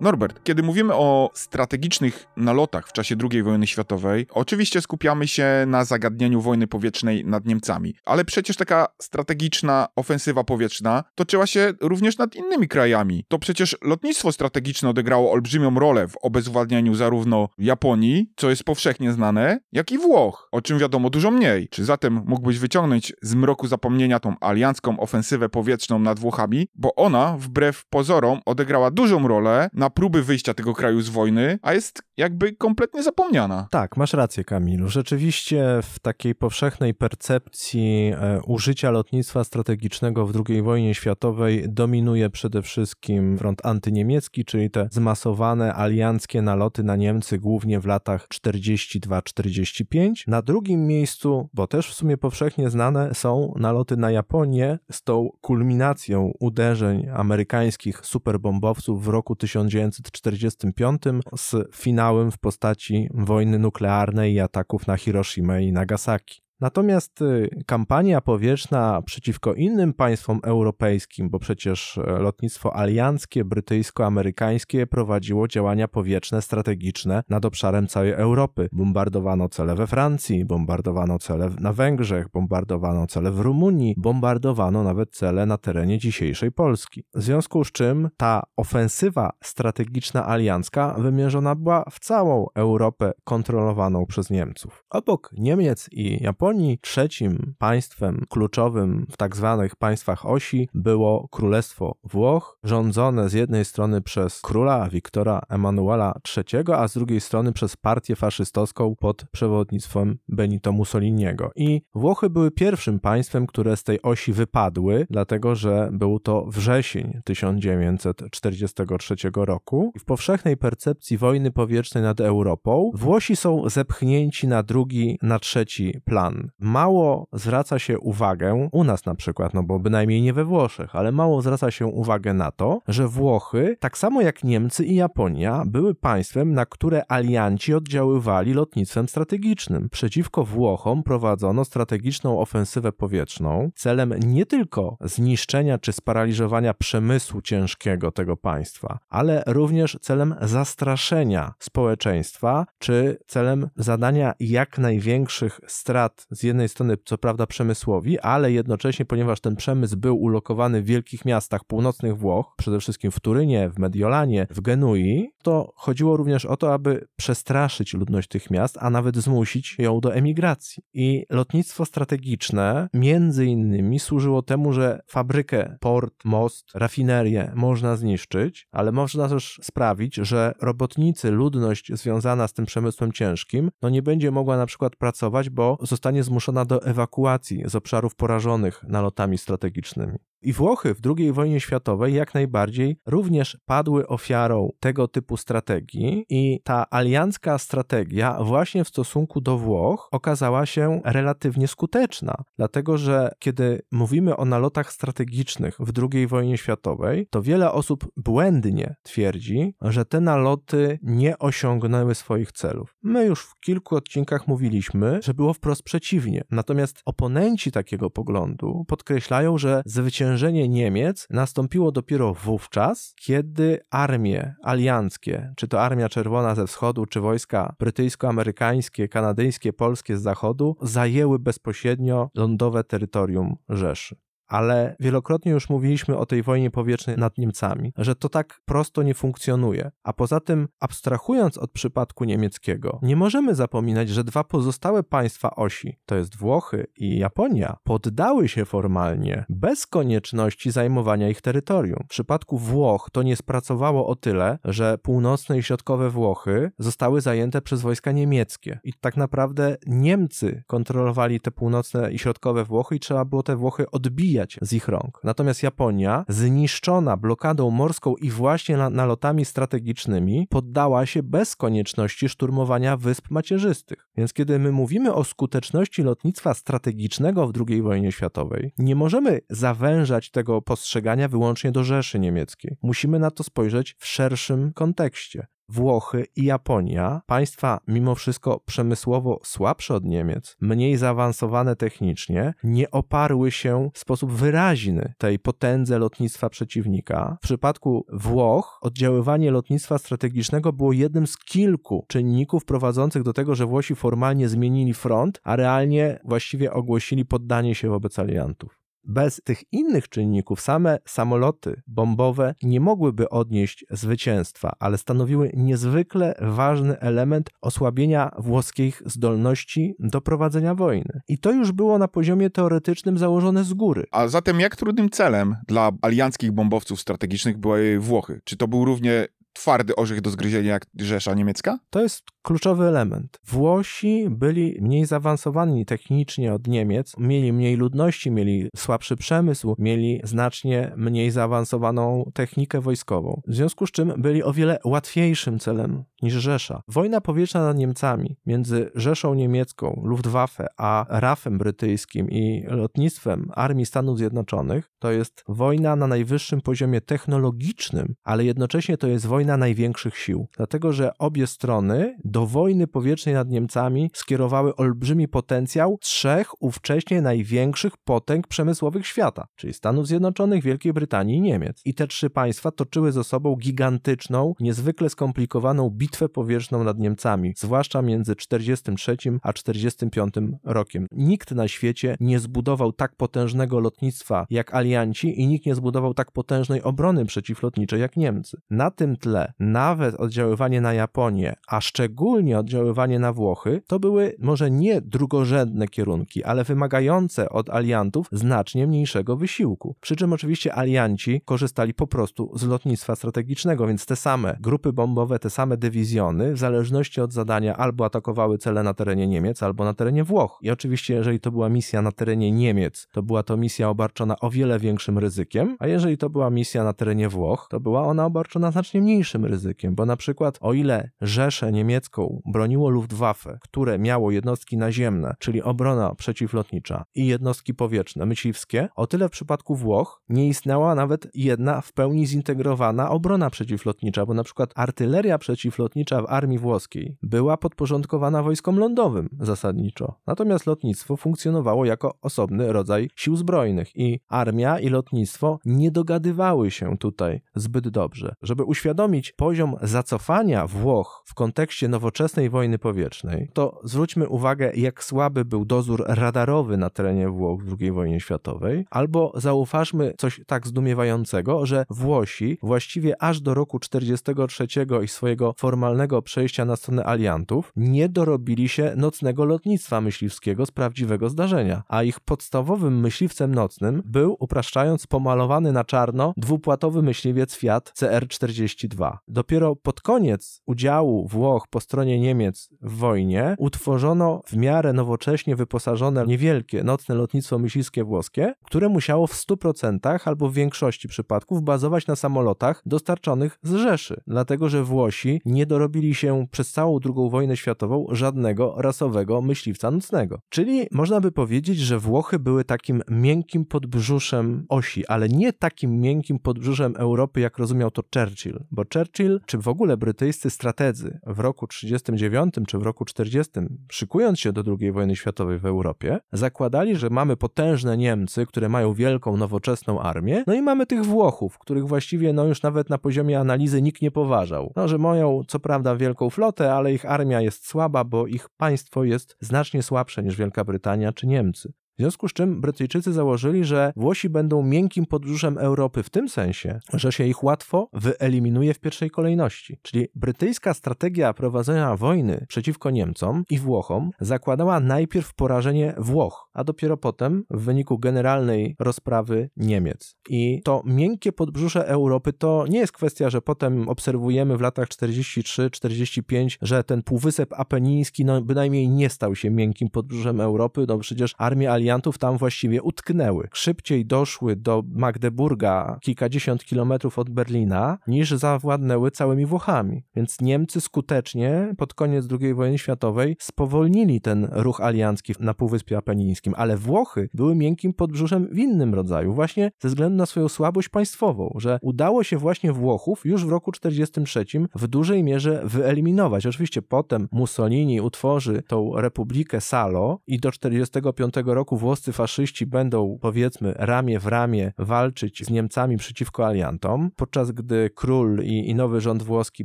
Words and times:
Norbert, 0.00 0.44
kiedy 0.44 0.62
mówimy 0.62 0.94
o 0.94 1.30
strategicznych 1.34 2.26
nalotach 2.36 2.88
w 2.88 2.92
czasie 2.92 3.16
II 3.32 3.42
wojny 3.42 3.66
światowej, 3.66 4.26
oczywiście 4.30 4.80
skupiamy 4.80 5.28
się 5.28 5.64
na 5.66 5.84
zagadnieniu 5.84 6.40
wojny 6.40 6.66
powietrznej 6.66 7.24
nad 7.24 7.46
Niemcami, 7.46 7.94
ale 8.04 8.24
przecież 8.24 8.56
taka 8.56 8.86
strategiczna 9.02 9.88
ofensywa 9.96 10.44
powietrzna 10.44 11.04
toczyła 11.14 11.46
się 11.46 11.72
również 11.80 12.18
nad 12.18 12.36
innymi 12.36 12.68
krajami. 12.68 13.24
To 13.28 13.38
przecież 13.38 13.76
lotnictwo 13.82 14.32
strategiczne 14.32 14.88
odegrało 14.88 15.32
olbrzymią 15.32 15.78
rolę 15.78 16.08
w 16.08 16.16
obezwładnianiu 16.22 16.94
zarówno 16.94 17.48
Japonii, 17.58 18.32
co 18.36 18.50
jest 18.50 18.64
powszechnie 18.64 19.12
znane, 19.12 19.60
jak 19.72 19.92
i 19.92 19.98
Włoch, 19.98 20.48
o 20.52 20.62
czym 20.62 20.78
wiadomo 20.78 21.10
dużo 21.10 21.30
mniej. 21.30 21.68
Czy 21.68 21.84
zatem 21.84 22.22
mógłbyś 22.26 22.58
wyciągnąć 22.58 23.12
z 23.22 23.34
mroku 23.34 23.66
zapomnienia 23.66 24.20
tą 24.20 24.34
aliancką 24.40 25.00
ofensywę 25.00 25.48
powietrzną 25.48 25.98
nad 25.98 26.18
Włochami, 26.18 26.68
bo 26.74 26.94
ona, 26.94 27.36
wbrew 27.38 27.84
pozorom, 27.90 28.40
odegrała 28.46 28.90
dużą 28.90 29.28
rolę 29.28 29.68
na 29.72 29.83
próby 29.90 30.22
wyjścia 30.22 30.54
tego 30.54 30.74
kraju 30.74 31.00
z 31.00 31.08
wojny, 31.08 31.58
a 31.62 31.74
jest 31.74 32.02
jakby 32.16 32.52
kompletnie 32.52 33.02
zapomniana. 33.02 33.68
Tak, 33.70 33.96
masz 33.96 34.12
rację, 34.12 34.44
Kamilu. 34.44 34.88
Rzeczywiście 34.88 35.80
w 35.82 35.98
takiej 35.98 36.34
powszechnej 36.34 36.94
percepcji 36.94 38.12
e, 38.14 38.40
użycia 38.46 38.90
lotnictwa 38.90 39.44
strategicznego 39.44 40.26
w 40.26 40.42
II 40.48 40.62
wojnie 40.62 40.94
światowej 40.94 41.64
dominuje 41.68 42.30
przede 42.30 42.62
wszystkim 42.62 43.38
front 43.38 43.66
antyniemiecki, 43.66 44.44
czyli 44.44 44.70
te 44.70 44.88
zmasowane 44.90 45.74
alianckie 45.74 46.42
naloty 46.42 46.82
na 46.82 46.96
Niemcy 46.96 47.38
głównie 47.38 47.80
w 47.80 47.86
latach 47.86 48.28
42-45. 48.28 50.12
Na 50.26 50.42
drugim 50.42 50.86
miejscu, 50.86 51.48
bo 51.54 51.66
też 51.66 51.90
w 51.90 51.94
sumie 51.94 52.16
powszechnie 52.16 52.70
znane, 52.70 53.14
są 53.14 53.54
naloty 53.56 53.96
na 53.96 54.10
Japonię 54.10 54.78
z 54.92 55.02
tą 55.02 55.30
kulminacją 55.40 56.32
uderzeń 56.40 57.08
amerykańskich 57.14 58.06
superbombowców 58.06 59.04
w 59.04 59.08
roku 59.08 59.36
19 59.36 59.73
1945 59.74 61.02
z 61.36 61.76
finałem 61.76 62.30
w 62.30 62.38
postaci 62.38 63.08
wojny 63.14 63.58
nuklearnej 63.58 64.34
i 64.34 64.40
ataków 64.40 64.86
na 64.86 64.96
Hiroshima 64.96 65.60
i 65.60 65.72
Nagasaki. 65.72 66.43
Natomiast 66.64 67.22
y, 67.22 67.48
kampania 67.66 68.20
powietrzna 68.20 69.02
przeciwko 69.02 69.54
innym 69.54 69.92
państwom 69.92 70.40
europejskim, 70.44 71.30
bo 71.30 71.38
przecież 71.38 71.98
e, 71.98 72.18
lotnictwo 72.18 72.76
alianckie, 72.76 73.44
brytyjsko-amerykańskie 73.44 74.86
prowadziło 74.86 75.48
działania 75.48 75.88
powietrzne 75.88 76.42
strategiczne 76.42 77.22
nad 77.28 77.44
obszarem 77.44 77.86
całej 77.86 78.12
Europy. 78.12 78.68
Bombardowano 78.72 79.48
cele 79.48 79.74
we 79.74 79.86
Francji, 79.86 80.44
bombardowano 80.44 81.18
cele 81.18 81.50
na 81.60 81.72
Węgrzech, 81.72 82.28
bombardowano 82.32 83.06
cele 83.06 83.30
w 83.30 83.40
Rumunii, 83.40 83.94
bombardowano 83.96 84.82
nawet 84.82 85.10
cele 85.10 85.46
na 85.46 85.58
terenie 85.58 85.98
dzisiejszej 85.98 86.52
Polski. 86.52 87.04
W 87.14 87.22
związku 87.22 87.64
z 87.64 87.72
czym 87.72 88.08
ta 88.16 88.42
ofensywa 88.56 89.30
strategiczna 89.42 90.28
aliancka 90.28 90.94
wymierzona 90.98 91.54
była 91.54 91.84
w 91.90 92.00
całą 92.00 92.46
Europę 92.54 93.12
kontrolowaną 93.24 94.06
przez 94.06 94.30
Niemców. 94.30 94.84
Obok 94.90 95.30
Niemiec 95.38 95.88
i 95.92 96.22
Japonii 96.22 96.53
Trzecim 96.80 97.54
państwem 97.58 98.24
kluczowym 98.28 99.06
w 99.10 99.16
tak 99.16 99.36
zwanych 99.36 99.76
państwach 99.76 100.26
osi 100.26 100.68
było 100.74 101.28
Królestwo 101.28 101.96
Włoch, 102.04 102.58
rządzone 102.64 103.28
z 103.28 103.32
jednej 103.32 103.64
strony 103.64 104.00
przez 104.00 104.40
króla 104.40 104.88
Wiktora 104.88 105.40
Emanuela 105.48 106.20
III, 106.36 106.64
a 106.76 106.88
z 106.88 106.94
drugiej 106.94 107.20
strony 107.20 107.52
przez 107.52 107.76
partię 107.76 108.16
faszystowską 108.16 108.96
pod 108.96 109.24
przewodnictwem 109.32 110.18
Benito 110.28 110.72
Mussoliniego. 110.72 111.50
I 111.56 111.82
Włochy 111.94 112.30
były 112.30 112.50
pierwszym 112.50 113.00
państwem, 113.00 113.46
które 113.46 113.76
z 113.76 113.82
tej 113.82 114.02
osi 114.02 114.32
wypadły, 114.32 115.06
dlatego 115.10 115.54
że 115.54 115.88
był 115.92 116.20
to 116.20 116.44
wrzesień 116.46 117.20
1943 117.24 119.14
roku. 119.36 119.92
W 119.98 120.04
powszechnej 120.04 120.56
percepcji 120.56 121.18
wojny 121.18 121.50
powietrznej 121.50 122.02
nad 122.02 122.20
Europą 122.20 122.90
Włosi 122.94 123.36
są 123.36 123.68
zepchnięci 123.68 124.48
na 124.48 124.62
drugi, 124.62 125.18
na 125.22 125.38
trzeci 125.38 126.00
plan. 126.04 126.43
Mało 126.58 127.26
zwraca 127.32 127.78
się 127.78 127.98
uwagę, 127.98 128.68
u 128.72 128.84
nas 128.84 129.06
na 129.06 129.14
przykład, 129.14 129.54
no 129.54 129.62
bo 129.62 129.78
bynajmniej 129.78 130.22
nie 130.22 130.32
we 130.32 130.44
Włoszech, 130.44 130.96
ale 130.96 131.12
mało 131.12 131.42
zwraca 131.42 131.70
się 131.70 131.86
uwagę 131.86 132.34
na 132.34 132.50
to, 132.50 132.80
że 132.88 133.08
Włochy, 133.08 133.76
tak 133.80 133.98
samo 133.98 134.22
jak 134.22 134.44
Niemcy 134.44 134.84
i 134.84 134.94
Japonia, 134.94 135.62
były 135.66 135.94
państwem, 135.94 136.52
na 136.52 136.66
które 136.66 137.02
alianci 137.08 137.74
oddziaływali 137.74 138.54
lotnictwem 138.54 139.08
strategicznym. 139.08 139.88
Przeciwko 139.90 140.44
Włochom 140.44 141.02
prowadzono 141.02 141.64
strategiczną 141.64 142.40
ofensywę 142.40 142.92
powietrzną 142.92 143.70
celem 143.74 144.14
nie 144.26 144.46
tylko 144.46 144.96
zniszczenia 145.00 145.78
czy 145.78 145.92
sparaliżowania 145.92 146.74
przemysłu 146.74 147.42
ciężkiego 147.42 148.10
tego 148.12 148.36
państwa, 148.36 148.98
ale 149.08 149.42
również 149.46 149.98
celem 150.00 150.34
zastraszenia 150.42 151.52
społeczeństwa 151.58 152.66
czy 152.78 153.18
celem 153.26 153.68
zadania 153.76 154.32
jak 154.40 154.78
największych 154.78 155.60
strat 155.66 156.23
z 156.30 156.42
jednej 156.42 156.68
strony 156.68 156.96
co 157.04 157.18
prawda 157.18 157.46
przemysłowi, 157.46 158.18
ale 158.20 158.52
jednocześnie, 158.52 159.04
ponieważ 159.04 159.40
ten 159.40 159.56
przemysł 159.56 159.96
był 159.96 160.16
ulokowany 160.16 160.82
w 160.82 160.86
wielkich 160.86 161.24
miastach 161.24 161.64
północnych 161.64 162.18
Włoch, 162.18 162.54
przede 162.56 162.80
wszystkim 162.80 163.10
w 163.10 163.20
Turynie, 163.20 163.70
w 163.70 163.78
Mediolanie, 163.78 164.46
w 164.50 164.60
Genui, 164.60 165.30
to 165.42 165.72
chodziło 165.76 166.16
również 166.16 166.44
o 166.44 166.56
to, 166.56 166.74
aby 166.74 167.06
przestraszyć 167.16 167.94
ludność 167.94 168.28
tych 168.28 168.50
miast, 168.50 168.78
a 168.80 168.90
nawet 168.90 169.16
zmusić 169.16 169.76
ją 169.78 170.00
do 170.00 170.14
emigracji. 170.14 170.82
I 170.94 171.24
lotnictwo 171.30 171.84
strategiczne 171.84 172.88
między 172.94 173.46
innymi 173.46 173.98
służyło 173.98 174.42
temu, 174.42 174.72
że 174.72 175.00
fabrykę, 175.06 175.76
port, 175.80 176.14
most, 176.24 176.70
rafinerię 176.74 177.52
można 177.54 177.96
zniszczyć, 177.96 178.68
ale 178.72 178.92
można 178.92 179.28
też 179.28 179.60
sprawić, 179.62 180.14
że 180.14 180.54
robotnicy, 180.62 181.30
ludność 181.30 181.92
związana 181.92 182.48
z 182.48 182.52
tym 182.52 182.66
przemysłem 182.66 183.12
ciężkim, 183.12 183.70
no 183.82 183.88
nie 183.88 184.02
będzie 184.02 184.30
mogła 184.30 184.56
na 184.56 184.66
przykład 184.66 184.96
pracować, 184.96 185.50
bo 185.50 185.78
zostanie 185.80 186.13
zmuszona 186.22 186.64
do 186.64 186.84
ewakuacji 186.84 187.62
z 187.66 187.74
obszarów 187.74 188.14
porażonych 188.14 188.82
nalotami 188.82 189.38
strategicznymi. 189.38 190.18
I 190.44 190.52
Włochy 190.52 190.94
w 190.94 191.00
II 191.18 191.32
wojnie 191.32 191.60
światowej 191.60 192.14
jak 192.14 192.34
najbardziej 192.34 192.96
również 193.06 193.58
padły 193.66 194.06
ofiarą 194.06 194.70
tego 194.80 195.08
typu 195.08 195.36
strategii 195.36 196.26
i 196.28 196.60
ta 196.64 196.86
aliancka 196.90 197.58
strategia 197.58 198.38
właśnie 198.42 198.84
w 198.84 198.88
stosunku 198.88 199.40
do 199.40 199.58
Włoch 199.58 200.08
okazała 200.12 200.66
się 200.66 201.00
relatywnie 201.04 201.68
skuteczna, 201.68 202.34
dlatego 202.56 202.98
że 202.98 203.30
kiedy 203.38 203.82
mówimy 203.92 204.36
o 204.36 204.44
nalotach 204.44 204.92
strategicznych 204.92 205.76
w 205.78 205.92
II 206.12 206.26
wojnie 206.26 206.58
światowej, 206.58 207.26
to 207.30 207.42
wiele 207.42 207.72
osób 207.72 208.06
błędnie 208.16 208.94
twierdzi, 209.02 209.74
że 209.80 210.04
te 210.04 210.20
naloty 210.20 210.98
nie 211.02 211.38
osiągnęły 211.38 212.14
swoich 212.14 212.52
celów. 212.52 212.96
My 213.02 213.24
już 213.24 213.44
w 213.44 213.60
kilku 213.60 213.96
odcinkach 213.96 214.48
mówiliśmy, 214.48 215.20
że 215.22 215.34
było 215.34 215.52
wprost 215.52 215.82
przeciwnie. 215.82 216.44
Natomiast 216.50 217.02
oponenci 217.04 217.72
takiego 217.72 218.10
poglądu 218.10 218.84
podkreślają, 218.88 219.58
że 219.58 219.82
zwycięstwo 219.86 220.33
zwyciężenie 220.34 220.68
Niemiec 220.68 221.26
nastąpiło 221.30 221.92
dopiero 221.92 222.34
wówczas, 222.34 223.14
kiedy 223.16 223.80
armie 223.90 224.54
alianckie, 224.62 225.52
czy 225.56 225.68
to 225.68 225.82
Armia 225.82 226.08
Czerwona 226.08 226.54
ze 226.54 226.66
wschodu, 226.66 227.06
czy 227.06 227.20
wojska 227.20 227.74
brytyjsko-amerykańskie, 227.78 229.08
kanadyjskie, 229.08 229.72
polskie 229.72 230.16
z 230.16 230.22
zachodu, 230.22 230.76
zajęły 230.82 231.38
bezpośrednio 231.38 232.30
lądowe 232.34 232.84
terytorium 232.84 233.56
Rzeszy. 233.68 234.16
Ale 234.46 234.96
wielokrotnie 235.00 235.52
już 235.52 235.68
mówiliśmy 235.68 236.16
o 236.16 236.26
tej 236.26 236.42
wojnie 236.42 236.70
powietrznej 236.70 237.16
nad 237.16 237.38
Niemcami, 237.38 237.92
że 237.96 238.14
to 238.14 238.28
tak 238.28 238.60
prosto 238.64 239.02
nie 239.02 239.14
funkcjonuje. 239.14 239.90
A 240.02 240.12
poza 240.12 240.40
tym, 240.40 240.68
abstrahując 240.80 241.58
od 241.58 241.72
przypadku 241.72 242.24
niemieckiego, 242.24 242.98
nie 243.02 243.16
możemy 243.16 243.54
zapominać, 243.54 244.08
że 244.08 244.24
dwa 244.24 244.44
pozostałe 244.44 245.02
państwa 245.02 245.50
osi, 245.50 245.98
to 246.06 246.16
jest 246.16 246.36
Włochy 246.36 246.86
i 246.96 247.18
Japonia, 247.18 247.76
poddały 247.84 248.48
się 248.48 248.64
formalnie, 248.64 249.44
bez 249.48 249.86
konieczności 249.86 250.70
zajmowania 250.70 251.28
ich 251.28 251.40
terytorium. 251.40 252.00
W 252.04 252.08
przypadku 252.08 252.58
Włoch 252.58 253.08
to 253.12 253.22
nie 253.22 253.36
spracowało 253.36 254.06
o 254.06 254.16
tyle, 254.16 254.58
że 254.64 254.98
północne 254.98 255.58
i 255.58 255.62
środkowe 255.62 256.10
Włochy 256.10 256.70
zostały 256.78 257.20
zajęte 257.20 257.62
przez 257.62 257.80
wojska 257.80 258.12
niemieckie. 258.12 258.80
I 258.84 258.92
tak 259.00 259.16
naprawdę 259.16 259.76
Niemcy 259.86 260.62
kontrolowali 260.66 261.40
te 261.40 261.50
północne 261.50 262.12
i 262.12 262.18
środkowe 262.18 262.64
Włochy 262.64 262.96
i 262.96 263.00
trzeba 263.00 263.24
było 263.24 263.42
te 263.42 263.56
Włochy 263.56 263.90
odbijać 263.90 264.33
z 264.62 264.72
ich 264.72 264.88
rąk. 264.88 265.20
Natomiast 265.24 265.62
Japonia, 265.62 266.24
zniszczona 266.28 267.16
blokadą 267.16 267.70
morską 267.70 268.16
i 268.16 268.30
właśnie 268.30 268.76
nalotami 268.76 269.44
strategicznymi, 269.44 270.46
poddała 270.50 271.06
się 271.06 271.22
bez 271.22 271.56
konieczności 271.56 272.28
szturmowania 272.28 272.96
wysp 272.96 273.30
macierzystych. 273.30 274.08
Więc 274.16 274.32
kiedy 274.32 274.58
my 274.58 274.72
mówimy 274.72 275.14
o 275.14 275.24
skuteczności 275.24 276.02
lotnictwa 276.02 276.54
strategicznego 276.54 277.46
w 277.46 277.52
II 277.68 277.82
wojnie 277.82 278.12
światowej, 278.12 278.72
nie 278.78 278.94
możemy 278.94 279.40
zawężać 279.50 280.30
tego 280.30 280.62
postrzegania 280.62 281.28
wyłącznie 281.28 281.72
do 281.72 281.84
Rzeszy 281.84 282.18
Niemieckiej. 282.18 282.76
Musimy 282.82 283.18
na 283.18 283.30
to 283.30 283.44
spojrzeć 283.44 283.96
w 283.98 284.06
szerszym 284.06 284.72
kontekście. 284.72 285.46
Włochy 285.68 286.26
i 286.36 286.44
Japonia, 286.44 287.20
państwa 287.26 287.78
mimo 287.88 288.14
wszystko 288.14 288.60
przemysłowo 288.66 289.40
słabsze 289.42 289.94
od 289.94 290.04
Niemiec, 290.04 290.56
mniej 290.60 290.96
zaawansowane 290.96 291.76
technicznie, 291.76 292.54
nie 292.64 292.90
oparły 292.90 293.50
się 293.50 293.90
w 293.94 293.98
sposób 293.98 294.32
wyraźny 294.32 295.14
tej 295.18 295.38
potędze 295.38 295.98
lotnictwa 295.98 296.48
przeciwnika. 296.48 297.36
W 297.40 297.44
przypadku 297.44 298.06
Włoch 298.12 298.78
oddziaływanie 298.82 299.50
lotnictwa 299.50 299.98
strategicznego 299.98 300.72
było 300.72 300.92
jednym 300.92 301.26
z 301.26 301.38
kilku 301.38 302.04
czynników 302.08 302.64
prowadzących 302.64 303.22
do 303.22 303.32
tego, 303.32 303.54
że 303.54 303.66
Włosi 303.66 303.94
formalnie 303.94 304.48
zmienili 304.48 304.94
front, 304.94 305.40
a 305.44 305.56
realnie 305.56 306.20
właściwie 306.24 306.72
ogłosili 306.72 307.24
poddanie 307.24 307.74
się 307.74 307.88
wobec 307.88 308.18
aliantów. 308.18 308.83
Bez 309.06 309.40
tych 309.44 309.72
innych 309.72 310.08
czynników 310.08 310.60
same 310.60 310.98
samoloty 311.06 311.82
bombowe 311.86 312.54
nie 312.62 312.80
mogłyby 312.80 313.28
odnieść 313.28 313.84
zwycięstwa, 313.90 314.72
ale 314.78 314.98
stanowiły 314.98 315.50
niezwykle 315.54 316.34
ważny 316.40 317.00
element 317.00 317.50
osłabienia 317.60 318.30
włoskich 318.38 319.02
zdolności 319.06 319.94
do 319.98 320.20
prowadzenia 320.20 320.74
wojny. 320.74 321.20
I 321.28 321.38
to 321.38 321.52
już 321.52 321.72
było 321.72 321.98
na 321.98 322.08
poziomie 322.08 322.50
teoretycznym 322.50 323.18
założone 323.18 323.64
z 323.64 323.74
góry. 323.74 324.04
A 324.10 324.28
zatem 324.28 324.60
jak 324.60 324.76
trudnym 324.76 325.10
celem 325.10 325.56
dla 325.68 325.90
alianckich 326.02 326.52
bombowców 326.52 327.00
strategicznych 327.00 327.58
były 327.58 328.00
Włochy? 328.00 328.40
Czy 328.44 328.56
to 328.56 328.68
był 328.68 328.84
równie 328.84 329.26
twardy 329.54 329.96
orzech 329.96 330.20
do 330.20 330.30
zgryzienia 330.30 330.72
jak 330.72 330.86
Rzesza 331.00 331.34
Niemiecka? 331.34 331.78
To 331.90 332.00
jest 332.00 332.22
kluczowy 332.42 332.84
element. 332.84 333.38
Włosi 333.46 334.26
byli 334.30 334.78
mniej 334.80 335.06
zaawansowani 335.06 335.86
technicznie 335.86 336.54
od 336.54 336.66
Niemiec, 336.66 337.12
mieli 337.18 337.52
mniej 337.52 337.76
ludności, 337.76 338.30
mieli 338.30 338.68
słabszy 338.76 339.16
przemysł, 339.16 339.74
mieli 339.78 340.20
znacznie 340.24 340.92
mniej 340.96 341.30
zaawansowaną 341.30 342.30
technikę 342.34 342.80
wojskową. 342.80 343.40
W 343.46 343.54
związku 343.54 343.86
z 343.86 343.90
czym 343.90 344.12
byli 344.16 344.42
o 344.42 344.52
wiele 344.52 344.78
łatwiejszym 344.84 345.58
celem 345.58 346.04
niż 346.22 346.34
Rzesza. 346.34 346.82
Wojna 346.88 347.20
powietrzna 347.20 347.60
nad 347.60 347.76
Niemcami 347.76 348.36
między 348.46 348.90
Rzeszą 348.94 349.34
Niemiecką, 349.34 350.02
Luftwaffe, 350.04 350.66
a 350.76 351.06
RAF-em 351.08 351.58
brytyjskim 351.58 352.30
i 352.30 352.64
lotnictwem 352.66 353.50
Armii 353.54 353.86
Stanów 353.86 354.18
Zjednoczonych 354.18 354.90
to 354.98 355.12
jest 355.12 355.44
wojna 355.48 355.96
na 355.96 356.06
najwyższym 356.06 356.60
poziomie 356.60 357.00
technologicznym, 357.00 358.14
ale 358.24 358.44
jednocześnie 358.44 358.96
to 358.96 359.06
jest 359.06 359.26
wojna 359.26 359.43
największych 359.44 360.18
sił. 360.18 360.46
Dlatego, 360.56 360.92
że 360.92 361.18
obie 361.18 361.46
strony 361.46 362.16
do 362.24 362.46
wojny 362.46 362.86
powietrznej 362.86 363.34
nad 363.34 363.48
Niemcami 363.48 364.10
skierowały 364.14 364.76
olbrzymi 364.76 365.28
potencjał 365.28 365.98
trzech 366.00 366.62
ówcześnie 366.62 367.22
największych 367.22 367.96
potęg 367.96 368.48
przemysłowych 368.48 369.06
świata, 369.06 369.46
czyli 369.56 369.72
Stanów 369.72 370.06
Zjednoczonych, 370.06 370.62
Wielkiej 370.62 370.92
Brytanii 370.92 371.36
i 371.36 371.40
Niemiec. 371.40 371.80
I 371.84 371.94
te 371.94 372.06
trzy 372.06 372.30
państwa 372.30 372.70
toczyły 372.70 373.12
ze 373.12 373.24
sobą 373.24 373.56
gigantyczną, 373.56 374.54
niezwykle 374.60 375.10
skomplikowaną 375.10 375.90
bitwę 375.90 376.28
powietrzną 376.28 376.84
nad 376.84 376.98
Niemcami, 376.98 377.52
zwłaszcza 377.56 378.02
między 378.02 378.36
43 378.36 379.16
a 379.42 379.52
45 379.52 380.34
rokiem. 380.64 381.06
Nikt 381.12 381.50
na 381.50 381.68
świecie 381.68 382.16
nie 382.20 382.38
zbudował 382.38 382.92
tak 382.92 383.16
potężnego 383.16 383.80
lotnictwa 383.80 384.46
jak 384.50 384.74
alianci 384.74 385.40
i 385.40 385.46
nikt 385.46 385.66
nie 385.66 385.74
zbudował 385.74 386.14
tak 386.14 386.32
potężnej 386.32 386.82
obrony 386.82 387.24
przeciwlotniczej 387.24 388.00
jak 388.00 388.16
Niemcy. 388.16 388.60
Na 388.70 388.90
tym 388.90 389.16
tle 389.16 389.33
nawet 389.58 390.14
oddziaływanie 390.14 390.80
na 390.80 390.94
Japonię, 390.94 391.56
a 391.68 391.80
szczególnie 391.80 392.58
oddziaływanie 392.58 393.18
na 393.18 393.32
Włochy, 393.32 393.82
to 393.86 394.00
były 394.00 394.36
może 394.38 394.70
nie 394.70 395.00
drugorzędne 395.00 395.88
kierunki, 395.88 396.44
ale 396.44 396.64
wymagające 396.64 397.48
od 397.48 397.70
aliantów 397.70 398.26
znacznie 398.32 398.86
mniejszego 398.86 399.36
wysiłku. 399.36 399.96
Przy 400.00 400.16
czym 400.16 400.32
oczywiście 400.32 400.74
alianci 400.74 401.40
korzystali 401.44 401.94
po 401.94 402.06
prostu 402.06 402.50
z 402.54 402.66
lotnictwa 402.66 403.16
strategicznego, 403.16 403.86
więc 403.86 404.06
te 404.06 404.16
same 404.16 404.56
grupy 404.60 404.92
bombowe, 404.92 405.38
te 405.38 405.50
same 405.50 405.76
dywizjony, 405.76 406.52
w 406.52 406.58
zależności 406.58 407.20
od 407.20 407.32
zadania, 407.32 407.76
albo 407.76 408.04
atakowały 408.04 408.58
cele 408.58 408.82
na 408.82 408.94
terenie 408.94 409.26
Niemiec, 409.26 409.62
albo 409.62 409.84
na 409.84 409.94
terenie 409.94 410.24
Włoch. 410.24 410.58
I 410.62 410.70
oczywiście, 410.70 411.14
jeżeli 411.14 411.40
to 411.40 411.50
była 411.50 411.68
misja 411.68 412.02
na 412.02 412.12
terenie 412.12 412.52
Niemiec, 412.52 413.08
to 413.12 413.22
była 413.22 413.42
to 413.42 413.56
misja 413.56 413.88
obarczona 413.88 414.36
o 414.40 414.50
wiele 414.50 414.78
większym 414.78 415.18
ryzykiem, 415.18 415.76
a 415.78 415.86
jeżeli 415.86 416.18
to 416.18 416.30
była 416.30 416.50
misja 416.50 416.84
na 416.84 416.92
terenie 416.92 417.28
Włoch, 417.28 417.66
to 417.70 417.80
była 417.80 418.02
ona 418.02 418.26
obarczona 418.26 418.70
znacznie 418.70 419.00
mniejszym 419.00 419.23
ryzykiem, 419.32 419.94
bo 419.94 420.06
na 420.06 420.16
przykład 420.16 420.58
o 420.60 420.72
ile 420.72 421.10
Rzeszę 421.20 421.72
niemiecką 421.72 422.42
broniło 422.52 422.88
Luftwaffe, 422.88 423.58
które 423.60 423.98
miało 423.98 424.30
jednostki 424.30 424.76
naziemne, 424.76 425.34
czyli 425.38 425.62
obrona 425.62 426.14
przeciwlotnicza 426.14 427.04
i 427.14 427.26
jednostki 427.26 427.74
powietrzne, 427.74 428.26
myśliwskie, 428.26 428.88
o 428.96 429.06
tyle 429.06 429.28
w 429.28 429.30
przypadku 429.30 429.76
Włoch 429.76 430.22
nie 430.28 430.48
istniała 430.48 430.94
nawet 430.94 431.26
jedna 431.34 431.80
w 431.80 431.92
pełni 431.92 432.26
zintegrowana 432.26 433.10
obrona 433.10 433.50
przeciwlotnicza, 433.50 434.26
bo 434.26 434.34
na 434.34 434.44
przykład 434.44 434.72
artyleria 434.74 435.38
przeciwlotnicza 435.38 436.22
w 436.22 436.26
armii 436.28 436.58
włoskiej 436.58 437.18
była 437.22 437.56
podporządkowana 437.56 438.42
wojskom 438.42 438.78
lądowym 438.78 439.28
zasadniczo. 439.40 440.14
Natomiast 440.26 440.66
lotnictwo 440.66 441.16
funkcjonowało 441.16 441.84
jako 441.84 442.18
osobny 442.22 442.72
rodzaj 442.72 443.10
sił 443.16 443.36
zbrojnych 443.36 443.96
i 443.96 444.20
armia 444.28 444.78
i 444.78 444.88
lotnictwo 444.88 445.58
nie 445.64 445.90
dogadywały 445.90 446.70
się 446.70 446.98
tutaj 446.98 447.40
zbyt 447.54 447.88
dobrze. 447.88 448.34
Żeby 448.42 448.64
uświadomić 448.64 449.13
poziom 449.36 449.76
zacofania 449.82 450.66
Włoch 450.66 451.22
w 451.26 451.34
kontekście 451.34 451.88
nowoczesnej 451.88 452.50
wojny 452.50 452.78
powietrznej, 452.78 453.50
to 453.52 453.80
zwróćmy 453.84 454.28
uwagę, 454.28 454.72
jak 454.74 455.04
słaby 455.04 455.44
był 455.44 455.64
dozór 455.64 456.04
radarowy 456.06 456.76
na 456.76 456.90
terenie 456.90 457.28
Włoch 457.28 457.62
w 457.62 457.76
II 457.80 457.92
wojnie 457.92 458.20
światowej, 458.20 458.86
albo 458.90 459.32
zauważmy 459.36 460.14
coś 460.18 460.40
tak 460.46 460.66
zdumiewającego, 460.66 461.66
że 461.66 461.86
Włosi 461.90 462.58
właściwie 462.62 463.22
aż 463.22 463.40
do 463.40 463.54
roku 463.54 463.78
1943 463.78 465.04
i 465.04 465.08
swojego 465.08 465.54
formalnego 465.56 466.22
przejścia 466.22 466.64
na 466.64 466.76
stronę 466.76 467.04
aliantów 467.04 467.72
nie 467.76 468.08
dorobili 468.08 468.68
się 468.68 468.92
nocnego 468.96 469.44
lotnictwa 469.44 470.00
myśliwskiego 470.00 470.66
z 470.66 470.70
prawdziwego 470.70 471.28
zdarzenia, 471.28 471.82
a 471.88 472.02
ich 472.02 472.20
podstawowym 472.20 473.00
myśliwcem 473.00 473.54
nocnym 473.54 474.02
był, 474.04 474.36
upraszczając, 474.40 475.06
pomalowany 475.06 475.72
na 475.72 475.84
czarno 475.84 476.34
dwupłatowy 476.36 477.02
myśliwiec 477.02 477.56
Fiat 477.56 477.92
CR-42. 477.96 479.03
Dopiero 479.28 479.76
pod 479.76 480.00
koniec 480.00 480.62
udziału 480.66 481.28
Włoch 481.28 481.68
po 481.70 481.80
stronie 481.80 482.20
Niemiec 482.20 482.68
w 482.82 482.96
wojnie 482.96 483.56
utworzono 483.58 484.42
w 484.46 484.56
miarę 484.56 484.92
nowocześnie 484.92 485.56
wyposażone 485.56 486.26
niewielkie 486.26 486.84
nocne 486.84 487.14
lotnictwo 487.14 487.58
myśliwskie 487.58 488.04
włoskie, 488.04 488.54
które 488.64 488.88
musiało 488.88 489.26
w 489.26 489.32
100% 489.32 490.18
albo 490.24 490.48
w 490.48 490.54
większości 490.54 491.08
przypadków 491.08 491.62
bazować 491.62 492.06
na 492.06 492.16
samolotach 492.16 492.82
dostarczonych 492.86 493.58
z 493.62 493.74
Rzeszy, 493.74 494.20
dlatego 494.26 494.68
że 494.68 494.84
Włosi 494.84 495.40
nie 495.44 495.66
dorobili 495.66 496.14
się 496.14 496.46
przez 496.50 496.72
całą 496.72 496.98
II 497.04 497.30
wojnę 497.30 497.56
światową 497.56 498.06
żadnego 498.10 498.74
rasowego 498.78 499.42
myśliwca 499.42 499.90
nocnego. 499.90 500.38
Czyli 500.48 500.86
można 500.92 501.20
by 501.20 501.32
powiedzieć, 501.32 501.78
że 501.78 501.98
Włochy 501.98 502.38
były 502.38 502.64
takim 502.64 503.02
miękkim 503.10 503.64
podbrzuszem 503.64 504.66
osi, 504.68 505.06
ale 505.06 505.28
nie 505.28 505.52
takim 505.52 506.00
miękkim 506.00 506.38
podbrzuszem 506.38 506.94
Europy, 506.96 507.40
jak 507.40 507.58
rozumiał 507.58 507.90
to 507.90 508.02
Churchill, 508.14 508.64
bo 508.70 508.83
Churchill, 508.94 509.40
czy 509.46 509.58
w 509.58 509.68
ogóle 509.68 509.96
brytyjscy 509.96 510.50
strategzy 510.50 511.20
w 511.26 511.38
roku 511.38 511.66
1939 511.66 512.68
czy 512.68 512.78
w 512.78 512.82
roku 512.82 513.04
40, 513.04 513.52
szykując 513.90 514.40
się 514.40 514.52
do 514.52 514.62
II 514.80 514.92
wojny 514.92 515.16
światowej 515.16 515.58
w 515.58 515.66
Europie, 515.66 516.18
zakładali, 516.32 516.96
że 516.96 517.10
mamy 517.10 517.36
potężne 517.36 517.96
Niemcy, 517.96 518.46
które 518.46 518.68
mają 518.68 518.94
wielką, 518.94 519.36
nowoczesną 519.36 520.00
armię, 520.00 520.44
no 520.46 520.54
i 520.54 520.62
mamy 520.62 520.86
tych 520.86 521.04
Włochów, 521.04 521.58
których 521.58 521.86
właściwie 521.86 522.32
no 522.32 522.44
już 522.44 522.62
nawet 522.62 522.90
na 522.90 522.98
poziomie 522.98 523.40
analizy 523.40 523.82
nikt 523.82 524.02
nie 524.02 524.10
poważał. 524.10 524.72
No, 524.76 524.88
że 524.88 524.98
mają 524.98 525.42
co 525.48 525.60
prawda 525.60 525.96
wielką 525.96 526.30
flotę, 526.30 526.74
ale 526.74 526.94
ich 526.94 527.04
armia 527.04 527.40
jest 527.40 527.66
słaba, 527.66 528.04
bo 528.04 528.26
ich 528.26 528.48
państwo 528.48 529.04
jest 529.04 529.36
znacznie 529.40 529.82
słabsze 529.82 530.22
niż 530.22 530.36
Wielka 530.36 530.64
Brytania 530.64 531.12
czy 531.12 531.26
Niemcy. 531.26 531.72
W 531.94 532.00
związku 532.00 532.28
z 532.28 532.32
czym 532.32 532.60
Brytyjczycy 532.60 533.12
założyli, 533.12 533.64
że 533.64 533.92
Włosi 533.96 534.28
będą 534.28 534.62
miękkim 534.62 535.06
podbrzuszem 535.06 535.58
Europy 535.58 536.02
w 536.02 536.10
tym 536.10 536.28
sensie, 536.28 536.80
że 536.92 537.12
się 537.12 537.26
ich 537.26 537.44
łatwo 537.44 537.88
wyeliminuje 537.92 538.74
w 538.74 538.80
pierwszej 538.80 539.10
kolejności. 539.10 539.78
Czyli 539.82 540.06
brytyjska 540.14 540.74
strategia 540.74 541.32
prowadzenia 541.32 541.96
wojny 541.96 542.46
przeciwko 542.48 542.90
Niemcom 542.90 543.44
i 543.50 543.58
Włochom 543.58 544.10
zakładała 544.20 544.80
najpierw 544.80 545.34
porażenie 545.34 545.94
Włoch, 545.98 546.48
a 546.52 546.64
dopiero 546.64 546.96
potem 546.96 547.44
w 547.50 547.60
wyniku 547.64 547.98
generalnej 547.98 548.76
rozprawy 548.78 549.50
Niemiec. 549.56 550.16
I 550.28 550.60
to 550.64 550.82
miękkie 550.84 551.32
podbrzusze 551.32 551.86
Europy 551.86 552.32
to 552.32 552.64
nie 552.68 552.78
jest 552.78 552.92
kwestia, 552.92 553.30
że 553.30 553.42
potem 553.42 553.88
obserwujemy 553.88 554.56
w 554.56 554.60
latach 554.60 554.88
43-45, 554.88 556.56
że 556.62 556.84
ten 556.84 557.02
półwysep 557.02 557.52
apeniński 557.52 558.24
no, 558.24 558.42
bynajmniej 558.42 558.88
nie 558.88 559.10
stał 559.10 559.34
się 559.34 559.50
miękkim 559.50 559.90
podbrzuszem 559.90 560.40
Europy, 560.40 560.84
no 560.88 560.98
przecież 560.98 561.34
armie 561.38 561.72
aliantów 561.84 562.18
tam 562.18 562.36
właściwie 562.38 562.82
utknęły. 562.82 563.48
Szybciej 563.52 564.06
doszły 564.06 564.56
do 564.56 564.82
Magdeburga 564.88 565.98
kilkadziesiąt 566.00 566.64
kilometrów 566.64 567.18
od 567.18 567.30
Berlina, 567.30 567.98
niż 568.06 568.30
zawładnęły 568.30 569.10
całymi 569.10 569.46
Włochami. 569.46 570.04
Więc 570.16 570.40
Niemcy 570.40 570.80
skutecznie 570.80 571.74
pod 571.78 571.94
koniec 571.94 572.26
II 572.40 572.54
wojny 572.54 572.78
światowej 572.78 573.36
spowolnili 573.40 574.20
ten 574.20 574.48
ruch 574.52 574.80
aliancki 574.80 575.34
na 575.40 575.54
Półwyspie 575.54 575.96
Apenińskim, 575.96 576.54
ale 576.56 576.76
Włochy 576.76 577.28
były 577.34 577.54
miękkim 577.54 577.92
podbrzuszem 577.92 578.48
w 578.52 578.58
innym 578.58 578.94
rodzaju, 578.94 579.32
właśnie 579.34 579.70
ze 579.80 579.88
względu 579.88 580.16
na 580.16 580.26
swoją 580.26 580.48
słabość 580.48 580.88
państwową, 580.88 581.54
że 581.56 581.78
udało 581.82 582.24
się 582.24 582.38
właśnie 582.38 582.72
Włochów 582.72 583.24
już 583.24 583.44
w 583.44 583.48
roku 583.48 583.72
43 583.72 584.44
w 584.74 584.86
dużej 584.86 585.24
mierze 585.24 585.62
wyeliminować. 585.64 586.46
Oczywiście 586.46 586.82
potem 586.82 587.28
Mussolini 587.32 588.00
utworzy 588.00 588.62
tą 588.68 588.96
Republikę 588.96 589.60
Salo 589.60 590.18
i 590.26 590.38
do 590.38 590.52
45 590.52 591.34
roku 591.44 591.73
włoscy 591.76 592.12
faszyści 592.12 592.66
będą 592.66 593.18
powiedzmy 593.20 593.74
ramię 593.76 594.18
w 594.20 594.26
ramię 594.26 594.72
walczyć 594.78 595.44
z 595.46 595.50
Niemcami 595.50 595.96
przeciwko 595.96 596.46
aliantom, 596.46 597.10
podczas 597.16 597.50
gdy 597.50 597.90
król 597.94 598.40
i, 598.42 598.70
i 598.70 598.74
nowy 598.74 599.00
rząd 599.00 599.22
włoski 599.22 599.64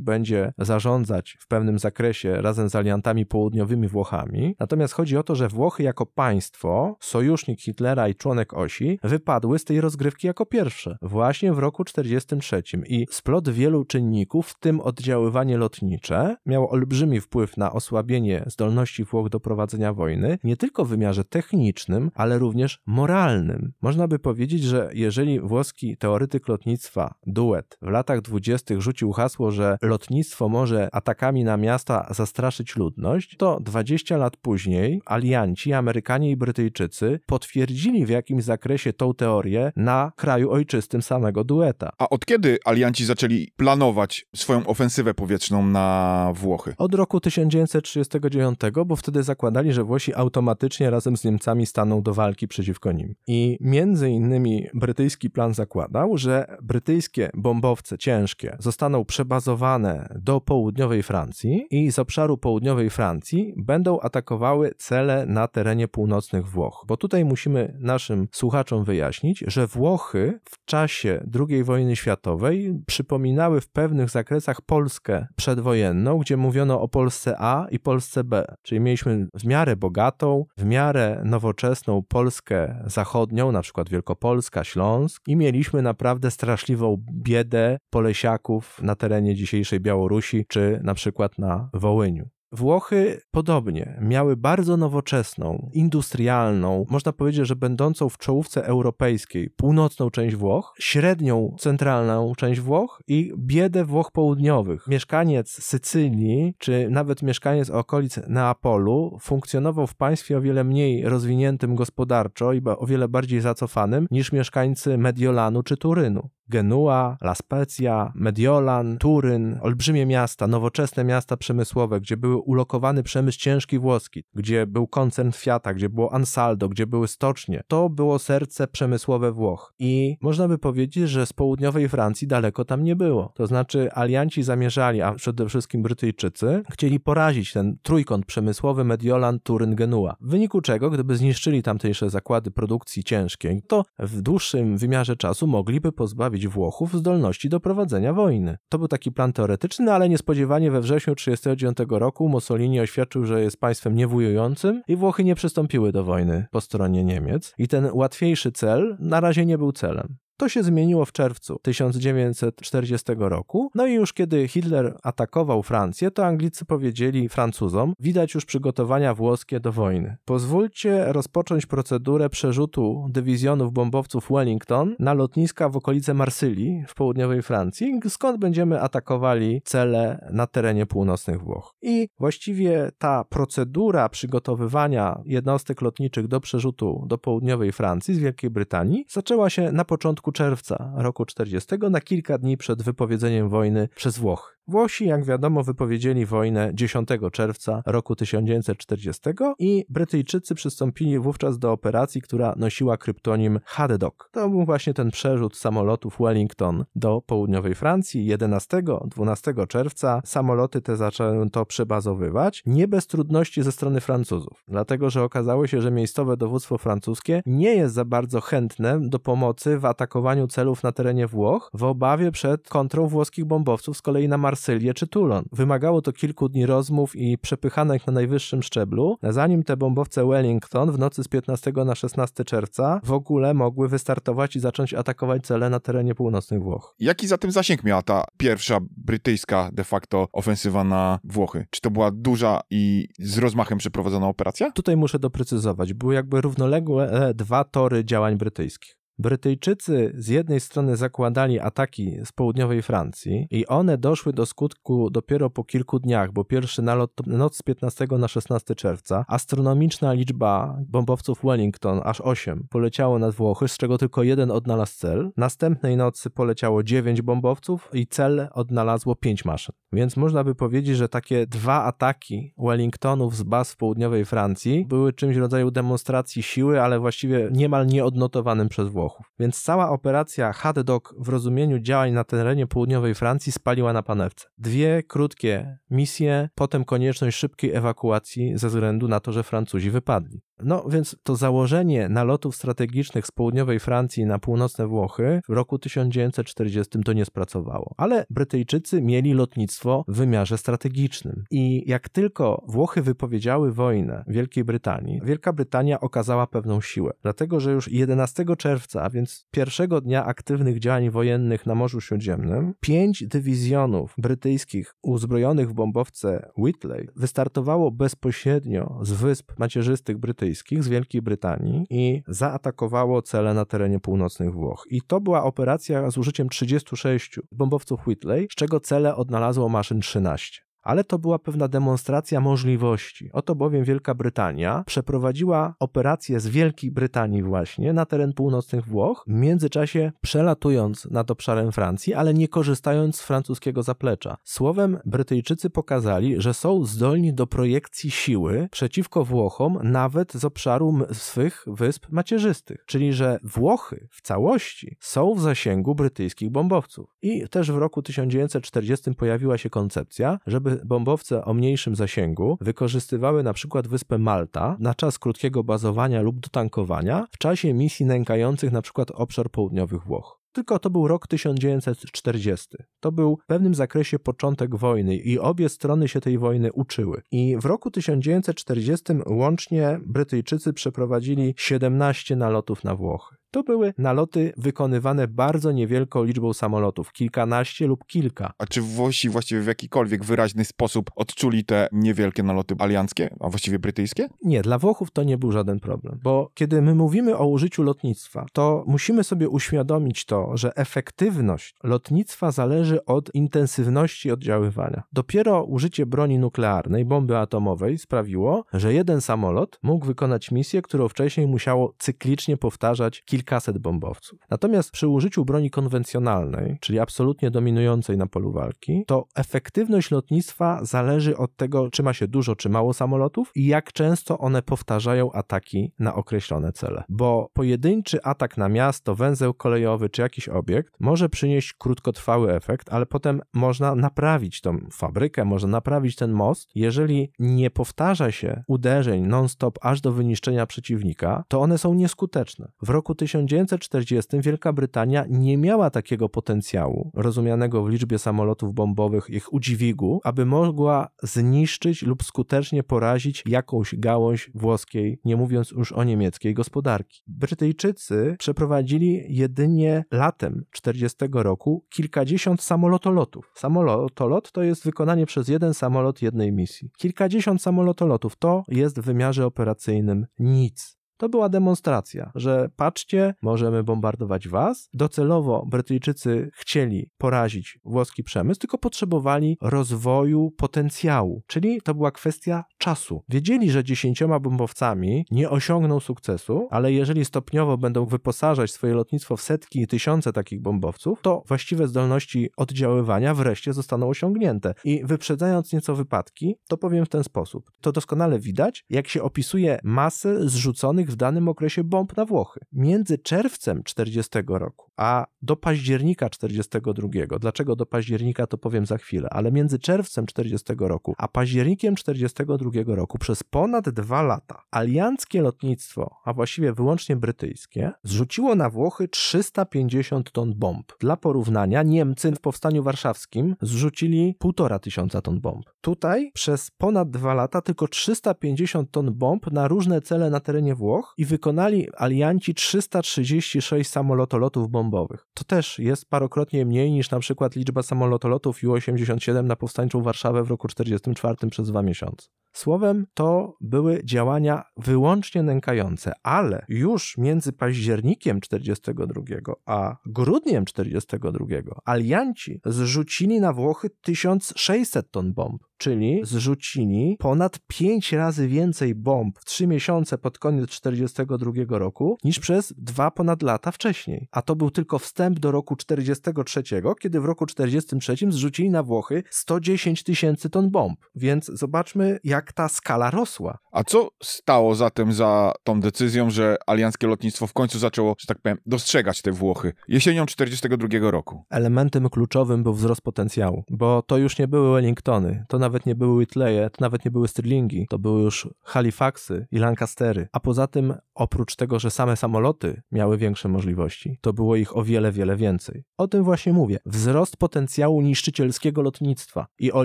będzie 0.00 0.52
zarządzać 0.58 1.36
w 1.40 1.46
pewnym 1.46 1.78
zakresie 1.78 2.42
razem 2.42 2.68
z 2.68 2.74
aliantami 2.74 3.26
południowymi 3.26 3.88
Włochami. 3.88 4.54
Natomiast 4.60 4.94
chodzi 4.94 5.16
o 5.16 5.22
to, 5.22 5.34
że 5.34 5.48
Włochy 5.48 5.82
jako 5.82 6.06
państwo, 6.06 6.96
sojusznik 7.00 7.60
Hitlera 7.60 8.08
i 8.08 8.14
członek 8.14 8.54
osi, 8.54 8.98
wypadły 9.02 9.58
z 9.58 9.64
tej 9.64 9.80
rozgrywki 9.80 10.26
jako 10.26 10.46
pierwsze, 10.46 10.96
właśnie 11.02 11.52
w 11.52 11.58
roku 11.58 11.84
43 11.84 12.62
i 12.86 13.06
splot 13.10 13.48
wielu 13.48 13.84
czynników, 13.84 14.48
w 14.48 14.60
tym 14.60 14.80
oddziaływanie 14.80 15.58
lotnicze, 15.58 16.36
miało 16.46 16.70
olbrzymi 16.70 17.20
wpływ 17.20 17.56
na 17.56 17.72
osłabienie 17.72 18.44
zdolności 18.46 19.04
Włoch 19.04 19.28
do 19.28 19.40
prowadzenia 19.40 19.92
wojny, 19.92 20.38
nie 20.44 20.56
tylko 20.56 20.84
w 20.84 20.88
wymiarze 20.88 21.24
technicznym, 21.24 21.99
ale 22.14 22.38
również 22.38 22.78
moralnym. 22.86 23.72
Można 23.82 24.08
by 24.08 24.18
powiedzieć, 24.18 24.62
że 24.62 24.90
jeżeli 24.94 25.40
włoski 25.40 25.96
teoretyk 25.96 26.48
lotnictwa 26.48 27.14
Duet 27.26 27.78
w 27.82 27.88
latach 27.88 28.20
dwudziestych 28.20 28.80
rzucił 28.80 29.12
hasło, 29.12 29.50
że 29.50 29.78
lotnictwo 29.82 30.48
może 30.48 30.88
atakami 30.92 31.44
na 31.44 31.56
miasta 31.56 32.06
zastraszyć 32.10 32.76
ludność, 32.76 33.36
to 33.36 33.60
20 33.60 34.16
lat 34.16 34.36
później 34.36 35.00
alianci, 35.06 35.72
Amerykanie 35.72 36.30
i 36.30 36.36
Brytyjczycy 36.36 37.20
potwierdzili 37.26 38.06
w 38.06 38.08
jakimś 38.08 38.44
zakresie 38.44 38.92
tą 38.92 39.14
teorię 39.14 39.72
na 39.76 40.12
kraju 40.16 40.50
ojczystym 40.50 41.02
samego 41.02 41.44
Dueta. 41.44 41.90
A 41.98 42.08
od 42.08 42.26
kiedy 42.26 42.58
alianci 42.64 43.04
zaczęli 43.04 43.48
planować 43.56 44.26
swoją 44.36 44.66
ofensywę 44.66 45.14
powietrzną 45.14 45.66
na 45.66 46.32
Włochy? 46.34 46.74
Od 46.78 46.94
roku 46.94 47.20
1939, 47.20 48.60
bo 48.86 48.96
wtedy 48.96 49.22
zakładali, 49.22 49.72
że 49.72 49.84
Włosi 49.84 50.14
automatycznie 50.14 50.90
razem 50.90 51.16
z 51.16 51.24
Niemcami 51.24 51.66
staną 51.66 51.89
do 51.98 52.14
walki 52.14 52.48
przeciwko 52.48 52.92
nim. 52.92 53.14
I 53.26 53.58
między 53.60 54.10
innymi 54.10 54.66
brytyjski 54.74 55.30
plan 55.30 55.54
zakładał, 55.54 56.18
że 56.18 56.56
brytyjskie 56.62 57.30
bombowce 57.34 57.98
ciężkie 57.98 58.56
zostaną 58.58 59.04
przebazowane 59.04 60.08
do 60.22 60.40
południowej 60.40 61.02
Francji 61.02 61.66
i 61.70 61.92
z 61.92 61.98
obszaru 61.98 62.38
południowej 62.38 62.90
Francji 62.90 63.54
będą 63.56 64.00
atakowały 64.00 64.74
cele 64.76 65.26
na 65.26 65.48
terenie 65.48 65.88
północnych 65.88 66.48
Włoch. 66.48 66.84
Bo 66.88 66.96
tutaj 66.96 67.24
musimy 67.24 67.76
naszym 67.78 68.28
słuchaczom 68.32 68.84
wyjaśnić, 68.84 69.44
że 69.46 69.66
Włochy 69.66 70.40
w 70.44 70.64
czasie 70.64 71.26
II 71.48 71.64
wojny 71.64 71.96
światowej 71.96 72.82
przypominały 72.86 73.60
w 73.60 73.68
pewnych 73.68 74.10
zakresach 74.10 74.60
Polskę 74.62 75.26
przedwojenną, 75.36 76.18
gdzie 76.18 76.36
mówiono 76.36 76.80
o 76.80 76.88
Polsce 76.88 77.34
A 77.38 77.66
i 77.70 77.78
Polsce 77.78 78.24
B. 78.24 78.44
Czyli 78.62 78.80
mieliśmy 78.80 79.28
w 79.34 79.44
miarę 79.44 79.76
bogatą, 79.76 80.44
w 80.56 80.64
miarę 80.64 81.22
nowoczesną 81.24 81.79
Polskę 82.08 82.82
zachodnią, 82.86 83.52
na 83.52 83.62
przykład 83.62 83.88
Wielkopolska, 83.88 84.64
Śląsk 84.64 85.22
i 85.28 85.36
mieliśmy 85.36 85.82
naprawdę 85.82 86.30
straszliwą 86.30 87.04
biedę 87.12 87.78
Polesiaków 87.90 88.82
na 88.82 88.96
terenie 88.96 89.34
dzisiejszej 89.34 89.80
Białorusi 89.80 90.44
czy 90.48 90.80
na 90.82 90.94
przykład 90.94 91.38
na 91.38 91.70
Wołyniu. 91.74 92.39
Włochy 92.52 93.20
podobnie 93.30 93.98
miały 94.00 94.36
bardzo 94.36 94.76
nowoczesną, 94.76 95.70
industrialną, 95.72 96.86
można 96.90 97.12
powiedzieć, 97.12 97.46
że 97.46 97.56
będącą 97.56 98.08
w 98.08 98.18
czołówce 98.18 98.64
europejskiej, 98.64 99.50
północną 99.50 100.10
część 100.10 100.36
Włoch, 100.36 100.74
średnią 100.78 101.56
centralną 101.58 102.32
część 102.36 102.60
Włoch 102.60 103.02
i 103.06 103.32
biedę 103.38 103.84
Włoch 103.84 104.10
południowych. 104.12 104.86
Mieszkaniec 104.88 105.50
Sycylii, 105.50 106.54
czy 106.58 106.88
nawet 106.90 107.22
mieszkaniec 107.22 107.70
okolic 107.70 108.20
Neapolu 108.28 109.18
funkcjonował 109.20 109.86
w 109.86 109.94
państwie 109.94 110.38
o 110.38 110.40
wiele 110.40 110.64
mniej 110.64 111.04
rozwiniętym 111.04 111.74
gospodarczo 111.74 112.52
i 112.52 112.62
o 112.64 112.86
wiele 112.86 113.08
bardziej 113.08 113.40
zacofanym 113.40 114.06
niż 114.10 114.32
mieszkańcy 114.32 114.98
Mediolanu 114.98 115.62
czy 115.62 115.76
Turynu. 115.76 116.28
Genua, 116.50 117.16
La 117.22 117.34
Spezia, 117.34 118.12
Mediolan, 118.14 118.98
Turyn, 118.98 119.58
olbrzymie 119.62 120.06
miasta, 120.06 120.46
nowoczesne 120.46 121.04
miasta 121.04 121.36
przemysłowe, 121.36 122.00
gdzie 122.00 122.16
były 122.16 122.36
ulokowany 122.36 123.02
przemysł 123.02 123.38
ciężki 123.38 123.78
włoski, 123.78 124.24
gdzie 124.34 124.66
był 124.66 124.86
koncern 124.86 125.30
Fiata, 125.32 125.74
gdzie 125.74 125.88
było 125.88 126.12
Ansaldo, 126.12 126.68
gdzie 126.68 126.86
były 126.86 127.08
stocznie. 127.08 127.62
To 127.68 127.88
było 127.88 128.18
serce 128.18 128.68
przemysłowe 128.68 129.32
Włoch. 129.32 129.74
I 129.78 130.16
można 130.20 130.48
by 130.48 130.58
powiedzieć, 130.58 131.08
że 131.08 131.26
z 131.26 131.32
południowej 131.32 131.88
Francji 131.88 132.28
daleko 132.28 132.64
tam 132.64 132.84
nie 132.84 132.96
było. 132.96 133.32
To 133.34 133.46
znaczy 133.46 133.92
alianci 133.92 134.42
zamierzali, 134.42 135.02
a 135.02 135.12
przede 135.12 135.48
wszystkim 135.48 135.82
Brytyjczycy, 135.82 136.62
chcieli 136.70 137.00
porazić 137.00 137.52
ten 137.52 137.76
trójkąt 137.82 138.26
przemysłowy 138.26 138.84
Mediolan, 138.84 139.40
Turyn, 139.40 139.74
Genua. 139.74 140.16
W 140.20 140.30
wyniku 140.30 140.60
czego, 140.60 140.90
gdyby 140.90 141.16
zniszczyli 141.16 141.62
tamtejsze 141.62 142.10
zakłady 142.10 142.50
produkcji 142.50 143.04
ciężkiej, 143.04 143.62
to 143.68 143.84
w 143.98 144.22
dłuższym 144.22 144.78
wymiarze 144.78 145.16
czasu 145.16 145.46
mogliby 145.46 145.92
pozbawić 145.92 146.39
Włochów 146.48 146.94
zdolności 146.94 147.48
do 147.48 147.60
prowadzenia 147.60 148.12
wojny. 148.12 148.56
To 148.68 148.78
był 148.78 148.88
taki 148.88 149.12
plan 149.12 149.32
teoretyczny, 149.32 149.92
ale 149.92 150.08
niespodziewanie 150.08 150.70
we 150.70 150.80
wrześniu 150.80 151.14
1939 151.14 152.00
roku 152.00 152.28
Mussolini 152.28 152.80
oświadczył, 152.80 153.26
że 153.26 153.42
jest 153.42 153.60
państwem 153.60 153.94
niewujującym 153.94 154.82
i 154.88 154.96
Włochy 154.96 155.24
nie 155.24 155.34
przystąpiły 155.34 155.92
do 155.92 156.04
wojny 156.04 156.46
po 156.50 156.60
stronie 156.60 157.04
Niemiec. 157.04 157.54
I 157.58 157.68
ten 157.68 157.90
łatwiejszy 157.92 158.52
cel 158.52 158.96
na 159.00 159.20
razie 159.20 159.46
nie 159.46 159.58
był 159.58 159.72
celem. 159.72 160.16
To 160.40 160.48
się 160.48 160.62
zmieniło 160.62 161.04
w 161.04 161.12
czerwcu 161.12 161.58
1940 161.62 163.12
roku. 163.18 163.70
No 163.74 163.86
i 163.86 163.92
już 163.92 164.12
kiedy 164.12 164.48
Hitler 164.48 164.96
atakował 165.02 165.62
Francję, 165.62 166.10
to 166.10 166.26
Anglicy 166.26 166.64
powiedzieli 166.64 167.28
Francuzom: 167.28 167.94
Widać 167.98 168.34
już 168.34 168.44
przygotowania 168.44 169.14
włoskie 169.14 169.60
do 169.60 169.72
wojny. 169.72 170.16
Pozwólcie 170.24 171.04
rozpocząć 171.12 171.66
procedurę 171.66 172.28
przerzutu 172.28 173.06
dywizjonów 173.10 173.72
bombowców 173.72 174.28
Wellington 174.30 174.96
na 174.98 175.14
lotniska 175.14 175.68
w 175.68 175.76
okolice 175.76 176.14
Marsylii 176.14 176.84
w 176.88 176.94
południowej 176.94 177.42
Francji, 177.42 178.00
skąd 178.08 178.38
będziemy 178.38 178.80
atakowali 178.80 179.62
cele 179.64 180.28
na 180.32 180.46
terenie 180.46 180.86
północnych 180.86 181.42
Włoch. 181.42 181.74
I 181.82 182.08
właściwie 182.18 182.90
ta 182.98 183.24
procedura 183.24 184.08
przygotowywania 184.08 185.20
jednostek 185.24 185.82
lotniczych 185.82 186.28
do 186.28 186.40
przerzutu 186.40 187.04
do 187.06 187.18
południowej 187.18 187.72
Francji 187.72 188.14
z 188.14 188.18
Wielkiej 188.18 188.50
Brytanii 188.50 189.04
zaczęła 189.08 189.50
się 189.50 189.72
na 189.72 189.84
początku 189.84 190.29
czerwca 190.32 190.92
roku 190.96 191.24
40 191.24 191.76
na 191.90 192.00
kilka 192.00 192.38
dni 192.38 192.56
przed 192.56 192.82
wypowiedzeniem 192.82 193.48
wojny 193.48 193.88
przez 193.94 194.18
Włochy. 194.18 194.60
Włosi, 194.68 195.06
jak 195.06 195.24
wiadomo, 195.24 195.62
wypowiedzieli 195.62 196.26
wojnę 196.26 196.70
10 196.74 197.08
czerwca 197.32 197.82
roku 197.86 198.16
1940 198.16 199.22
i 199.58 199.84
Brytyjczycy 199.88 200.54
przystąpili 200.54 201.18
wówczas 201.18 201.58
do 201.58 201.72
operacji, 201.72 202.22
która 202.22 202.54
nosiła 202.56 202.96
kryptonim 202.96 203.60
Haddock. 203.64 204.30
To 204.32 204.48
był 204.48 204.64
właśnie 204.64 204.94
ten 204.94 205.10
przerzut 205.10 205.56
samolotów 205.56 206.16
Wellington 206.20 206.84
do 206.94 207.22
południowej 207.26 207.74
Francji. 207.74 208.36
11-12 208.36 209.66
czerwca 209.66 210.22
samoloty 210.24 210.80
te 210.80 210.96
zaczęły 210.96 211.50
to 211.50 211.66
przebazowywać, 211.66 212.62
nie 212.66 212.88
bez 212.88 213.06
trudności 213.06 213.62
ze 213.62 213.72
strony 213.72 214.00
Francuzów, 214.00 214.64
dlatego 214.68 215.10
że 215.10 215.22
okazało 215.22 215.66
się, 215.66 215.80
że 215.80 215.90
miejscowe 215.90 216.36
dowództwo 216.36 216.78
francuskie 216.78 217.42
nie 217.46 217.74
jest 217.74 217.94
za 217.94 218.04
bardzo 218.04 218.40
chętne 218.40 219.00
do 219.00 219.18
pomocy 219.18 219.78
w 219.78 219.84
atakowaniu 219.84 220.19
atakowaniu 220.20 220.46
celów 220.46 220.82
na 220.82 220.92
terenie 220.92 221.26
Włoch 221.26 221.70
w 221.74 221.84
obawie 221.84 222.32
przed 222.32 222.68
kontrą 222.68 223.06
włoskich 223.06 223.44
bombowców 223.44 223.96
z 223.96 224.02
kolei 224.02 224.28
na 224.28 224.38
Marsylię 224.38 224.94
czy 224.94 225.06
Toulon. 225.06 225.44
Wymagało 225.52 226.02
to 226.02 226.12
kilku 226.12 226.48
dni 226.48 226.66
rozmów 226.66 227.16
i 227.16 227.38
przepychanek 227.38 228.06
na 228.06 228.12
najwyższym 228.12 228.62
szczeblu, 228.62 229.16
zanim 229.22 229.62
te 229.62 229.76
bombowce 229.76 230.26
Wellington 230.26 230.92
w 230.92 230.98
nocy 230.98 231.24
z 231.24 231.28
15 231.28 231.72
na 231.86 231.94
16 231.94 232.44
czerwca 232.44 233.00
w 233.04 233.12
ogóle 233.12 233.54
mogły 233.54 233.88
wystartować 233.88 234.56
i 234.56 234.60
zacząć 234.60 234.94
atakować 234.94 235.46
cele 235.46 235.70
na 235.70 235.80
terenie 235.80 236.14
północnych 236.14 236.62
Włoch. 236.62 236.94
Jaki 236.98 237.26
zatem 237.26 237.50
zasięg 237.50 237.84
miała 237.84 238.02
ta 238.02 238.24
pierwsza 238.36 238.78
brytyjska 238.96 239.70
de 239.72 239.84
facto 239.84 240.28
ofensywa 240.32 240.84
na 240.84 241.18
Włochy? 241.24 241.66
Czy 241.70 241.80
to 241.80 241.90
była 241.90 242.10
duża 242.10 242.60
i 242.70 243.08
z 243.18 243.38
rozmachem 243.38 243.78
przeprowadzona 243.78 244.28
operacja? 244.28 244.70
Tutaj 244.70 244.96
muszę 244.96 245.18
doprecyzować, 245.18 245.94
były 245.94 246.14
jakby 246.14 246.40
równoległe 246.40 247.32
dwa 247.34 247.64
tory 247.64 248.04
działań 248.04 248.36
brytyjskich. 248.36 248.99
Brytyjczycy 249.20 250.12
z 250.14 250.28
jednej 250.28 250.60
strony 250.60 250.96
zakładali 250.96 251.60
ataki 251.60 252.16
z 252.24 252.32
południowej 252.32 252.82
Francji 252.82 253.46
i 253.50 253.66
one 253.66 253.98
doszły 253.98 254.32
do 254.32 254.46
skutku 254.46 255.10
dopiero 255.10 255.50
po 255.50 255.64
kilku 255.64 255.98
dniach, 255.98 256.32
bo 256.32 256.44
pierwszy 256.44 256.82
nalot 256.82 257.14
to 257.14 257.24
noc 257.26 257.56
z 257.56 257.62
15 257.62 258.06
na 258.10 258.28
16 258.28 258.74
czerwca. 258.74 259.24
Astronomiczna 259.28 260.12
liczba 260.12 260.78
bombowców 260.88 261.40
Wellington, 261.44 262.00
aż 262.04 262.20
8, 262.20 262.66
poleciało 262.70 263.18
nad 263.18 263.34
Włochy, 263.34 263.68
z 263.68 263.76
czego 263.76 263.98
tylko 263.98 264.22
jeden 264.22 264.50
odnalazł 264.50 264.98
cel. 264.98 265.30
Następnej 265.36 265.96
nocy 265.96 266.30
poleciało 266.30 266.82
9 266.82 267.22
bombowców 267.22 267.90
i 267.92 268.06
cel 268.06 268.48
odnalazło 268.52 269.16
5 269.16 269.44
maszyn. 269.44 269.74
Więc 269.92 270.16
można 270.16 270.44
by 270.44 270.54
powiedzieć, 270.54 270.96
że 270.96 271.08
takie 271.08 271.46
dwa 271.46 271.84
ataki 271.84 272.54
Wellingtonów 272.58 273.36
z 273.36 273.42
baz 273.42 273.72
w 273.72 273.76
południowej 273.76 274.24
Francji 274.24 274.86
były 274.88 275.12
czymś 275.12 275.36
w 275.36 275.40
rodzaju 275.40 275.70
demonstracji 275.70 276.42
siły, 276.42 276.82
ale 276.82 277.00
właściwie 277.00 277.48
niemal 277.52 277.86
nieodnotowanym 277.86 278.68
przez 278.68 278.88
Włochów. 278.88 279.26
Więc 279.38 279.62
cała 279.62 279.90
operacja 279.90 280.52
Hard 280.52 280.80
Dog 280.80 281.14
w 281.18 281.28
rozumieniu 281.28 281.78
działań 281.78 282.12
na 282.12 282.24
terenie 282.24 282.66
południowej 282.66 283.14
Francji 283.14 283.52
spaliła 283.52 283.92
na 283.92 284.02
panewce. 284.02 284.46
Dwie 284.58 285.02
krótkie 285.02 285.78
misje, 285.90 286.48
potem 286.54 286.84
konieczność 286.84 287.36
szybkiej 287.36 287.74
ewakuacji 287.74 288.58
ze 288.58 288.68
względu 288.68 289.08
na 289.08 289.20
to, 289.20 289.32
że 289.32 289.42
Francuzi 289.42 289.90
wypadli. 289.90 290.42
No 290.64 290.84
więc 290.88 291.16
to 291.22 291.36
założenie 291.36 292.08
nalotów 292.08 292.56
strategicznych 292.56 293.26
z 293.26 293.30
południowej 293.30 293.80
Francji 293.80 294.26
na 294.26 294.38
północne 294.38 294.86
Włochy 294.86 295.40
w 295.48 295.52
roku 295.52 295.78
1940 295.78 296.98
to 297.04 297.12
nie 297.12 297.24
spracowało. 297.24 297.94
Ale 297.96 298.26
Brytyjczycy 298.30 299.02
mieli 299.02 299.32
lotnictwo 299.32 300.04
w 300.08 300.16
wymiarze 300.16 300.58
strategicznym. 300.58 301.44
I 301.50 301.82
jak 301.86 302.08
tylko 302.08 302.64
Włochy 302.68 303.02
wypowiedziały 303.02 303.72
wojnę 303.72 304.24
Wielkiej 304.28 304.64
Brytanii, 304.64 305.20
Wielka 305.24 305.52
Brytania 305.52 306.00
okazała 306.00 306.46
pewną 306.46 306.80
siłę. 306.80 307.12
Dlatego, 307.22 307.60
że 307.60 307.72
już 307.72 307.92
11 307.92 308.44
czerwca, 308.58 309.10
więc 309.10 309.46
pierwszego 309.50 310.00
dnia 310.00 310.24
aktywnych 310.24 310.78
działań 310.78 311.10
wojennych 311.10 311.66
na 311.66 311.74
Morzu 311.74 312.00
Śródziemnym, 312.00 312.74
pięć 312.80 313.24
dywizjonów 313.26 314.14
brytyjskich 314.18 314.94
uzbrojonych 315.02 315.70
w 315.70 315.72
bombowce 315.72 316.50
Whitley 316.58 317.08
wystartowało 317.16 317.90
bezpośrednio 317.90 318.98
z 319.02 319.12
wysp 319.12 319.52
macierzystych 319.58 320.18
brytyjskich 320.18 320.49
z 320.82 320.88
Wielkiej 320.88 321.22
Brytanii 321.22 321.86
i 321.90 322.22
zaatakowało 322.28 323.22
cele 323.22 323.54
na 323.54 323.64
terenie 323.64 324.00
północnych 324.00 324.52
Włoch. 324.52 324.86
I 324.90 325.02
to 325.02 325.20
była 325.20 325.44
operacja 325.44 326.10
z 326.10 326.18
użyciem 326.18 326.48
36 326.48 327.40
bombowców 327.52 328.06
Whitley, 328.06 328.48
z 328.50 328.54
czego 328.54 328.80
cele 328.80 329.16
odnalazło 329.16 329.68
maszyn 329.68 330.00
13 330.00 330.69
ale 330.82 331.04
to 331.04 331.18
była 331.18 331.38
pewna 331.38 331.68
demonstracja 331.68 332.40
możliwości. 332.40 333.30
Oto 333.32 333.54
bowiem 333.54 333.84
Wielka 333.84 334.14
Brytania 334.14 334.84
przeprowadziła 334.86 335.74
operację 335.78 336.40
z 336.40 336.48
Wielkiej 336.48 336.90
Brytanii 336.90 337.42
właśnie 337.42 337.92
na 337.92 338.06
teren 338.06 338.32
północnych 338.32 338.86
Włoch, 338.86 339.24
w 339.26 339.32
międzyczasie 339.32 340.12
przelatując 340.20 341.08
nad 341.10 341.30
obszarem 341.30 341.72
Francji, 341.72 342.14
ale 342.14 342.34
nie 342.34 342.48
korzystając 342.48 343.16
z 343.16 343.22
francuskiego 343.22 343.82
zaplecza. 343.82 344.36
Słowem 344.44 344.98
Brytyjczycy 345.04 345.70
pokazali, 345.70 346.40
że 346.40 346.54
są 346.54 346.84
zdolni 346.84 347.34
do 347.34 347.46
projekcji 347.46 348.10
siły 348.10 348.68
przeciwko 348.70 349.24
Włochom 349.24 349.78
nawet 349.82 350.32
z 350.32 350.44
obszaru 350.44 350.98
swych 351.12 351.64
wysp 351.66 352.06
macierzystych, 352.10 352.84
czyli 352.86 353.12
że 353.12 353.38
Włochy 353.42 354.08
w 354.10 354.22
całości 354.22 354.96
są 355.00 355.34
w 355.34 355.40
zasięgu 355.40 355.94
brytyjskich 355.94 356.50
bombowców. 356.50 357.10
I 357.22 357.48
też 357.48 357.72
w 357.72 357.78
roku 357.78 358.02
1940 358.02 359.14
pojawiła 359.14 359.58
się 359.58 359.70
koncepcja, 359.70 360.38
żeby 360.46 360.69
bombowce 360.84 361.44
o 361.44 361.54
mniejszym 361.54 361.96
zasięgu 361.96 362.58
wykorzystywały 362.60 363.42
na 363.42 363.52
przykład 363.52 363.88
wyspę 363.88 364.18
Malta 364.18 364.76
na 364.80 364.94
czas 364.94 365.18
krótkiego 365.18 365.64
bazowania 365.64 366.22
lub 366.22 366.40
dotankowania 366.40 367.26
w 367.30 367.38
czasie 367.38 367.74
misji 367.74 368.06
nękających 368.06 368.72
na 368.72 368.82
przykład 368.82 369.10
obszar 369.10 369.50
południowych 369.50 370.04
Włoch. 370.04 370.40
Tylko 370.52 370.78
to 370.78 370.90
był 370.90 371.08
rok 371.08 371.26
1940. 371.26 372.76
To 373.00 373.12
był 373.12 373.36
w 373.36 373.46
pewnym 373.46 373.74
zakresie 373.74 374.18
początek 374.18 374.76
wojny 374.76 375.16
i 375.16 375.38
obie 375.38 375.68
strony 375.68 376.08
się 376.08 376.20
tej 376.20 376.38
wojny 376.38 376.72
uczyły. 376.72 377.22
I 377.30 377.56
w 377.60 377.64
roku 377.64 377.90
1940 377.90 379.04
łącznie 379.26 380.00
Brytyjczycy 380.06 380.72
przeprowadzili 380.72 381.54
17 381.56 382.36
nalotów 382.36 382.84
na 382.84 382.94
Włochy. 382.94 383.39
To 383.50 383.62
były 383.62 383.94
naloty 383.98 384.52
wykonywane 384.56 385.28
bardzo 385.28 385.72
niewielką 385.72 386.24
liczbą 386.24 386.52
samolotów, 386.52 387.12
kilkanaście 387.12 387.86
lub 387.86 388.06
kilka. 388.06 388.52
A 388.58 388.66
czy 388.66 388.82
Włosi 388.82 389.28
właściwie 389.28 389.60
w 389.60 389.66
jakikolwiek 389.66 390.24
wyraźny 390.24 390.64
sposób 390.64 391.10
odczuli 391.16 391.64
te 391.64 391.88
niewielkie 391.92 392.42
naloty 392.42 392.74
alianckie, 392.78 393.36
a 393.40 393.48
właściwie 393.48 393.78
brytyjskie? 393.78 394.28
Nie, 394.42 394.62
dla 394.62 394.78
Włochów 394.78 395.10
to 395.10 395.22
nie 395.22 395.38
był 395.38 395.52
żaden 395.52 395.80
problem, 395.80 396.20
bo 396.22 396.50
kiedy 396.54 396.82
my 396.82 396.94
mówimy 396.94 397.36
o 397.36 397.46
użyciu 397.46 397.82
lotnictwa, 397.82 398.46
to 398.52 398.84
musimy 398.86 399.24
sobie 399.24 399.48
uświadomić 399.48 400.24
to, 400.24 400.56
że 400.56 400.76
efektywność 400.76 401.74
lotnictwa 401.82 402.50
zależy 402.50 403.04
od 403.04 403.34
intensywności 403.34 404.30
oddziaływania. 404.30 405.02
Dopiero 405.12 405.64
użycie 405.64 406.06
broni 406.06 406.38
nuklearnej, 406.38 407.04
bomby 407.04 407.38
atomowej 407.38 407.98
sprawiło, 407.98 408.64
że 408.72 408.94
jeden 408.94 409.20
samolot 409.20 409.78
mógł 409.82 410.06
wykonać 410.06 410.50
misję, 410.50 410.82
którą 410.82 411.08
wcześniej 411.08 411.46
musiało 411.46 411.94
cyklicznie 411.98 412.56
powtarzać 412.56 413.22
kilka 413.22 413.39
kilkaset 413.40 413.78
bombowców. 413.78 414.38
Natomiast 414.50 414.90
przy 414.90 415.08
użyciu 415.08 415.44
broni 415.44 415.70
konwencjonalnej, 415.70 416.78
czyli 416.80 416.98
absolutnie 416.98 417.50
dominującej 417.50 418.16
na 418.16 418.26
polu 418.26 418.52
walki, 418.52 419.04
to 419.06 419.26
efektywność 419.34 420.10
lotnictwa 420.10 420.84
zależy 420.84 421.36
od 421.36 421.56
tego, 421.56 421.90
czy 421.90 422.02
ma 422.02 422.12
się 422.12 422.28
dużo 422.28 422.56
czy 422.56 422.68
mało 422.68 422.92
samolotów 422.92 423.52
i 423.54 423.66
jak 423.66 423.92
często 423.92 424.38
one 424.38 424.62
powtarzają 424.62 425.32
ataki 425.32 425.92
na 425.98 426.14
określone 426.14 426.72
cele. 426.72 427.04
Bo 427.08 427.50
pojedynczy 427.52 428.22
atak 428.22 428.56
na 428.56 428.68
miasto, 428.68 429.14
węzeł 429.14 429.54
kolejowy 429.54 430.08
czy 430.08 430.22
jakiś 430.22 430.48
obiekt 430.48 430.94
może 431.00 431.28
przynieść 431.28 431.72
krótkotrwały 431.72 432.54
efekt, 432.54 432.92
ale 432.92 433.06
potem 433.06 433.40
można 433.54 433.94
naprawić 433.94 434.60
tą 434.60 434.78
fabrykę, 434.92 435.44
można 435.44 435.68
naprawić 435.68 436.16
ten 436.16 436.32
most. 436.32 436.70
Jeżeli 436.74 437.32
nie 437.38 437.70
powtarza 437.70 438.30
się 438.30 438.62
uderzeń 438.68 439.26
non-stop 439.26 439.78
aż 439.82 440.00
do 440.00 440.12
wyniszczenia 440.12 440.66
przeciwnika, 440.66 441.44
to 441.48 441.60
one 441.60 441.78
są 441.78 441.94
nieskuteczne. 441.94 442.72
W 442.82 442.88
roku 442.88 443.14
1940 443.30 444.40
Wielka 444.40 444.72
Brytania 444.72 445.24
nie 445.28 445.58
miała 445.58 445.90
takiego 445.90 446.28
potencjału, 446.28 447.10
rozumianego 447.14 447.82
w 447.82 447.88
liczbie 447.88 448.18
samolotów 448.18 448.74
bombowych, 448.74 449.30
ich 449.30 449.52
udźwigu, 449.52 450.20
aby 450.24 450.46
mogła 450.46 451.08
zniszczyć 451.22 452.02
lub 452.02 452.22
skutecznie 452.22 452.82
porazić 452.82 453.42
jakąś 453.46 453.94
gałąź 453.94 454.50
włoskiej, 454.54 455.20
nie 455.24 455.36
mówiąc 455.36 455.70
już 455.70 455.92
o 455.92 456.04
niemieckiej 456.04 456.54
gospodarki. 456.54 457.22
Brytyjczycy 457.26 458.36
przeprowadzili 458.38 459.24
jedynie 459.28 460.04
latem 460.10 460.64
40 460.70 461.18
roku 461.32 461.86
kilkadziesiąt 461.90 462.62
samolotolotów. 462.62 463.52
Samolotolot 463.54 464.52
to 464.52 464.62
jest 464.62 464.84
wykonanie 464.84 465.26
przez 465.26 465.48
jeden 465.48 465.74
samolot 465.74 466.22
jednej 466.22 466.52
misji. 466.52 466.90
Kilkadziesiąt 466.98 467.62
samolotolotów 467.62 468.36
to 468.36 468.62
jest 468.68 469.00
w 469.00 469.04
wymiarze 469.04 469.46
operacyjnym 469.46 470.26
nic. 470.38 470.99
To 471.20 471.28
była 471.28 471.48
demonstracja, 471.48 472.32
że 472.34 472.68
patrzcie, 472.76 473.34
możemy 473.42 473.84
bombardować 473.84 474.48
was. 474.48 474.88
Docelowo 474.94 475.66
Brytyjczycy 475.66 476.50
chcieli 476.54 477.10
porazić 477.18 477.78
włoski 477.84 478.22
przemysł, 478.22 478.60
tylko 478.60 478.78
potrzebowali 478.78 479.56
rozwoju 479.62 480.50
potencjału, 480.56 481.42
czyli 481.46 481.80
to 481.84 481.94
była 481.94 482.10
kwestia 482.10 482.64
czasu. 482.78 483.22
Wiedzieli, 483.28 483.70
że 483.70 483.84
dziesięcioma 483.84 484.40
bombowcami 484.40 485.24
nie 485.30 485.50
osiągną 485.50 486.00
sukcesu, 486.00 486.68
ale 486.70 486.92
jeżeli 486.92 487.24
stopniowo 487.24 487.78
będą 487.78 488.06
wyposażać 488.06 488.70
swoje 488.70 488.94
lotnictwo 488.94 489.36
w 489.36 489.42
setki 489.42 489.80
i 489.82 489.86
tysiące 489.86 490.32
takich 490.32 490.62
bombowców, 490.62 491.18
to 491.22 491.42
właściwe 491.48 491.88
zdolności 491.88 492.50
oddziaływania 492.56 493.34
wreszcie 493.34 493.72
zostaną 493.72 494.08
osiągnięte. 494.08 494.74
I 494.84 495.00
wyprzedzając 495.04 495.72
nieco 495.72 495.96
wypadki, 495.96 496.56
to 496.68 496.76
powiem 496.76 497.06
w 497.06 497.08
ten 497.08 497.24
sposób. 497.24 497.70
To 497.80 497.92
doskonale 497.92 498.38
widać, 498.38 498.84
jak 498.90 499.08
się 499.08 499.22
opisuje 499.22 499.78
masę 499.84 500.48
zrzuconych 500.48 501.09
w 501.10 501.16
danym 501.16 501.48
okresie 501.48 501.84
bomb 501.84 502.16
na 502.16 502.24
Włochy. 502.24 502.60
Między 502.72 503.18
czerwcem 503.18 503.82
40 503.82 504.30
roku 504.46 504.90
a 505.00 505.26
do 505.42 505.56
października 505.56 506.30
42. 506.30 507.08
Dlaczego 507.40 507.76
do 507.76 507.86
października 507.86 508.46
to 508.46 508.58
powiem 508.58 508.86
za 508.86 508.98
chwilę, 508.98 509.28
ale 509.30 509.52
między 509.52 509.78
czerwcem 509.78 510.26
40 510.26 510.74
roku 510.78 511.14
a 511.18 511.28
październikiem 511.28 511.96
42 511.96 512.70
roku 512.86 513.18
przez 513.18 513.42
ponad 513.42 513.90
dwa 513.90 514.22
lata 514.22 514.62
alianckie 514.70 515.42
lotnictwo, 515.42 516.16
a 516.24 516.32
właściwie 516.32 516.72
wyłącznie 516.72 517.16
brytyjskie, 517.16 517.92
zrzuciło 518.02 518.54
na 518.54 518.70
Włochy 518.70 519.08
350 519.08 520.32
ton 520.32 520.54
bomb. 520.54 520.92
Dla 521.00 521.16
porównania 521.16 521.82
Niemcy 521.82 522.32
w 522.32 522.40
powstaniu 522.40 522.82
warszawskim 522.82 523.56
zrzucili 523.62 524.36
1,5 524.44 524.80
tysiąca 524.80 525.22
ton 525.22 525.40
bomb. 525.40 525.70
Tutaj 525.80 526.30
przez 526.34 526.70
ponad 526.70 527.10
dwa 527.10 527.34
lata 527.34 527.62
tylko 527.62 527.88
350 527.88 528.90
ton 528.90 529.14
bomb 529.14 529.52
na 529.52 529.68
różne 529.68 530.00
cele 530.00 530.30
na 530.30 530.40
terenie 530.40 530.74
Włoch 530.74 530.99
i 531.16 531.24
wykonali 531.24 531.88
alianci 531.96 532.54
336 532.54 533.90
samolotolotów 533.90 534.70
bombowych. 534.70 535.26
To 535.34 535.44
też 535.44 535.78
jest 535.78 536.10
parokrotnie 536.10 536.66
mniej 536.66 536.92
niż 536.92 537.10
na 537.10 537.18
przykład 537.18 537.56
liczba 537.56 537.82
samolotolotów 537.82 538.62
Ju-87 538.62 539.44
na 539.44 539.56
powstańczą 539.56 540.02
Warszawę 540.02 540.44
w 540.44 540.50
roku 540.50 540.68
1944 540.68 541.50
przez 541.50 541.68
dwa 541.68 541.82
miesiące. 541.82 542.28
Słowem, 542.52 543.06
to 543.14 543.56
były 543.60 544.00
działania 544.04 544.62
wyłącznie 544.76 545.42
nękające, 545.42 546.12
ale 546.22 546.64
już 546.68 547.18
między 547.18 547.52
październikiem 547.52 548.40
42 548.40 549.22
a 549.66 549.96
grudniem 550.06 550.64
42 550.64 551.46
alianci 551.84 552.60
zrzucili 552.66 553.40
na 553.40 553.52
Włochy 553.52 553.90
1600 553.90 555.10
ton 555.10 555.34
bomb 555.34 555.70
czyli 555.80 556.20
zrzucili 556.22 557.16
ponad 557.18 557.58
5 557.66 558.12
razy 558.12 558.48
więcej 558.48 558.94
bomb 558.94 559.38
w 559.38 559.44
3 559.44 559.66
miesiące 559.66 560.18
pod 560.18 560.38
koniec 560.38 560.70
1942 560.70 561.78
roku 561.78 562.18
niż 562.24 562.38
przez 562.38 562.74
dwa 562.76 563.10
ponad 563.10 563.42
lata 563.42 563.70
wcześniej. 563.72 564.28
A 564.30 564.42
to 564.42 564.56
był 564.56 564.70
tylko 564.70 564.98
wstęp 564.98 565.38
do 565.38 565.50
roku 565.50 565.76
1943, 565.76 566.62
kiedy 567.00 567.20
w 567.20 567.24
roku 567.24 567.46
1943 567.46 568.32
zrzucili 568.32 568.70
na 568.70 568.82
Włochy 568.82 569.22
110 569.30 570.02
tysięcy 570.02 570.50
ton 570.50 570.70
bomb. 570.70 571.00
Więc 571.14 571.46
zobaczmy, 571.46 572.18
jak 572.24 572.39
ta 572.52 572.68
skala 572.68 573.10
rosła. 573.10 573.58
A 573.72 573.84
co 573.84 574.08
stało 574.22 574.74
zatem 574.74 575.12
za 575.12 575.52
tą 575.64 575.80
decyzją, 575.80 576.30
że 576.30 576.56
alianckie 576.66 577.06
lotnictwo 577.06 577.46
w 577.46 577.52
końcu 577.52 577.78
zaczęło, 577.78 578.14
że 578.18 578.26
tak 578.26 578.38
powiem, 578.42 578.58
dostrzegać 578.66 579.22
te 579.22 579.32
Włochy 579.32 579.72
jesienią 579.88 580.26
1942 580.26 581.10
roku? 581.10 581.44
Elementem 581.50 582.08
kluczowym 582.08 582.62
był 582.62 582.74
wzrost 582.74 583.00
potencjału, 583.00 583.64
bo 583.70 584.02
to 584.02 584.18
już 584.18 584.38
nie 584.38 584.48
były 584.48 584.72
Wellingtony, 584.72 585.44
to 585.48 585.58
nawet 585.58 585.86
nie 585.86 585.94
były 585.94 586.16
Whitleye, 586.16 586.70
to 586.70 586.76
nawet 586.80 587.04
nie 587.04 587.10
były 587.10 587.28
Stirlingi, 587.28 587.86
to 587.88 587.98
były 587.98 588.22
już 588.22 588.48
Halifaxy 588.62 589.46
i 589.50 589.58
Lancastery. 589.58 590.28
A 590.32 590.40
poza 590.40 590.66
tym, 590.66 590.94
oprócz 591.14 591.56
tego, 591.56 591.78
że 591.78 591.90
same 591.90 592.16
samoloty 592.16 592.82
miały 592.92 593.18
większe 593.18 593.48
możliwości, 593.48 594.18
to 594.20 594.32
było 594.32 594.56
ich 594.56 594.76
o 594.76 594.84
wiele, 594.84 595.12
wiele 595.12 595.36
więcej. 595.36 595.84
O 595.98 596.08
tym 596.08 596.24
właśnie 596.24 596.52
mówię. 596.52 596.78
Wzrost 596.86 597.36
potencjału 597.36 598.00
niszczycielskiego 598.02 598.82
lotnictwa. 598.82 599.46
I 599.58 599.72
o 599.72 599.84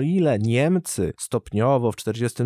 ile 0.00 0.38
Niemcy 0.38 1.12
stopniowo 1.18 1.92
w 1.92 1.96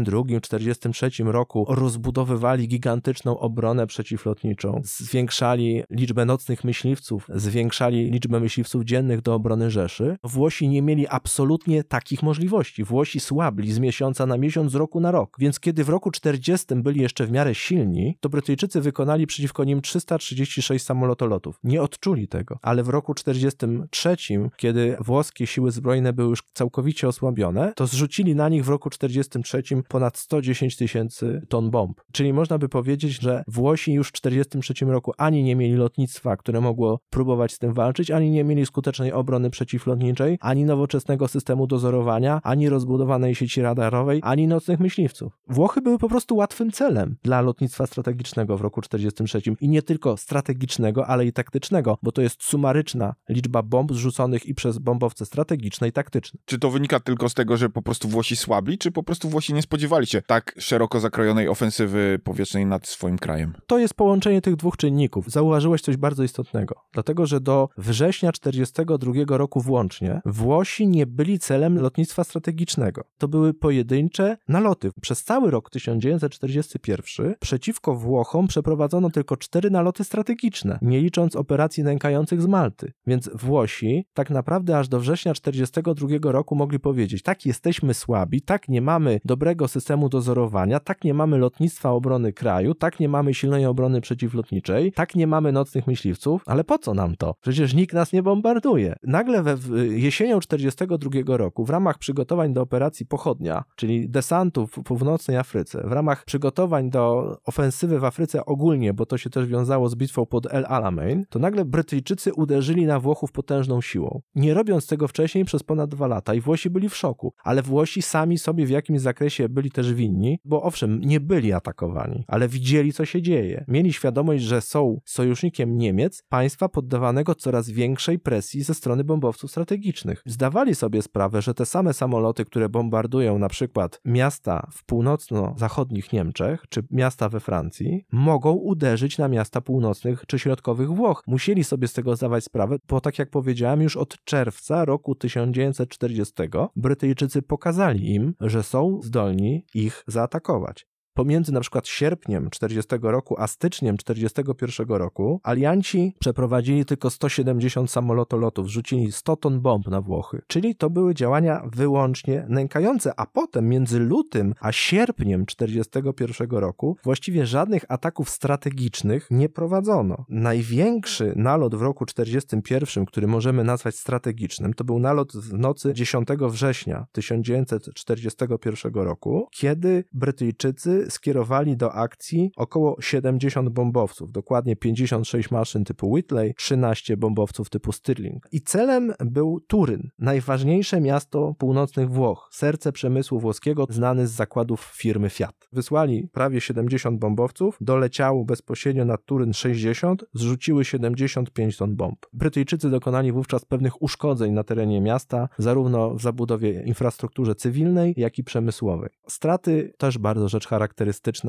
1942-1943 0.05 1.27
roku 1.27 1.67
rozbudowywali 1.69 2.69
gigantyczną 2.69 3.39
obronę 3.39 3.87
przeciwlotniczą, 3.87 4.81
zwiększali 4.85 5.83
liczbę 5.91 6.25
nocnych 6.25 6.65
myśliwców, 6.65 7.27
zwiększali 7.35 8.11
liczbę 8.11 8.41
myśliwców 8.41 8.85
dziennych 8.85 9.23
do 9.23 9.35
obrony 9.35 9.71
Rzeszy, 9.71 10.17
Włosi 10.25 10.69
nie 10.69 10.83
mieli 10.83 11.09
absolutnie 11.09 11.85
takich 11.85 12.23
możliwości. 12.23 12.85
Włosi 12.85 13.21
słabli 13.21 13.73
z 13.73 13.79
miesiąca 13.79 14.27
na 14.27 14.37
miesiąc, 14.37 14.73
z 14.73 14.75
roku 14.75 15.01
na 15.01 15.11
rok. 15.11 15.37
Więc 15.39 15.61
kiedy 15.61 15.85
w 15.85 15.89
roku 15.89 16.11
40 16.11 16.67
byli 16.75 17.01
jeszcze 17.01 17.27
w 17.27 17.31
miarę 17.31 17.55
silni, 17.55 18.17
to 18.21 18.29
Brytyjczycy 18.29 18.81
wykonali 18.81 19.27
przeciwko 19.27 19.65
nim 19.65 19.81
336 19.81 20.85
samolotolotów. 20.85 21.59
Nie 21.65 21.83
odczuli 21.83 22.29
tego. 22.29 22.59
Ale 22.63 22.83
w 22.83 22.89
roku 22.89 23.15
43, 23.15 24.17
kiedy 24.57 24.97
włoskie 25.01 25.47
siły 25.47 25.71
zbrojne 25.71 26.13
były 26.13 26.29
już 26.29 26.43
całkowicie 26.53 27.09
osłabione, 27.09 27.73
to 27.77 27.87
zrzucili 27.87 28.35
na 28.35 28.49
nich 28.49 28.65
w 28.65 28.69
roku 28.69 28.91
43 28.91 29.63
ponad 29.91 30.19
110 30.19 30.77
tysięcy 30.77 31.43
ton 31.49 31.71
bomb. 31.71 32.01
Czyli 32.13 32.33
można 32.33 32.59
by 32.59 32.69
powiedzieć, 32.69 33.23
że 33.23 33.45
Włosi 33.49 33.93
już 33.93 34.09
w 34.09 34.13
43 34.13 34.75
roku 34.85 35.13
ani 35.19 35.43
nie 35.43 35.57
mieli 35.57 35.75
lotnictwa, 35.75 36.37
które 36.37 36.61
mogło 36.61 37.01
próbować 37.11 37.53
z 37.53 37.59
tym 37.59 37.73
walczyć, 37.73 38.11
ani 38.11 38.31
nie 38.31 38.45
mieli 38.45 38.67
skutecznej 38.67 39.13
obrony 39.13 39.51
przeciwlotniczej, 39.51 40.39
ani 40.41 40.65
nowoczesnego 40.65 41.29
systemu 41.29 41.67
dozorowania, 41.67 42.41
ani 42.43 42.69
rozbudowanej 42.69 43.35
sieci 43.35 43.63
radarowej, 43.63 44.21
ani 44.23 44.47
nocnych 44.47 44.81
myśliwców. 44.81 45.39
Włochy 45.49 45.81
były 45.81 45.99
po 45.99 46.09
prostu 46.09 46.37
łatwym 46.37 46.71
celem 46.71 47.17
dla 47.23 47.41
lotnictwa 47.41 47.87
strategicznego 47.87 48.57
w 48.57 48.61
roku 48.61 48.83
1943 48.83 49.65
i 49.65 49.69
nie 49.69 49.83
tylko 49.83 50.17
strategicznego, 50.17 51.07
ale 51.07 51.27
i 51.27 51.33
taktycznego, 51.33 51.99
bo 52.03 52.13
to 52.13 52.23
jest 52.23 52.43
sumaryczna 52.43 53.15
liczba 53.29 53.63
bomb 53.63 53.93
zrzuconych 53.93 54.47
i 54.47 54.55
przez 54.55 54.79
bombowce 54.79 55.27
strategiczne 55.27 55.89
i 55.89 55.93
taktyczne. 55.93 56.41
Czy 56.45 56.59
to 56.59 56.71
wynika 56.71 57.01
tylko 57.01 57.29
z 57.29 57.35
tego, 57.35 57.57
że 57.57 57.69
po 57.69 57.83
prostu 57.83 58.09
Włosi 58.09 58.37
słabli, 58.37 58.79
czy 58.79 58.91
po 58.91 59.03
prostu 59.03 59.29
Włosi 59.29 59.55
nie 59.55 59.63
spodziewali 59.63 59.80
się 60.05 60.23
tak 60.23 60.55
szeroko 60.59 61.01
zakrojonej 61.01 61.49
ofensywy 61.49 62.21
powietrznej 62.25 62.67
nad 62.67 62.87
swoim 62.87 63.19
krajem? 63.19 63.55
To 63.67 63.79
jest 63.79 63.95
połączenie 63.95 64.41
tych 64.41 64.57
dwóch 64.57 64.77
czynników. 64.77 65.31
Zauważyłeś 65.31 65.83
coś 65.83 65.97
bardzo 65.97 66.23
istotnego, 66.23 66.75
dlatego 66.93 67.27
że 67.27 67.41
do 67.41 67.69
września 67.79 68.33
1942 68.33 69.37
roku 69.39 69.61
włącznie 69.61 70.21
Włosi 70.25 70.89
nie 70.89 71.07
byli 71.07 71.39
celem 71.39 71.79
lotnictwa 71.79 72.25
strategicznego 72.25 73.05
to 73.19 73.29
były 73.29 73.55
pojedyncze 73.55 74.37
naloty. 74.49 74.91
Przez 75.01 75.25
cały 75.25 75.51
rok 75.51 75.71
1941 75.71 77.35
przeciwko 77.41 77.95
Włochom 77.95 78.47
przeprowadzono 78.47 79.11
tylko 79.11 79.37
cztery 79.37 79.71
naloty 79.71 80.05
strategiczne, 80.05 80.79
nie 80.83 81.01
licząc 81.01 81.37
operacji 81.37 81.85
nękających 81.85 82.43
z 82.43 82.47
Malty. 82.47 82.93
Więc 83.07 83.31
Włosi 83.35 84.07
tak 84.15 84.31
naprawdę 84.31 84.79
aż 84.79 84.89
do 84.89 85.01
września 85.01 85.35
1942 85.35 86.33
roku 86.33 86.55
mogli 86.55 86.81
powiedzieć: 86.81 87.23
tak, 87.23 87.47
jesteśmy 87.47 87.95
słabi, 87.95 88.43
tak, 88.43 88.69
nie 88.69 88.83
mamy 88.83 89.21
dobrego 89.25 89.69
systemu 89.71 90.09
dozorowania, 90.09 90.81
tak, 90.81 91.05
nie 91.05 91.15
mamy 91.15 91.39
lotnictwa 91.39 91.91
obrony 91.91 92.33
kraju, 92.33 92.75
tak, 92.75 93.01
nie 93.01 93.09
mamy 93.09 93.35
silnej 93.35 93.67
obrony 93.67 94.01
przeciwlotniczej, 94.01 94.93
tak, 94.93 95.15
nie 95.15 95.27
mamy 95.27 95.53
nocnych 95.53 95.87
myśliwców, 95.87 96.43
ale 96.47 96.65
po 96.65 96.79
co 96.79 96.95
nam 96.95 97.17
to? 97.17 97.35
Przecież 97.41 97.75
nikt 97.75 97.95
nas 97.95 98.13
nie 98.13 98.23
bombarduje. 98.23 98.97
Nagle 99.03 99.43
we 99.43 99.57
jesienią 99.87 100.41
1942 100.41 101.37
roku 101.37 101.65
w 101.65 101.71
ramach 101.71 101.99
przygotowań 101.99 102.53
do 102.53 102.63
operacji 102.63 103.07
pochodnia, 103.07 103.65
czyli 103.77 104.09
desantu 104.09 104.67
w 104.67 104.83
północnej 104.83 105.37
Afryce, 105.37 105.83
w 105.89 105.93
ramach 105.93 106.25
przygotowań 106.25 106.91
do 106.91 107.37
ofensywy 107.45 108.01
w 108.01 108.05
Afryce 108.05 108.45
ogólnie, 108.45 108.95
bo 108.95 109.07
to 109.07 109.19
się 109.19 109.31
też 109.31 109.47
wiązało 109.47 109.89
z 109.89 109.95
bitwą 109.95 110.27
pod 110.27 110.55
El 110.55 110.67
Alamein, 110.69 111.25
to 111.29 111.39
nagle 111.39 111.65
Brytyjczycy 111.65 112.35
uderzyli 112.35 112.87
na 112.87 113.01
Włochów 113.01 113.33
potężną 113.33 113.81
siłą. 113.81 114.21
Nie 114.35 114.55
robiąc 114.55 114.87
tego 114.87 115.09
wcześniej 115.09 115.45
przez 115.45 115.63
ponad 115.63 115.91
dwa 115.91 116.07
lata 116.07 116.35
i 116.35 116.41
Włosi 116.41 116.71
byli 116.71 116.89
w 116.89 116.97
szoku, 116.97 117.33
ale 117.45 117.63
Włosi 117.63 118.03
sami 118.03 118.39
sobie 118.39 118.67
w 118.67 118.71
jakimś 118.71 119.01
zakresie 119.01 119.49
byli 119.49 119.60
też 119.71 119.95
winni, 119.95 120.39
bo 120.45 120.63
owszem, 120.63 121.01
nie 121.01 121.21
byli 121.21 121.53
atakowani, 121.53 122.25
ale 122.29 122.49
widzieli 122.49 122.93
co 122.93 123.05
się 123.05 123.23
dzieje. 123.23 123.65
Mieli 123.69 123.93
świadomość, 123.93 124.45
że 124.45 124.61
są 124.61 125.01
sojusznikiem 125.05 125.79
Niemiec, 125.79 126.23
państwa 126.29 126.69
poddawanego 126.69 127.35
coraz 127.35 127.71
większej 127.71 128.19
presji 128.19 128.63
ze 128.63 128.75
strony 128.75 129.05
bombowców 129.05 129.51
strategicznych. 129.51 130.23
Zdawali 130.27 130.75
sobie 130.75 131.03
sprawę, 131.03 131.43
że 131.43 131.55
te 131.55 131.67
same 131.67 131.93
samoloty, 131.93 132.45
które 132.45 132.69
bombardują 132.69 133.39
na 133.39 133.49
przykład 133.49 134.01
miasta 134.05 134.69
w 134.73 134.85
północno-zachodnich 134.85 136.13
Niemczech 136.13 136.65
czy 136.69 136.83
miasta 136.91 137.29
we 137.29 137.41
Francji, 137.41 138.05
mogą 138.13 138.53
uderzyć 138.53 139.19
na 139.19 139.29
miasta 139.29 139.61
północnych 139.61 140.25
czy 140.27 140.39
środkowych 140.39 140.91
Włoch. 140.91 141.23
Musieli 141.27 141.65
sobie 141.65 141.89
z 141.89 141.93
tego 141.93 142.17
zdawać 142.17 142.45
sprawę, 142.45 142.77
bo 142.89 143.01
tak 143.01 143.19
jak 143.19 143.31
powiedziałem, 143.31 143.83
już 143.83 143.97
od 143.97 144.25
czerwca 144.25 144.85
roku 144.85 145.15
1940 145.15 146.35
Brytyjczycy 146.77 147.43
pokazali 147.43 148.15
im, 148.15 148.35
że 148.41 148.63
są 148.63 149.01
zdolni 149.03 149.50
ich 149.75 150.05
zaatakować 150.07 150.87
pomiędzy 151.21 151.53
na 151.53 151.61
przykład 151.61 151.89
sierpniem 151.89 152.51
40 152.51 152.97
roku 153.03 153.35
a 153.39 153.47
styczniem 153.47 153.97
41 153.97 154.89
roku 154.89 155.41
alianci 155.43 156.15
przeprowadzili 156.19 156.85
tylko 156.85 157.11
170 157.11 157.91
samolotolotów, 157.91 158.69
rzucili 158.69 159.13
100 159.13 159.37
ton 159.37 159.61
bomb 159.61 159.87
na 159.87 160.01
Włochy. 160.01 160.43
Czyli 160.47 160.75
to 160.75 160.91
były 160.91 161.15
działania 161.15 161.63
wyłącznie 161.73 162.47
nękające, 162.49 163.13
a 163.17 163.27
potem 163.27 163.69
między 163.69 163.99
lutym 163.99 164.55
a 164.61 164.73
sierpniem 164.73 165.47
41 165.47 166.51
roku 166.51 166.97
właściwie 167.05 167.47
żadnych 167.47 167.85
ataków 167.89 168.31
strategicznych 168.31 169.27
nie 169.31 169.49
prowadzono. 169.49 170.25
Największy 170.29 171.33
nalot 171.37 171.75
w 171.75 171.83
roku 171.83 172.07
41, 172.07 173.07
który 173.07 173.27
możemy 173.27 173.65
nazwać 173.65 173.97
strategicznym, 173.97 174.75
to 174.75 174.85
był 174.85 174.99
nalot 174.99 175.33
w 175.33 175.53
nocy 175.53 175.93
10 175.95 176.29
września 176.49 177.07
1941 177.13 178.95
roku, 178.95 179.49
kiedy 179.51 180.05
Brytyjczycy 180.13 181.10
skierowali 181.11 181.77
do 181.77 181.93
akcji 181.93 182.53
około 182.57 182.97
70 183.01 183.69
bombowców, 183.69 184.33
dokładnie 184.33 184.77
56 184.77 185.51
maszyn 185.51 185.85
typu 185.85 186.11
Whitley, 186.11 186.55
13 186.55 187.17
bombowców 187.17 187.71
typu 187.71 187.93
Stirling. 187.93 188.49
I 188.53 188.61
celem 188.61 189.13
był 189.21 189.61
Turyn, 189.61 190.11
najważniejsze 190.19 191.01
miasto 191.01 191.55
północnych 191.59 192.11
Włoch, 192.11 192.49
serce 192.53 192.93
przemysłu 192.93 193.41
włoskiego, 193.41 193.87
znany 193.89 194.27
z 194.27 194.31
zakładów 194.31 194.81
firmy 194.95 195.31
Fiat. 195.31 195.69
Wysłali 195.73 196.29
prawie 196.33 196.61
70 196.61 197.19
bombowców, 197.21 197.77
doleciało 197.81 198.45
bezpośrednio 198.45 199.05
na 199.05 199.17
Turyn 199.17 199.53
60, 199.53 200.25
zrzuciły 200.35 200.85
75 200.85 201.77
ton 201.77 201.97
bomb. 201.97 202.27
Brytyjczycy 202.33 202.91
dokonali 202.91 203.33
wówczas 203.33 203.65
pewnych 203.65 204.03
uszkodzeń 204.03 204.53
na 204.53 204.65
terenie 204.65 205.01
miasta, 205.01 205.49
zarówno 205.59 206.15
w 206.15 206.23
zabudowie 206.23 206.83
infrastrukturze 206.83 207.55
cywilnej, 207.55 208.15
jak 208.17 208.39
i 208.39 208.45
przemysłowej. 208.45 209.11
Straty, 209.29 209.93
też 209.99 210.19
bardzo 210.19 210.49
rzecz 210.49 210.67
charakterystyczna 210.67 210.90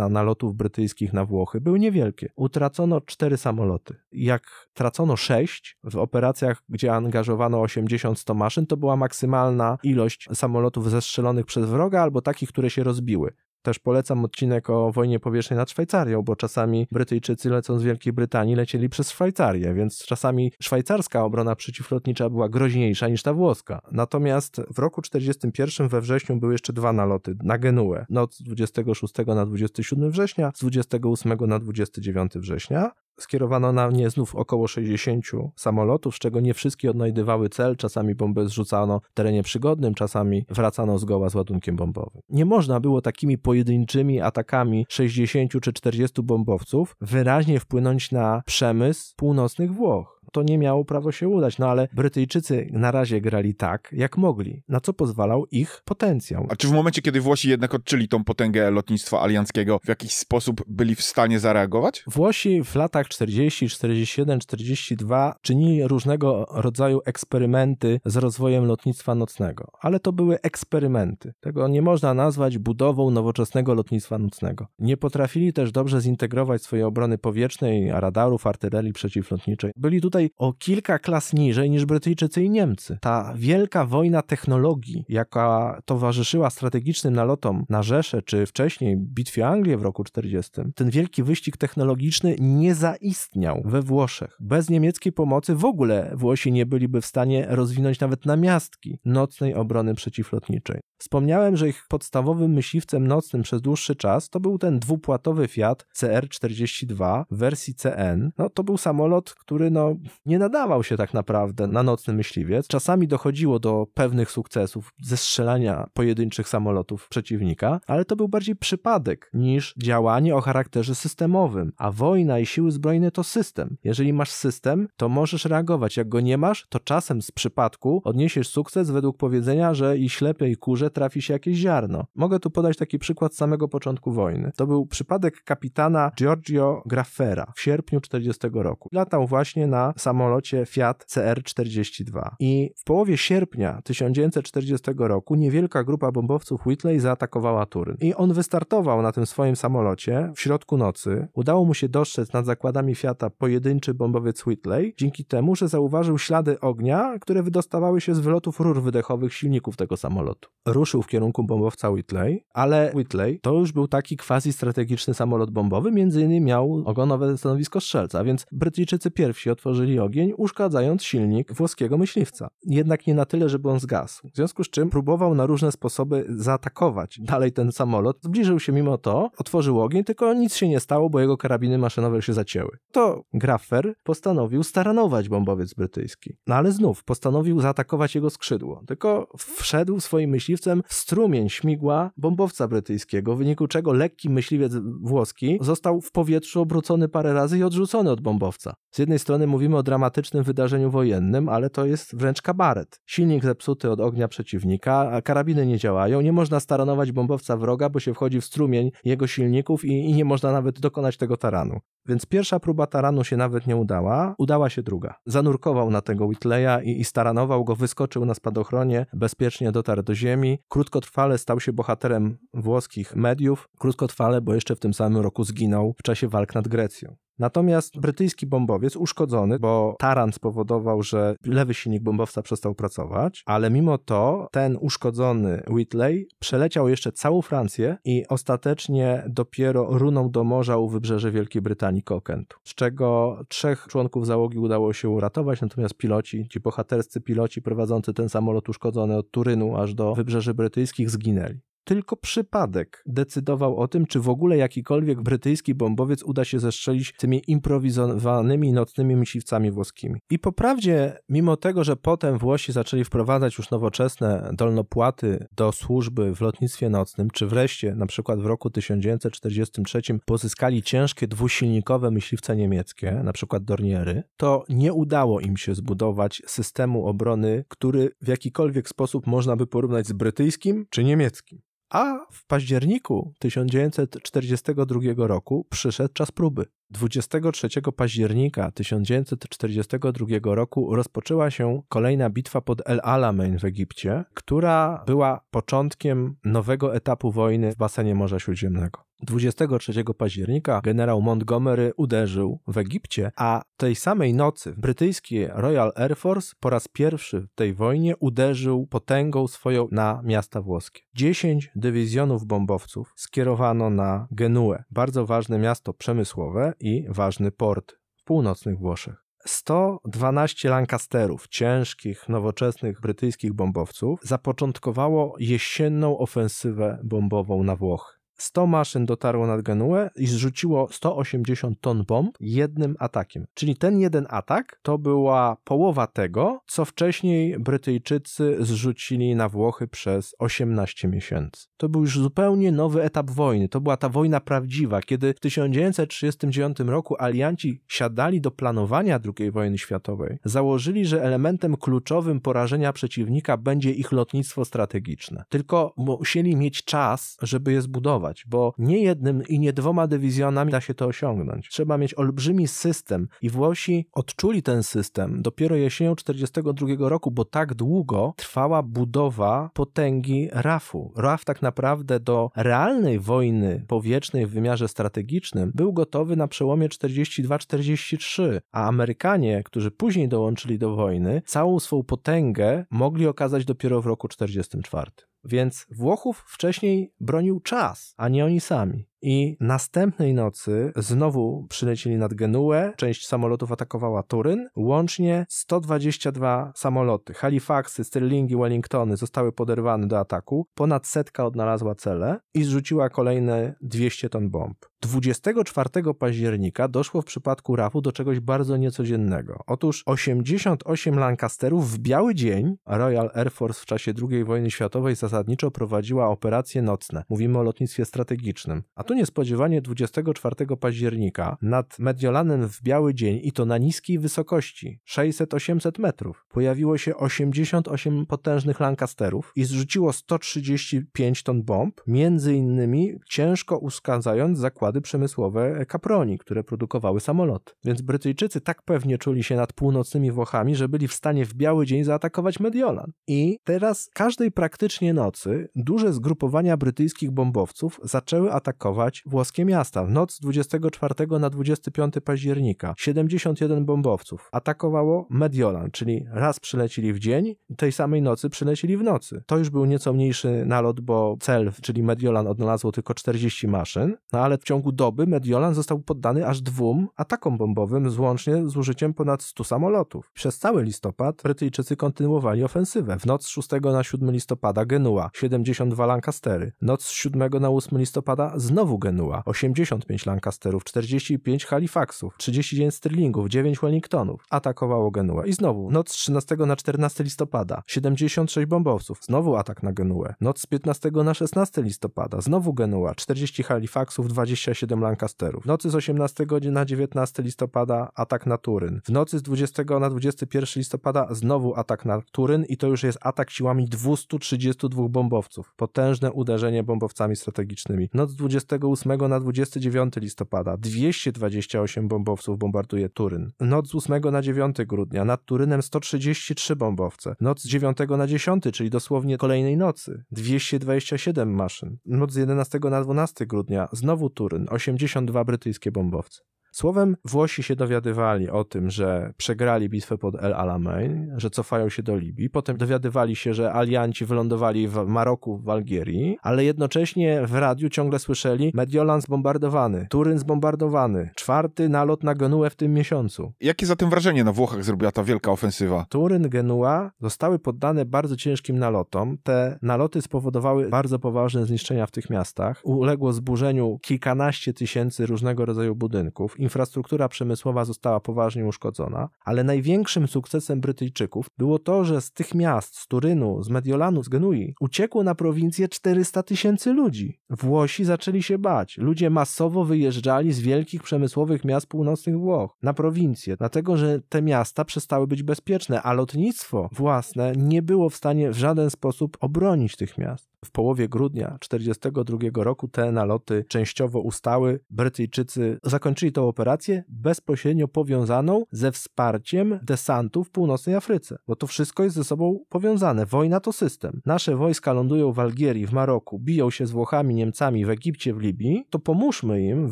nalotów 0.09 0.55
brytyjskich 0.55 1.13
na 1.13 1.25
Włochy, 1.25 1.61
były 1.61 1.79
niewielkie. 1.79 2.29
Utracono 2.35 3.01
cztery 3.01 3.37
samoloty. 3.37 3.95
Jak 4.11 4.69
tracono 4.73 5.15
sześć 5.17 5.77
w 5.83 5.95
operacjach, 5.95 6.63
gdzie 6.69 6.93
angażowano 6.93 7.61
80-100 7.61 8.35
maszyn, 8.35 8.67
to 8.67 8.77
była 8.77 8.95
maksymalna 8.95 9.77
ilość 9.83 10.29
samolotów 10.33 10.89
zestrzelonych 10.89 11.45
przez 11.45 11.65
wroga 11.65 12.01
albo 12.01 12.21
takich, 12.21 12.49
które 12.49 12.69
się 12.69 12.83
rozbiły. 12.83 13.33
Też 13.61 13.79
polecam 13.79 14.25
odcinek 14.25 14.69
o 14.69 14.91
wojnie 14.91 15.19
powietrznej 15.19 15.57
nad 15.57 15.71
Szwajcarią, 15.71 16.21
bo 16.21 16.35
czasami 16.35 16.87
Brytyjczycy 16.91 17.49
lecąc 17.49 17.81
z 17.81 17.83
Wielkiej 17.83 18.13
Brytanii 18.13 18.55
lecieli 18.55 18.89
przez 18.89 19.11
Szwajcarię, 19.11 19.73
więc 19.73 20.05
czasami 20.05 20.51
szwajcarska 20.61 21.23
obrona 21.23 21.55
przeciwlotnicza 21.55 22.29
była 22.29 22.49
groźniejsza 22.49 23.07
niż 23.07 23.23
ta 23.23 23.33
włoska. 23.33 23.81
Natomiast 23.91 24.61
w 24.75 24.79
roku 24.79 25.01
41 25.01 25.87
we 25.87 26.01
wrześniu 26.01 26.35
były 26.35 26.53
jeszcze 26.53 26.73
dwa 26.73 26.93
naloty 26.93 27.35
na 27.43 27.57
Genuę. 27.57 28.05
Noc 28.09 28.37
z 28.37 28.43
26 28.43 29.13
na 29.27 29.45
27 29.45 30.11
września, 30.11 30.51
z 30.55 30.59
28 30.59 31.37
na 31.47 31.59
29 31.59 32.33
września 32.35 32.91
skierowano 33.23 33.71
na 33.71 33.89
nie 33.89 34.09
znów 34.09 34.35
około 34.35 34.67
60 34.67 35.25
samolotów, 35.55 36.15
z 36.15 36.19
czego 36.19 36.39
nie 36.39 36.53
wszystkie 36.53 36.89
odnajdywały 36.89 37.49
cel, 37.49 37.77
czasami 37.77 38.15
bomby 38.15 38.47
zrzucano 38.47 39.01
w 39.11 39.13
terenie 39.13 39.43
przygodnym, 39.43 39.93
czasami 39.93 40.45
wracano 40.49 40.97
zgoła 40.97 41.29
z 41.29 41.35
ładunkiem 41.35 41.75
bombowym. 41.75 42.21
Nie 42.29 42.45
można 42.45 42.79
było 42.79 43.01
takimi 43.01 43.37
pojedynczymi 43.37 44.21
atakami 44.21 44.85
60 44.89 45.51
czy 45.61 45.73
40 45.73 46.23
bombowców 46.23 46.95
wyraźnie 47.01 47.59
wpłynąć 47.59 48.11
na 48.11 48.41
przemysł 48.45 49.13
północnych 49.15 49.73
Włoch 49.73 50.20
to 50.31 50.43
nie 50.43 50.57
miało 50.57 50.85
prawo 50.85 51.11
się 51.11 51.27
udać. 51.27 51.57
No 51.57 51.69
ale 51.69 51.87
Brytyjczycy 51.93 52.67
na 52.71 52.91
razie 52.91 53.21
grali 53.21 53.55
tak, 53.55 53.89
jak 53.91 54.17
mogli, 54.17 54.63
na 54.69 54.79
co 54.79 54.93
pozwalał 54.93 55.45
ich 55.45 55.81
potencjał. 55.85 56.47
A 56.49 56.55
czy 56.55 56.67
w 56.67 56.71
momencie, 56.71 57.01
kiedy 57.01 57.21
Włosi 57.21 57.49
jednak 57.49 57.73
odczyli 57.73 58.07
tą 58.07 58.23
potęgę 58.23 58.71
lotnictwa 58.71 59.21
alianckiego, 59.21 59.79
w 59.83 59.87
jakiś 59.87 60.13
sposób 60.13 60.63
byli 60.67 60.95
w 60.95 61.01
stanie 61.01 61.39
zareagować? 61.39 62.03
Włosi 62.07 62.63
w 62.63 62.75
latach 62.75 63.07
40, 63.07 63.69
47, 63.69 64.39
42 64.39 65.35
czynili 65.41 65.87
różnego 65.87 66.45
rodzaju 66.51 67.01
eksperymenty 67.05 67.99
z 68.05 68.17
rozwojem 68.17 68.65
lotnictwa 68.65 69.15
nocnego, 69.15 69.67
ale 69.81 69.99
to 69.99 70.11
były 70.11 70.41
eksperymenty. 70.41 71.33
Tego 71.39 71.67
nie 71.67 71.81
można 71.81 72.13
nazwać 72.13 72.57
budową 72.57 73.11
nowoczesnego 73.11 73.73
lotnictwa 73.73 74.17
nocnego. 74.17 74.67
Nie 74.79 74.97
potrafili 74.97 75.53
też 75.53 75.71
dobrze 75.71 76.01
zintegrować 76.01 76.61
swojej 76.61 76.85
obrony 76.85 77.17
powietrznej, 77.17 77.91
radarów, 77.91 78.47
artylerii 78.47 78.93
przeciwlotniczej. 78.93 79.71
Byli 79.75 80.01
tutaj 80.01 80.20
o 80.37 80.53
kilka 80.53 80.99
klas 80.99 81.33
niżej 81.33 81.69
niż 81.69 81.85
Brytyjczycy 81.85 82.43
i 82.43 82.49
Niemcy. 82.49 82.97
Ta 83.01 83.33
wielka 83.35 83.85
wojna 83.85 84.21
technologii, 84.21 85.05
jaka 85.09 85.81
towarzyszyła 85.85 86.49
strategicznym 86.49 87.13
nalotom 87.13 87.65
na 87.69 87.83
Rzeszę, 87.83 88.21
czy 88.21 88.45
wcześniej 88.45 88.97
bitwie 88.97 89.47
Anglii 89.47 89.77
w 89.77 89.81
roku 89.81 90.03
40, 90.03 90.51
ten 90.75 90.89
wielki 90.89 91.23
wyścig 91.23 91.57
technologiczny 91.57 92.35
nie 92.39 92.75
zaistniał 92.75 93.61
we 93.65 93.81
Włoszech. 93.81 94.37
Bez 94.39 94.69
niemieckiej 94.69 95.13
pomocy 95.13 95.55
w 95.55 95.65
ogóle 95.65 96.11
Włosi 96.15 96.51
nie 96.51 96.65
byliby 96.65 97.01
w 97.01 97.05
stanie 97.05 97.45
rozwinąć 97.49 97.99
nawet 97.99 98.25
namiastki 98.25 98.99
nocnej 99.05 99.55
obrony 99.55 99.95
przeciwlotniczej. 99.95 100.79
Wspomniałem, 100.97 101.57
że 101.57 101.69
ich 101.69 101.85
podstawowym 101.89 102.51
myśliwcem 102.51 103.07
nocnym 103.07 103.41
przez 103.41 103.61
dłuższy 103.61 103.95
czas 103.95 104.29
to 104.29 104.39
był 104.39 104.57
ten 104.57 104.79
dwupłatowy 104.79 105.47
Fiat 105.47 105.85
CR-42 105.95 107.23
w 107.31 107.37
wersji 107.37 107.75
CN. 107.75 108.31
No, 108.37 108.49
to 108.49 108.63
był 108.63 108.77
samolot, 108.77 109.33
który 109.33 109.71
no, 109.71 109.95
nie 110.25 110.39
nadawał 110.39 110.83
się 110.83 110.97
tak 110.97 111.13
naprawdę 111.13 111.67
na 111.67 111.83
nocny 111.83 112.13
myśliwiec. 112.13 112.67
Czasami 112.67 113.07
dochodziło 113.07 113.59
do 113.59 113.87
pewnych 113.93 114.31
sukcesów 114.31 114.93
ze 115.03 115.17
strzelania 115.17 115.87
pojedynczych 115.93 116.49
samolotów 116.49 117.09
przeciwnika, 117.09 117.79
ale 117.87 118.05
to 118.05 118.15
był 118.15 118.27
bardziej 118.27 118.55
przypadek 118.55 119.29
niż 119.33 119.73
działanie 119.83 120.35
o 120.35 120.41
charakterze 120.41 120.95
systemowym. 120.95 121.71
A 121.77 121.91
wojna 121.91 122.39
i 122.39 122.45
siły 122.45 122.71
zbrojne 122.71 123.11
to 123.11 123.23
system. 123.23 123.77
Jeżeli 123.83 124.13
masz 124.13 124.31
system, 124.31 124.87
to 124.97 125.09
możesz 125.09 125.45
reagować. 125.45 125.97
Jak 125.97 126.09
go 126.09 126.19
nie 126.19 126.37
masz, 126.37 126.65
to 126.69 126.79
czasem 126.79 127.21
z 127.21 127.31
przypadku 127.31 128.01
odniesiesz 128.03 128.49
sukces 128.49 128.91
według 128.91 129.17
powiedzenia, 129.17 129.73
że 129.73 129.97
i 129.97 130.09
ślepej 130.09 130.55
kurze 130.57 130.89
trafi 130.89 131.21
się 131.21 131.33
jakieś 131.33 131.57
ziarno. 131.57 132.05
Mogę 132.15 132.39
tu 132.39 132.49
podać 132.49 132.77
taki 132.77 132.99
przykład 132.99 133.33
z 133.33 133.37
samego 133.37 133.67
początku 133.67 134.11
wojny. 134.11 134.51
To 134.55 134.67
był 134.67 134.85
przypadek 134.85 135.43
kapitana 135.43 136.11
Giorgio 136.17 136.83
Graffera 136.85 137.51
w 137.55 137.61
sierpniu 137.61 138.01
40 138.01 138.47
roku. 138.53 138.89
Latał 138.91 139.27
właśnie 139.27 139.67
na 139.67 139.93
samolocie 140.01 140.65
Fiat 140.65 141.05
CR-42 141.05 142.29
i 142.39 142.71
w 142.77 142.83
połowie 142.83 143.17
sierpnia 143.17 143.81
1940 143.83 144.91
roku 144.97 145.35
niewielka 145.35 145.83
grupa 145.83 146.11
bombowców 146.11 146.65
Whitley 146.65 146.99
zaatakowała 146.99 147.65
Turyn. 147.65 147.97
I 148.01 148.13
on 148.13 148.33
wystartował 148.33 149.01
na 149.01 149.11
tym 149.11 149.25
swoim 149.25 149.55
samolocie 149.55 150.31
w 150.35 150.41
środku 150.41 150.77
nocy. 150.77 151.27
Udało 151.33 151.65
mu 151.65 151.73
się 151.73 151.89
dostrzec 151.89 152.33
nad 152.33 152.45
zakładami 152.45 152.95
Fiata 152.95 153.29
pojedynczy 153.29 153.93
bombowiec 153.93 154.45
Whitley, 154.47 154.93
dzięki 154.97 155.25
temu, 155.25 155.55
że 155.55 155.67
zauważył 155.67 156.17
ślady 156.17 156.59
ognia, 156.59 157.19
które 157.21 157.43
wydostawały 157.43 158.01
się 158.01 158.15
z 158.15 158.19
wylotów 158.19 158.59
rur 158.59 158.81
wydechowych 158.81 159.33
silników 159.33 159.77
tego 159.77 159.97
samolotu 159.97 160.49
ruszył 160.65 161.01
w 161.01 161.07
kierunku 161.07 161.43
bombowca 161.43 161.89
Whitley, 161.89 162.45
ale 162.53 162.91
Whitley 162.95 163.39
to 163.39 163.53
już 163.53 163.71
był 163.71 163.87
taki 163.87 164.17
quasi-strategiczny 164.17 165.13
samolot 165.13 165.51
bombowy, 165.51 165.91
między 165.91 166.21
innymi 166.21 166.41
miał 166.45 166.83
ogonowe 166.85 167.37
stanowisko 167.37 167.81
strzelca, 167.81 168.23
więc 168.23 168.45
Brytyjczycy 168.51 169.11
pierwsi 169.11 169.49
otworzyli 169.49 169.90
ogień, 169.99 170.33
uszkadzając 170.37 171.03
silnik 171.03 171.53
włoskiego 171.53 171.97
myśliwca. 171.97 172.49
Jednak 172.63 173.07
nie 173.07 173.13
na 173.13 173.25
tyle, 173.25 173.49
żeby 173.49 173.69
on 173.69 173.79
zgasł. 173.79 174.29
W 174.33 174.35
związku 174.35 174.63
z 174.63 174.69
czym 174.69 174.89
próbował 174.89 175.35
na 175.35 175.45
różne 175.45 175.71
sposoby 175.71 176.25
zaatakować 176.29 177.19
dalej 177.19 177.51
ten 177.51 177.71
samolot. 177.71 178.17
Zbliżył 178.23 178.59
się 178.59 178.71
mimo 178.71 178.97
to, 178.97 179.29
otworzył 179.37 179.81
ogień, 179.81 180.03
tylko 180.03 180.33
nic 180.33 180.55
się 180.55 180.67
nie 180.67 180.79
stało, 180.79 181.09
bo 181.09 181.19
jego 181.19 181.37
karabiny 181.37 181.77
maszynowe 181.77 182.21
się 182.21 182.33
zacięły. 182.33 182.77
To 182.91 183.23
Graffer 183.33 183.93
postanowił 184.03 184.63
staranować 184.63 185.29
bombowiec 185.29 185.73
brytyjski. 185.73 186.35
No 186.47 186.55
ale 186.55 186.71
znów 186.71 187.03
postanowił 187.03 187.61
zaatakować 187.61 188.15
jego 188.15 188.29
skrzydło. 188.29 188.83
Tylko 188.87 189.27
wszedł 189.37 189.99
swoim 189.99 190.29
myśliwcem 190.29 190.83
w 190.87 190.93
strumień 190.93 191.49
śmigła 191.49 192.11
bombowca 192.17 192.67
brytyjskiego, 192.67 193.35
w 193.35 193.37
wyniku 193.37 193.67
czego 193.67 193.93
lekki 193.93 194.29
myśliwiec 194.29 194.73
włoski 195.01 195.57
został 195.61 196.01
w 196.01 196.11
powietrzu 196.11 196.61
obrócony 196.61 197.09
parę 197.09 197.33
razy 197.33 197.57
i 197.57 197.63
odrzucony 197.63 198.11
od 198.11 198.21
bombowca. 198.21 198.73
Z 198.91 198.99
jednej 198.99 199.19
strony 199.19 199.47
mówimy 199.47 199.77
o 199.77 199.80
dramatycznym 199.83 200.43
wydarzeniu 200.43 200.91
wojennym, 200.91 201.49
ale 201.49 201.69
to 201.69 201.85
jest 201.85 202.15
wręcz 202.15 202.41
kabaret. 202.41 203.01
Silnik 203.05 203.43
zepsuty 203.43 203.91
od 203.91 203.99
ognia 203.99 204.27
przeciwnika, 204.27 205.21
karabiny 205.21 205.65
nie 205.65 205.77
działają, 205.77 206.21
nie 206.21 206.31
można 206.31 206.59
staranować 206.59 207.11
bombowca 207.11 207.57
wroga, 207.57 207.89
bo 207.89 207.99
się 207.99 208.13
wchodzi 208.13 208.41
w 208.41 208.45
strumień 208.45 208.91
jego 209.05 209.27
silników 209.27 209.85
i, 209.85 210.09
i 210.09 210.13
nie 210.13 210.25
można 210.25 210.51
nawet 210.51 210.79
dokonać 210.79 211.17
tego 211.17 211.37
taranu. 211.37 211.79
Więc 212.05 212.25
pierwsza 212.25 212.59
próba 212.59 212.87
taranu 212.87 213.23
się 213.23 213.37
nawet 213.37 213.67
nie 213.67 213.75
udała, 213.75 214.35
udała 214.37 214.69
się 214.69 214.83
druga. 214.83 215.15
Zanurkował 215.25 215.91
na 215.91 216.01
tego 216.01 216.25
Whitleya 216.25 216.83
i, 216.83 217.01
i 217.01 217.03
staranował 217.03 217.63
go, 217.63 217.75
wyskoczył 217.75 218.25
na 218.25 218.33
spadochronie, 218.33 219.05
bezpiecznie 219.13 219.71
dotarł 219.71 220.03
do 220.03 220.15
ziemi. 220.15 220.59
Krótkotrwale 220.69 221.37
stał 221.37 221.59
się 221.59 221.73
bohaterem 221.73 222.37
włoskich 222.53 223.15
mediów. 223.15 223.69
Krótkotrwale, 223.79 224.41
bo 224.41 224.53
jeszcze 224.53 224.75
w 224.75 224.79
tym 224.79 224.93
samym 224.93 225.23
roku 225.23 225.43
zginął 225.43 225.93
w 225.97 226.03
czasie 226.03 226.27
walk 226.27 226.55
nad 226.55 226.67
Grecją. 226.67 227.15
Natomiast 227.41 227.99
brytyjski 227.99 228.45
bombowiec 228.47 228.95
uszkodzony, 228.95 229.59
bo 229.59 229.95
taran 229.99 230.31
spowodował, 230.33 231.03
że 231.03 231.35
lewy 231.45 231.73
silnik 231.73 232.03
bombowca 232.03 232.41
przestał 232.41 232.75
pracować, 232.75 233.43
ale 233.45 233.69
mimo 233.69 233.97
to 233.97 234.47
ten 234.51 234.77
uszkodzony 234.81 235.63
Whitley 235.69 236.27
przeleciał 236.39 236.89
jeszcze 236.89 237.11
całą 237.11 237.41
Francję 237.41 237.97
i 238.05 238.27
ostatecznie 238.29 239.23
dopiero 239.27 239.87
runął 239.89 240.29
do 240.29 240.43
morza 240.43 240.77
u 240.77 240.89
wybrzeży 240.89 241.31
Wielkiej 241.31 241.61
Brytanii 241.61 242.03
koło 242.03 242.21
Kentu, 242.21 242.57
z 242.63 242.75
czego 242.75 243.39
trzech 243.47 243.87
członków 243.89 244.27
załogi 244.27 244.57
udało 244.57 244.93
się 244.93 245.09
uratować, 245.09 245.61
natomiast 245.61 245.93
piloci, 245.93 246.47
ci 246.49 246.59
bohaterscy 246.59 247.21
piloci 247.21 247.61
prowadzący 247.61 248.13
ten 248.13 248.29
samolot 248.29 248.69
uszkodzony 248.69 249.17
od 249.17 249.31
Turynu 249.31 249.75
aż 249.75 249.93
do 249.93 250.15
wybrzeży 250.15 250.53
brytyjskich 250.53 251.09
zginęli. 251.09 251.70
Tylko 251.83 252.17
przypadek 252.17 253.03
decydował 253.05 253.77
o 253.77 253.87
tym, 253.87 254.05
czy 254.05 254.19
w 254.19 254.29
ogóle 254.29 254.57
jakikolwiek 254.57 255.21
brytyjski 255.21 255.75
bombowiec 255.75 256.23
uda 256.23 256.45
się 256.45 256.59
zestrzelić 256.59 257.13
tymi 257.17 257.41
improwizowanymi 257.47 258.73
nocnymi 258.73 259.15
myśliwcami 259.15 259.71
włoskimi. 259.71 260.19
I 260.29 260.39
po 260.39 260.51
prawdzie, 260.51 261.17
mimo 261.29 261.57
tego, 261.57 261.83
że 261.83 261.95
potem 261.95 262.37
Włosi 262.37 262.71
zaczęli 262.71 263.03
wprowadzać 263.03 263.57
już 263.57 263.69
nowoczesne 263.71 264.51
dolnopłaty 264.53 265.47
do 265.55 265.71
służby 265.71 266.35
w 266.35 266.41
lotnictwie 266.41 266.89
nocnym, 266.89 267.29
czy 267.29 267.47
wreszcie 267.47 267.95
na 267.95 268.05
przykład 268.05 268.39
w 268.39 268.45
roku 268.45 268.69
1943 268.69 270.01
pozyskali 270.25 270.83
ciężkie 270.83 271.27
dwusilnikowe 271.27 272.11
myśliwce 272.11 272.55
niemieckie, 272.55 273.11
na 273.23 273.33
przykład 273.33 273.63
Dorniery, 273.63 274.23
to 274.37 274.63
nie 274.69 274.93
udało 274.93 275.39
im 275.39 275.57
się 275.57 275.75
zbudować 275.75 276.41
systemu 276.45 277.07
obrony, 277.07 277.65
który 277.67 278.09
w 278.21 278.27
jakikolwiek 278.27 278.89
sposób 278.89 279.27
można 279.27 279.55
by 279.55 279.67
porównać 279.67 280.07
z 280.07 280.13
brytyjskim 280.13 280.85
czy 280.89 281.03
niemieckim. 281.03 281.61
A 281.91 282.25
w 282.31 282.45
październiku 282.45 283.33
1942 283.39 285.27
roku 285.27 285.67
przyszedł 285.69 286.13
czas 286.13 286.31
próby. 286.31 286.65
23 286.89 287.67
października 287.95 288.71
1942 288.71 290.55
roku 290.55 290.95
rozpoczęła 290.95 291.51
się 291.51 291.81
kolejna 291.89 292.29
bitwa 292.29 292.61
pod 292.61 292.89
El 292.89 292.99
Alamein 293.03 293.59
w 293.59 293.65
Egipcie, 293.65 294.23
która 294.33 295.03
była 295.07 295.41
początkiem 295.51 296.35
nowego 296.43 296.95
etapu 296.95 297.31
wojny 297.31 297.71
w 297.71 297.75
basenie 297.75 298.15
Morza 298.15 298.39
Śródziemnego. 298.39 299.10
23 299.23 300.03
października 300.17 300.81
generał 300.83 301.21
Montgomery 301.21 301.93
uderzył 301.97 302.59
w 302.67 302.77
Egipcie, 302.77 303.31
a 303.35 303.61
tej 303.77 303.95
samej 303.95 304.33
nocy 304.33 304.73
brytyjski 304.77 305.47
Royal 305.47 305.91
Air 305.95 306.17
Force 306.17 306.53
po 306.59 306.69
raz 306.69 306.87
pierwszy 306.87 307.41
w 307.41 307.55
tej 307.55 307.73
wojnie 307.73 308.17
uderzył 308.17 308.87
potęgą 308.87 309.47
swoją 309.47 309.87
na 309.91 310.21
miasta 310.23 310.61
włoskie. 310.61 311.01
10 311.13 311.71
dywizjonów 311.75 312.45
bombowców 312.45 313.13
skierowano 313.15 313.89
na 313.89 314.27
Genuę, 314.31 314.83
bardzo 314.91 315.25
ważne 315.25 315.59
miasto 315.59 315.93
przemysłowe 315.93 316.73
i 316.79 317.05
ważny 317.09 317.51
port 317.51 317.95
w 318.15 318.23
północnych 318.23 318.79
Włoszech. 318.79 319.25
112 319.45 320.69
Lancasterów, 320.69 321.47
ciężkich, 321.47 322.29
nowoczesnych 322.29 323.01
brytyjskich 323.01 323.53
bombowców, 323.53 324.19
zapoczątkowało 324.23 325.35
jesienną 325.39 326.17
ofensywę 326.17 326.99
bombową 327.03 327.63
na 327.63 327.75
Włochy. 327.75 328.20
100 328.41 328.67
maszyn 328.67 329.05
dotarło 329.05 329.47
nad 329.47 329.61
Genuę 329.61 330.09
i 330.15 330.27
zrzuciło 330.27 330.87
180 330.91 331.81
ton 331.81 332.03
bomb 332.07 332.37
jednym 332.39 332.95
atakiem. 332.99 333.45
Czyli 333.53 333.75
ten 333.75 333.99
jeden 333.99 334.25
atak 334.29 334.79
to 334.81 334.97
była 334.97 335.57
połowa 335.63 336.07
tego, 336.07 336.59
co 336.67 336.85
wcześniej 336.85 337.59
Brytyjczycy 337.59 338.57
zrzucili 338.59 339.35
na 339.35 339.49
Włochy 339.49 339.87
przez 339.87 340.35
18 340.39 341.07
miesięcy. 341.07 341.67
To 341.77 341.89
był 341.89 342.01
już 342.01 342.19
zupełnie 342.19 342.71
nowy 342.71 343.03
etap 343.03 343.31
wojny. 343.31 343.69
To 343.69 343.81
była 343.81 343.97
ta 343.97 344.09
wojna 344.09 344.39
prawdziwa, 344.39 345.01
kiedy 345.01 345.33
w 345.33 345.39
1939 345.39 346.79
roku 346.79 347.15
alianci 347.19 347.81
siadali 347.87 348.41
do 348.41 348.51
planowania 348.51 349.19
II 349.39 349.51
wojny 349.51 349.77
światowej. 349.77 350.37
Założyli, 350.45 351.05
że 351.05 351.23
elementem 351.23 351.77
kluczowym 351.77 352.39
porażenia 352.39 352.93
przeciwnika 352.93 353.57
będzie 353.57 353.91
ich 353.91 354.11
lotnictwo 354.11 354.65
strategiczne. 354.65 355.43
Tylko 355.49 355.93
musieli 355.97 356.55
mieć 356.55 356.83
czas, 356.83 357.37
żeby 357.41 357.71
je 357.71 357.81
zbudować 357.81 358.30
bo 358.47 358.73
nie 358.77 358.99
jednym 358.99 359.43
i 359.47 359.59
nie 359.59 359.73
dwoma 359.73 360.07
dywizjonami 360.07 360.71
da 360.71 360.81
się 360.81 360.93
to 360.93 361.05
osiągnąć. 361.05 361.69
Trzeba 361.69 361.97
mieć 361.97 362.13
olbrzymi 362.13 362.67
system 362.67 363.27
i 363.41 363.49
Włosi 363.49 364.07
odczuli 364.13 364.63
ten 364.63 364.83
system 364.83 365.41
dopiero 365.41 365.75
jesienią 365.75 366.15
1942 366.15 367.09
roku, 367.09 367.31
bo 367.31 367.45
tak 367.45 367.73
długo 367.73 368.33
trwała 368.37 368.83
budowa 368.83 369.69
potęgi 369.73 370.49
RAF-u. 370.51 371.13
RAF 371.17 371.45
tak 371.45 371.61
naprawdę 371.61 372.19
do 372.19 372.49
realnej 372.55 373.19
wojny 373.19 373.85
powietrznej 373.87 374.45
w 374.45 374.49
wymiarze 374.49 374.87
strategicznym 374.87 375.71
był 375.75 375.93
gotowy 375.93 376.35
na 376.35 376.47
przełomie 376.47 376.89
42-43, 376.89 378.61
a 378.71 378.87
Amerykanie, 378.87 379.63
którzy 379.63 379.91
później 379.91 380.27
dołączyli 380.27 380.79
do 380.79 380.95
wojny, 380.95 381.41
całą 381.45 381.79
swą 381.79 382.03
potęgę 382.03 382.85
mogli 382.91 383.27
okazać 383.27 383.65
dopiero 383.65 384.01
w 384.01 384.05
roku 384.05 384.27
1944. 384.27 385.30
Więc 385.43 385.87
Włochów 385.91 386.43
wcześniej 386.47 387.13
bronił 387.19 387.59
czas, 387.59 388.13
a 388.17 388.29
nie 388.29 388.45
oni 388.45 388.61
sami. 388.61 389.10
I 389.21 389.57
następnej 389.59 390.33
nocy 390.33 390.91
znowu 390.95 391.67
przylecieli 391.69 392.17
nad 392.17 392.33
Genuę, 392.33 392.93
część 392.97 393.27
samolotów 393.27 393.71
atakowała 393.71 394.23
Turyn. 394.23 394.69
Łącznie 394.75 395.45
122 395.49 396.71
samoloty, 396.75 397.33
Halifaxy, 397.33 398.03
Stirlingi, 398.03 398.55
Wellingtony 398.55 399.17
zostały 399.17 399.51
poderwane 399.51 400.07
do 400.07 400.19
ataku. 400.19 400.67
Ponad 400.75 401.07
setka 401.07 401.45
odnalazła 401.45 401.95
cele 401.95 402.39
i 402.53 402.63
zrzuciła 402.63 403.09
kolejne 403.09 403.75
200 403.81 404.29
ton 404.29 404.49
bomb. 404.49 404.91
24 405.01 405.89
października 406.19 406.87
doszło 406.87 407.21
w 407.21 407.25
przypadku 407.25 407.75
RAF-u 407.75 408.01
do 408.01 408.11
czegoś 408.11 408.39
bardzo 408.39 408.77
niecodziennego. 408.77 409.63
Otóż 409.67 410.03
88 410.05 411.19
Lancasterów 411.19 411.91
w 411.91 411.97
biały 411.99 412.35
dzień 412.35 412.75
Royal 412.85 413.29
Air 413.33 413.51
Force 413.51 413.81
w 413.81 413.85
czasie 413.85 414.13
II 414.31 414.43
wojny 414.43 414.71
światowej 414.71 415.15
zasadniczo 415.15 415.71
prowadziła 415.71 416.27
operacje 416.27 416.81
nocne. 416.81 417.23
Mówimy 417.29 417.59
o 417.59 417.63
lotnictwie 417.63 418.05
strategicznym. 418.05 418.83
A 418.95 419.03
tu 419.11 419.15
niespodziewanie 419.15 419.81
24 419.81 420.55
października 420.79 421.57
nad 421.61 421.99
Mediolanem 421.99 422.69
w 422.69 422.81
biały 422.81 423.13
dzień 423.13 423.39
i 423.43 423.51
to 423.51 423.65
na 423.65 423.77
niskiej 423.77 424.19
wysokości 424.19 424.99
600-800 425.09 425.99
metrów 425.99 426.45
pojawiło 426.49 426.97
się 426.97 427.15
88 427.15 428.25
potężnych 428.25 428.79
Lancasterów 428.79 429.51
i 429.55 429.63
zrzuciło 429.63 430.13
135 430.13 431.43
ton 431.43 431.63
bomb, 431.63 432.01
między 432.07 432.55
innymi 432.55 433.13
ciężko 433.29 433.77
uskadzając 433.77 434.59
zakłady 434.59 435.01
przemysłowe 435.01 435.85
Caproni, 435.91 436.37
które 436.37 436.63
produkowały 436.63 437.19
samoloty. 437.19 437.73
Więc 437.85 438.01
Brytyjczycy 438.01 438.61
tak 438.61 438.81
pewnie 438.83 439.17
czuli 439.17 439.43
się 439.43 439.55
nad 439.55 439.73
północnymi 439.73 440.31
Włochami, 440.31 440.75
że 440.75 440.89
byli 440.89 441.07
w 441.07 441.13
stanie 441.13 441.45
w 441.45 441.53
biały 441.53 441.85
dzień 441.85 442.03
zaatakować 442.03 442.59
Mediolan. 442.59 443.11
I 443.27 443.57
teraz 443.63 444.09
każdej 444.13 444.51
praktycznie 444.51 445.13
nocy 445.13 445.69
duże 445.75 446.13
zgrupowania 446.13 446.77
brytyjskich 446.77 447.31
bombowców 447.31 447.99
zaczęły 448.03 448.51
atakować 448.51 449.00
włoskie 449.25 449.65
miasta. 449.65 450.05
W 450.05 450.11
noc 450.11 450.33
z 450.33 450.39
24 450.39 451.13
na 451.39 451.49
25 451.49 452.13
października 452.25 452.93
71 452.97 453.85
bombowców 453.85 454.49
atakowało 454.51 455.27
Mediolan, 455.29 455.91
czyli 455.91 456.25
raz 456.31 456.59
przylecili 456.59 457.13
w 457.13 457.19
dzień, 457.19 457.55
tej 457.77 457.91
samej 457.91 458.21
nocy 458.21 458.49
przylecili 458.49 458.97
w 458.97 459.03
nocy. 459.03 459.43
To 459.45 459.57
już 459.57 459.69
był 459.69 459.85
nieco 459.85 460.13
mniejszy 460.13 460.63
nalot, 460.65 460.99
bo 460.99 461.37
cel, 461.39 461.71
czyli 461.81 462.03
Mediolan 462.03 462.47
odnalazło 462.47 462.91
tylko 462.91 463.13
40 463.13 463.67
maszyn, 463.67 464.17
no 464.33 464.39
ale 464.39 464.57
w 464.57 464.63
ciągu 464.63 464.91
doby 464.91 465.27
Mediolan 465.27 465.73
został 465.73 465.99
poddany 465.99 466.47
aż 466.47 466.61
dwóm 466.61 467.07
atakom 467.15 467.57
bombowym, 467.57 468.09
złącznie 468.09 468.69
z 468.69 468.77
użyciem 468.77 469.13
ponad 469.13 469.43
100 469.43 469.63
samolotów. 469.63 470.31
Przez 470.33 470.57
cały 470.57 470.83
listopad 470.83 471.41
Brytyjczycy 471.43 471.95
kontynuowali 471.95 472.63
ofensywę. 472.63 473.19
W 473.19 473.25
noc 473.25 473.45
z 473.45 473.47
6 473.47 473.69
na 473.83 474.03
7 474.03 474.31
listopada 474.31 474.85
Genua 474.85 475.29
72 475.33 476.05
Lancastery, 476.05 476.71
noc 476.81 477.03
z 477.03 477.11
7 477.11 477.49
na 477.61 477.69
8 477.69 477.99
listopada 477.99 478.53
znowu 478.55 478.90
znowu 478.91 478.99
Genua, 478.99 479.43
85 479.45 480.25
Lancasterów, 480.25 480.83
45 480.83 481.65
Halifaxów, 481.65 482.35
39 482.37 482.95
Stirlingów, 482.95 483.49
9 483.49 483.79
Wellingtonów. 483.79 484.45
Atakowało 484.49 485.11
Genuę. 485.11 485.47
I 485.47 485.53
znowu, 485.53 485.91
noc 485.91 486.09
z 486.09 486.13
13 486.13 486.55
na 486.55 486.75
14 486.75 487.23
listopada, 487.23 487.83
76 487.87 488.67
bombowców, 488.67 489.19
znowu 489.21 489.55
atak 489.55 489.83
na 489.83 489.93
Genuę. 489.93 490.33
Noc 490.41 490.59
z 490.59 490.65
15 490.65 491.11
na 491.23 491.33
16 491.33 491.81
listopada, 491.81 492.41
znowu 492.41 492.73
Genua, 492.73 493.15
40 493.15 493.63
Halifaxów, 493.63 494.27
27 494.27 495.01
Lancasterów. 495.01 495.65
Nocy 495.65 495.89
z 495.89 495.95
18 495.95 496.45
na 496.71 496.85
19 496.85 497.43
listopada 497.43 498.11
atak 498.15 498.45
na 498.45 498.57
Turyn. 498.57 499.01
W 499.03 499.09
nocy 499.09 499.39
z 499.39 499.41
20 499.41 499.99
na 499.99 500.09
21 500.09 500.67
listopada 500.75 501.27
znowu 501.31 501.75
atak 501.75 502.05
na 502.05 502.21
Turyn 502.31 502.65
i 502.69 502.77
to 502.77 502.87
już 502.87 503.03
jest 503.03 503.17
atak 503.21 503.49
siłami 503.49 503.85
232 503.85 505.09
bombowców. 505.09 505.73
Potężne 505.77 506.31
uderzenie 506.31 506.83
bombowcami 506.83 507.35
strategicznymi. 507.35 508.09
Noc 508.13 508.33
20 508.35 508.77
28 508.81 509.29
na 509.29 509.39
29 509.39 510.15
listopada 510.15 510.77
228 510.77 512.07
bombowców 512.07 512.57
bombarduje 512.57 513.09
Turyn. 513.09 513.51
Noc 513.59 513.87
z 513.87 513.95
8 513.95 514.21
na 514.31 514.41
9 514.41 514.77
grudnia 514.87 515.25
nad 515.25 515.45
Turynem 515.45 515.81
133 515.81 516.75
bombowce. 516.75 517.35
Noc 517.41 517.61
z 517.61 517.67
9 517.67 517.97
na 518.17 518.27
10, 518.27 518.63
czyli 518.73 518.89
dosłownie 518.89 519.37
kolejnej 519.37 519.77
nocy 519.77 520.23
227 520.31 521.55
maszyn. 521.55 521.97
Noc 522.05 522.31
z 522.31 522.35
11 522.35 522.79
na 522.91 523.01
12 523.01 523.45
grudnia 523.45 523.87
znowu 523.91 524.29
Turyn, 524.29 524.65
82 524.69 525.43
brytyjskie 525.43 525.91
bombowce. 525.91 526.41
Słowem, 526.71 527.17
Włosi 527.25 527.63
się 527.63 527.75
dowiadywali 527.75 528.49
o 528.49 528.63
tym, 528.63 528.89
że 528.89 529.33
przegrali 529.37 529.89
bitwę 529.89 530.17
pod 530.17 530.35
El 530.43 530.53
Alamein, 530.53 531.33
że 531.37 531.49
cofają 531.49 531.89
się 531.89 532.03
do 532.03 532.17
Libii. 532.17 532.49
Potem 532.49 532.77
dowiadywali 532.77 533.35
się, 533.35 533.53
że 533.53 533.73
alianci 533.73 534.25
wylądowali 534.25 534.87
w 534.87 535.07
Maroku, 535.07 535.57
w 535.57 535.69
Algierii, 535.69 536.37
ale 536.41 536.63
jednocześnie 536.63 537.47
w 537.47 537.55
radiu 537.55 537.89
ciągle 537.89 538.19
słyszeli 538.19 538.71
Mediolan 538.73 539.21
zbombardowany, 539.21 540.07
Turyn 540.09 540.37
zbombardowany, 540.37 541.29
czwarty 541.35 541.89
nalot 541.89 542.23
na 542.23 542.35
Genuę 542.35 542.69
w 542.69 542.75
tym 542.75 542.93
miesiącu. 542.93 543.53
Jakie 543.61 543.85
zatem 543.85 544.09
wrażenie 544.09 544.43
na 544.43 544.51
Włochach 544.51 544.83
zrobiła 544.83 545.11
ta 545.11 545.23
wielka 545.23 545.51
ofensywa? 545.51 546.05
Turyn, 546.09 546.49
Genua 546.49 547.11
zostały 547.21 547.59
poddane 547.59 548.05
bardzo 548.05 548.35
ciężkim 548.35 548.79
nalotom. 548.79 549.37
Te 549.43 549.79
naloty 549.81 550.21
spowodowały 550.21 550.89
bardzo 550.89 551.19
poważne 551.19 551.65
zniszczenia 551.65 552.05
w 552.05 552.11
tych 552.11 552.29
miastach. 552.29 552.81
Uległo 552.83 553.33
zburzeniu 553.33 553.99
kilkanaście 554.01 554.73
tysięcy 554.73 555.25
różnego 555.25 555.65
rodzaju 555.65 555.95
budynków. 555.95 556.59
Infrastruktura 556.61 557.29
przemysłowa 557.29 557.85
została 557.85 558.19
poważnie 558.19 558.65
uszkodzona, 558.65 559.29
ale 559.45 559.63
największym 559.63 560.27
sukcesem 560.27 560.81
Brytyjczyków 560.81 561.47
było 561.57 561.79
to, 561.79 562.05
że 562.05 562.21
z 562.21 562.31
tych 562.31 562.55
miast, 562.55 562.97
z 562.97 563.07
Turynu, 563.07 563.63
z 563.63 563.69
Mediolanu, 563.69 564.23
z 564.23 564.29
Genui, 564.29 564.75
uciekło 564.79 565.23
na 565.23 565.35
prowincję 565.35 565.89
400 565.89 566.43
tysięcy 566.43 566.93
ludzi. 566.93 567.39
Włosi 567.49 568.05
zaczęli 568.05 568.43
się 568.43 568.57
bać. 568.57 568.97
Ludzie 568.97 569.29
masowo 569.29 569.85
wyjeżdżali 569.85 570.51
z 570.51 570.59
wielkich 570.59 571.03
przemysłowych 571.03 571.65
miast 571.65 571.87
północnych 571.87 572.37
Włoch 572.37 572.77
na 572.83 572.93
prowincję, 572.93 573.57
dlatego 573.57 573.97
że 573.97 574.19
te 574.29 574.41
miasta 574.41 574.85
przestały 574.85 575.27
być 575.27 575.43
bezpieczne, 575.43 576.01
a 576.01 576.13
lotnictwo 576.13 576.89
własne 576.91 577.53
nie 577.57 577.81
było 577.81 578.09
w 578.09 578.15
stanie 578.15 578.51
w 578.51 578.57
żaden 578.57 578.89
sposób 578.89 579.37
obronić 579.39 579.95
tych 579.95 580.17
miast. 580.17 580.50
W 580.65 580.71
połowie 580.71 581.09
grudnia 581.09 581.57
1942 581.59 582.63
roku 582.63 582.87
te 582.87 583.11
naloty 583.11 583.65
częściowo 583.67 584.19
ustały. 584.19 584.79
Brytyjczycy 584.89 585.79
zakończyli 585.83 586.31
tę 586.31 586.41
operację 586.41 587.03
bezpośrednio 587.09 587.87
powiązaną 587.87 588.65
ze 588.71 588.91
wsparciem 588.91 589.79
desantów 589.83 590.47
w 590.47 590.51
północnej 590.51 590.95
Afryce, 590.95 591.37
bo 591.47 591.55
to 591.55 591.67
wszystko 591.67 592.03
jest 592.03 592.15
ze 592.15 592.23
sobą 592.23 592.59
powiązane. 592.69 593.25
Wojna 593.25 593.59
to 593.59 593.71
system. 593.71 594.21
Nasze 594.25 594.55
wojska 594.55 594.93
lądują 594.93 595.31
w 595.31 595.39
Algierii, 595.39 595.87
w 595.87 595.93
Maroku, 595.93 596.39
biją 596.39 596.69
się 596.69 596.85
z 596.85 596.91
Włochami, 596.91 597.35
Niemcami 597.35 597.85
w 597.85 597.89
Egipcie, 597.89 598.33
w 598.33 598.39
Libii, 598.39 598.85
to 598.89 598.99
pomóżmy 598.99 599.61
im 599.61 599.87
w 599.87 599.91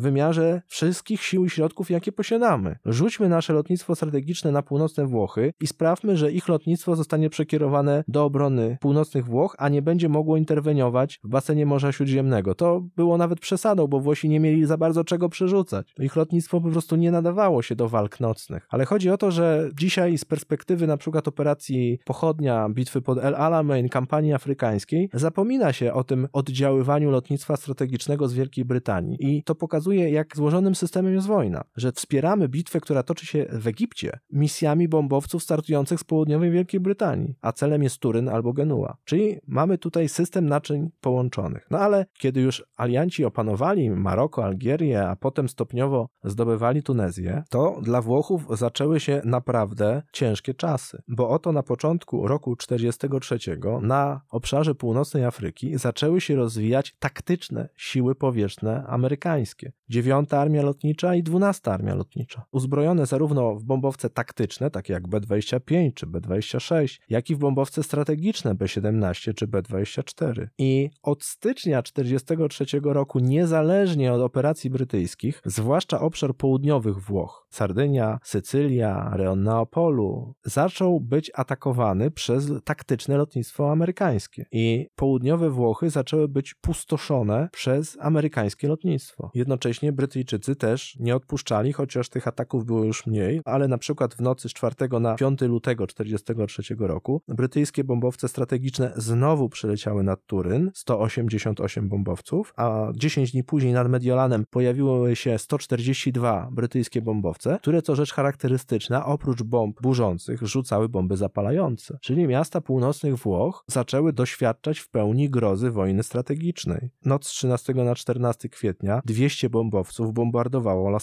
wymiarze 0.00 0.62
wszystkich 0.66 1.22
sił 1.22 1.44
i 1.44 1.50
środków, 1.50 1.90
jakie 1.90 2.12
posiadamy. 2.12 2.76
Rzućmy 2.84 3.28
nasze 3.28 3.52
lotnictwo 3.52 3.94
strategiczne 3.94 4.52
na 4.52 4.62
północne 4.62 5.06
Włochy 5.06 5.52
i 5.60 5.66
sprawmy, 5.66 6.16
że 6.16 6.32
ich 6.32 6.48
lotnictwo 6.48 6.96
zostanie 6.96 7.30
przekierowane 7.30 8.04
do 8.08 8.24
obrony 8.24 8.78
północnych 8.80 9.24
Włoch, 9.24 9.56
a 9.58 9.68
nie 9.68 9.82
będzie 9.82 10.08
mogło 10.08 10.36
interweniować 10.36 10.59
interweniować 10.60 11.20
w 11.24 11.28
basenie 11.28 11.66
Morza 11.66 11.92
Śródziemnego. 11.92 12.54
To 12.54 12.80
było 12.96 13.18
nawet 13.18 13.40
przesadą, 13.40 13.86
bo 13.86 14.00
Włosi 14.00 14.28
nie 14.28 14.40
mieli 14.40 14.66
za 14.66 14.76
bardzo 14.76 15.04
czego 15.04 15.28
przerzucać. 15.28 15.94
Ich 15.98 16.16
lotnictwo 16.16 16.60
po 16.60 16.70
prostu 16.70 16.96
nie 16.96 17.10
nadawało 17.10 17.62
się 17.62 17.74
do 17.76 17.88
walk 17.88 18.20
nocnych. 18.20 18.66
Ale 18.70 18.84
chodzi 18.84 19.10
o 19.10 19.18
to, 19.18 19.30
że 19.30 19.70
dzisiaj 19.74 20.18
z 20.18 20.24
perspektywy 20.24 20.86
na 20.86 20.96
przykład 20.96 21.28
operacji 21.28 21.98
Pochodnia, 22.04 22.68
bitwy 22.68 23.02
pod 23.02 23.18
El 23.18 23.34
Alamein, 23.34 23.88
kampanii 23.88 24.32
afrykańskiej, 24.32 25.08
zapomina 25.14 25.72
się 25.72 25.92
o 25.92 26.04
tym 26.04 26.28
oddziaływaniu 26.32 27.10
lotnictwa 27.10 27.56
strategicznego 27.56 28.28
z 28.28 28.32
Wielkiej 28.32 28.64
Brytanii. 28.64 29.16
I 29.20 29.42
to 29.42 29.54
pokazuje, 29.54 30.10
jak 30.10 30.36
złożonym 30.36 30.74
systemem 30.74 31.14
jest 31.14 31.26
wojna. 31.26 31.64
Że 31.76 31.92
wspieramy 31.92 32.48
bitwę, 32.48 32.80
która 32.80 33.02
toczy 33.02 33.26
się 33.26 33.46
w 33.52 33.66
Egipcie, 33.66 34.18
misjami 34.32 34.88
bombowców 34.88 35.42
startujących 35.42 36.00
z 36.00 36.04
południowej 36.04 36.50
Wielkiej 36.50 36.80
Brytanii, 36.80 37.34
a 37.40 37.52
celem 37.52 37.82
jest 37.82 37.98
Turyn 37.98 38.28
albo 38.28 38.52
Genua. 38.52 38.96
Czyli 39.04 39.38
mamy 39.46 39.78
tutaj 39.78 40.08
system 40.08 40.46
naczyń 40.50 40.90
połączonych. 41.00 41.66
No 41.70 41.78
ale 41.78 42.06
kiedy 42.18 42.40
już 42.40 42.64
alianci 42.76 43.24
opanowali 43.24 43.90
Maroko, 43.90 44.44
Algierię, 44.44 45.08
a 45.08 45.16
potem 45.16 45.48
stopniowo 45.48 46.08
zdobywali 46.24 46.82
Tunezję, 46.82 47.42
to 47.50 47.80
dla 47.82 48.02
Włochów 48.02 48.46
zaczęły 48.58 49.00
się 49.00 49.22
naprawdę 49.24 50.02
ciężkie 50.12 50.54
czasy, 50.54 51.02
bo 51.08 51.28
oto 51.28 51.52
na 51.52 51.62
początku 51.62 52.28
roku 52.28 52.56
43 52.56 53.38
na 53.82 54.20
obszarze 54.30 54.74
północnej 54.74 55.24
Afryki 55.24 55.78
zaczęły 55.78 56.20
się 56.20 56.36
rozwijać 56.36 56.96
taktyczne 56.98 57.68
siły 57.76 58.14
powietrzne 58.14 58.84
amerykańskie. 58.86 59.72
9 59.88 60.32
Armia 60.32 60.62
Lotnicza 60.62 61.14
i 61.14 61.22
12 61.22 61.72
Armia 61.72 61.94
Lotnicza. 61.94 62.44
Uzbrojone 62.52 63.06
zarówno 63.06 63.54
w 63.54 63.64
bombowce 63.64 64.10
taktyczne, 64.10 64.70
takie 64.70 64.92
jak 64.92 65.08
B-25 65.08 65.94
czy 65.94 66.06
B-26, 66.06 66.98
jak 67.08 67.30
i 67.30 67.34
w 67.34 67.38
bombowce 67.38 67.82
strategiczne 67.82 68.54
B-17 68.54 69.34
czy 69.34 69.46
B-24. 69.46 70.39
I 70.58 70.90
od 71.02 71.24
stycznia 71.24 71.82
1943 71.82 72.80
roku, 72.84 73.18
niezależnie 73.18 74.12
od 74.12 74.20
operacji 74.20 74.70
brytyjskich, 74.70 75.42
zwłaszcza 75.44 76.00
obszar 76.00 76.34
południowych 76.34 76.98
Włoch, 76.98 77.46
Sardynia, 77.50 78.18
Sycylia, 78.22 79.10
rejon 79.14 79.42
Neapolu, 79.42 80.34
zaczął 80.44 81.00
być 81.00 81.30
atakowany 81.34 82.10
przez 82.10 82.52
taktyczne 82.64 83.16
lotnictwo 83.16 83.72
amerykańskie. 83.72 84.46
I 84.52 84.86
południowe 84.96 85.50
Włochy 85.50 85.90
zaczęły 85.90 86.28
być 86.28 86.54
pustoszone 86.54 87.48
przez 87.52 87.98
amerykańskie 88.00 88.68
lotnictwo. 88.68 89.30
Jednocześnie 89.34 89.92
Brytyjczycy 89.92 90.56
też 90.56 90.96
nie 91.00 91.16
odpuszczali, 91.16 91.72
chociaż 91.72 92.08
tych 92.08 92.28
ataków 92.28 92.64
było 92.64 92.84
już 92.84 93.06
mniej, 93.06 93.40
ale 93.44 93.68
na 93.68 93.78
przykład 93.78 94.14
w 94.14 94.20
nocy 94.20 94.48
z 94.48 94.52
4 94.52 94.74
na 95.00 95.14
5 95.14 95.40
lutego 95.40 95.86
1943 95.86 96.76
roku 96.78 97.22
brytyjskie 97.28 97.84
bombowce 97.84 98.28
strategiczne 98.28 98.92
znowu 98.96 99.48
przyleciały 99.48 100.02
nad 100.02 100.26
Turyn, 100.30 100.70
188 100.74 101.88
bombowców, 101.88 102.52
a 102.56 102.88
10 102.94 103.32
dni 103.32 103.44
później 103.44 103.72
nad 103.72 103.88
Mediolanem 103.88 104.44
pojawiły 104.50 105.16
się 105.16 105.38
142 105.38 106.48
brytyjskie 106.52 107.02
bombowce, 107.02 107.58
które 107.62 107.82
co 107.82 107.96
rzecz 107.96 108.12
charakterystyczna, 108.12 109.06
oprócz 109.06 109.42
bomb 109.42 109.82
burzących, 109.82 110.42
rzucały 110.42 110.88
bomby 110.88 111.16
zapalające. 111.16 111.98
Czyli 112.00 112.26
miasta 112.26 112.60
północnych 112.60 113.16
Włoch 113.16 113.64
zaczęły 113.66 114.12
doświadczać 114.12 114.78
w 114.78 114.88
pełni 114.88 115.30
grozy 115.30 115.70
wojny 115.70 116.02
strategicznej. 116.02 116.90
Noc 117.04 117.26
z 117.26 117.30
13 117.30 117.74
na 117.74 117.94
14 117.94 118.48
kwietnia 118.48 119.02
200 119.04 119.50
bombowców 119.50 120.12
bombardowało 120.12 120.88
La. 120.88 120.98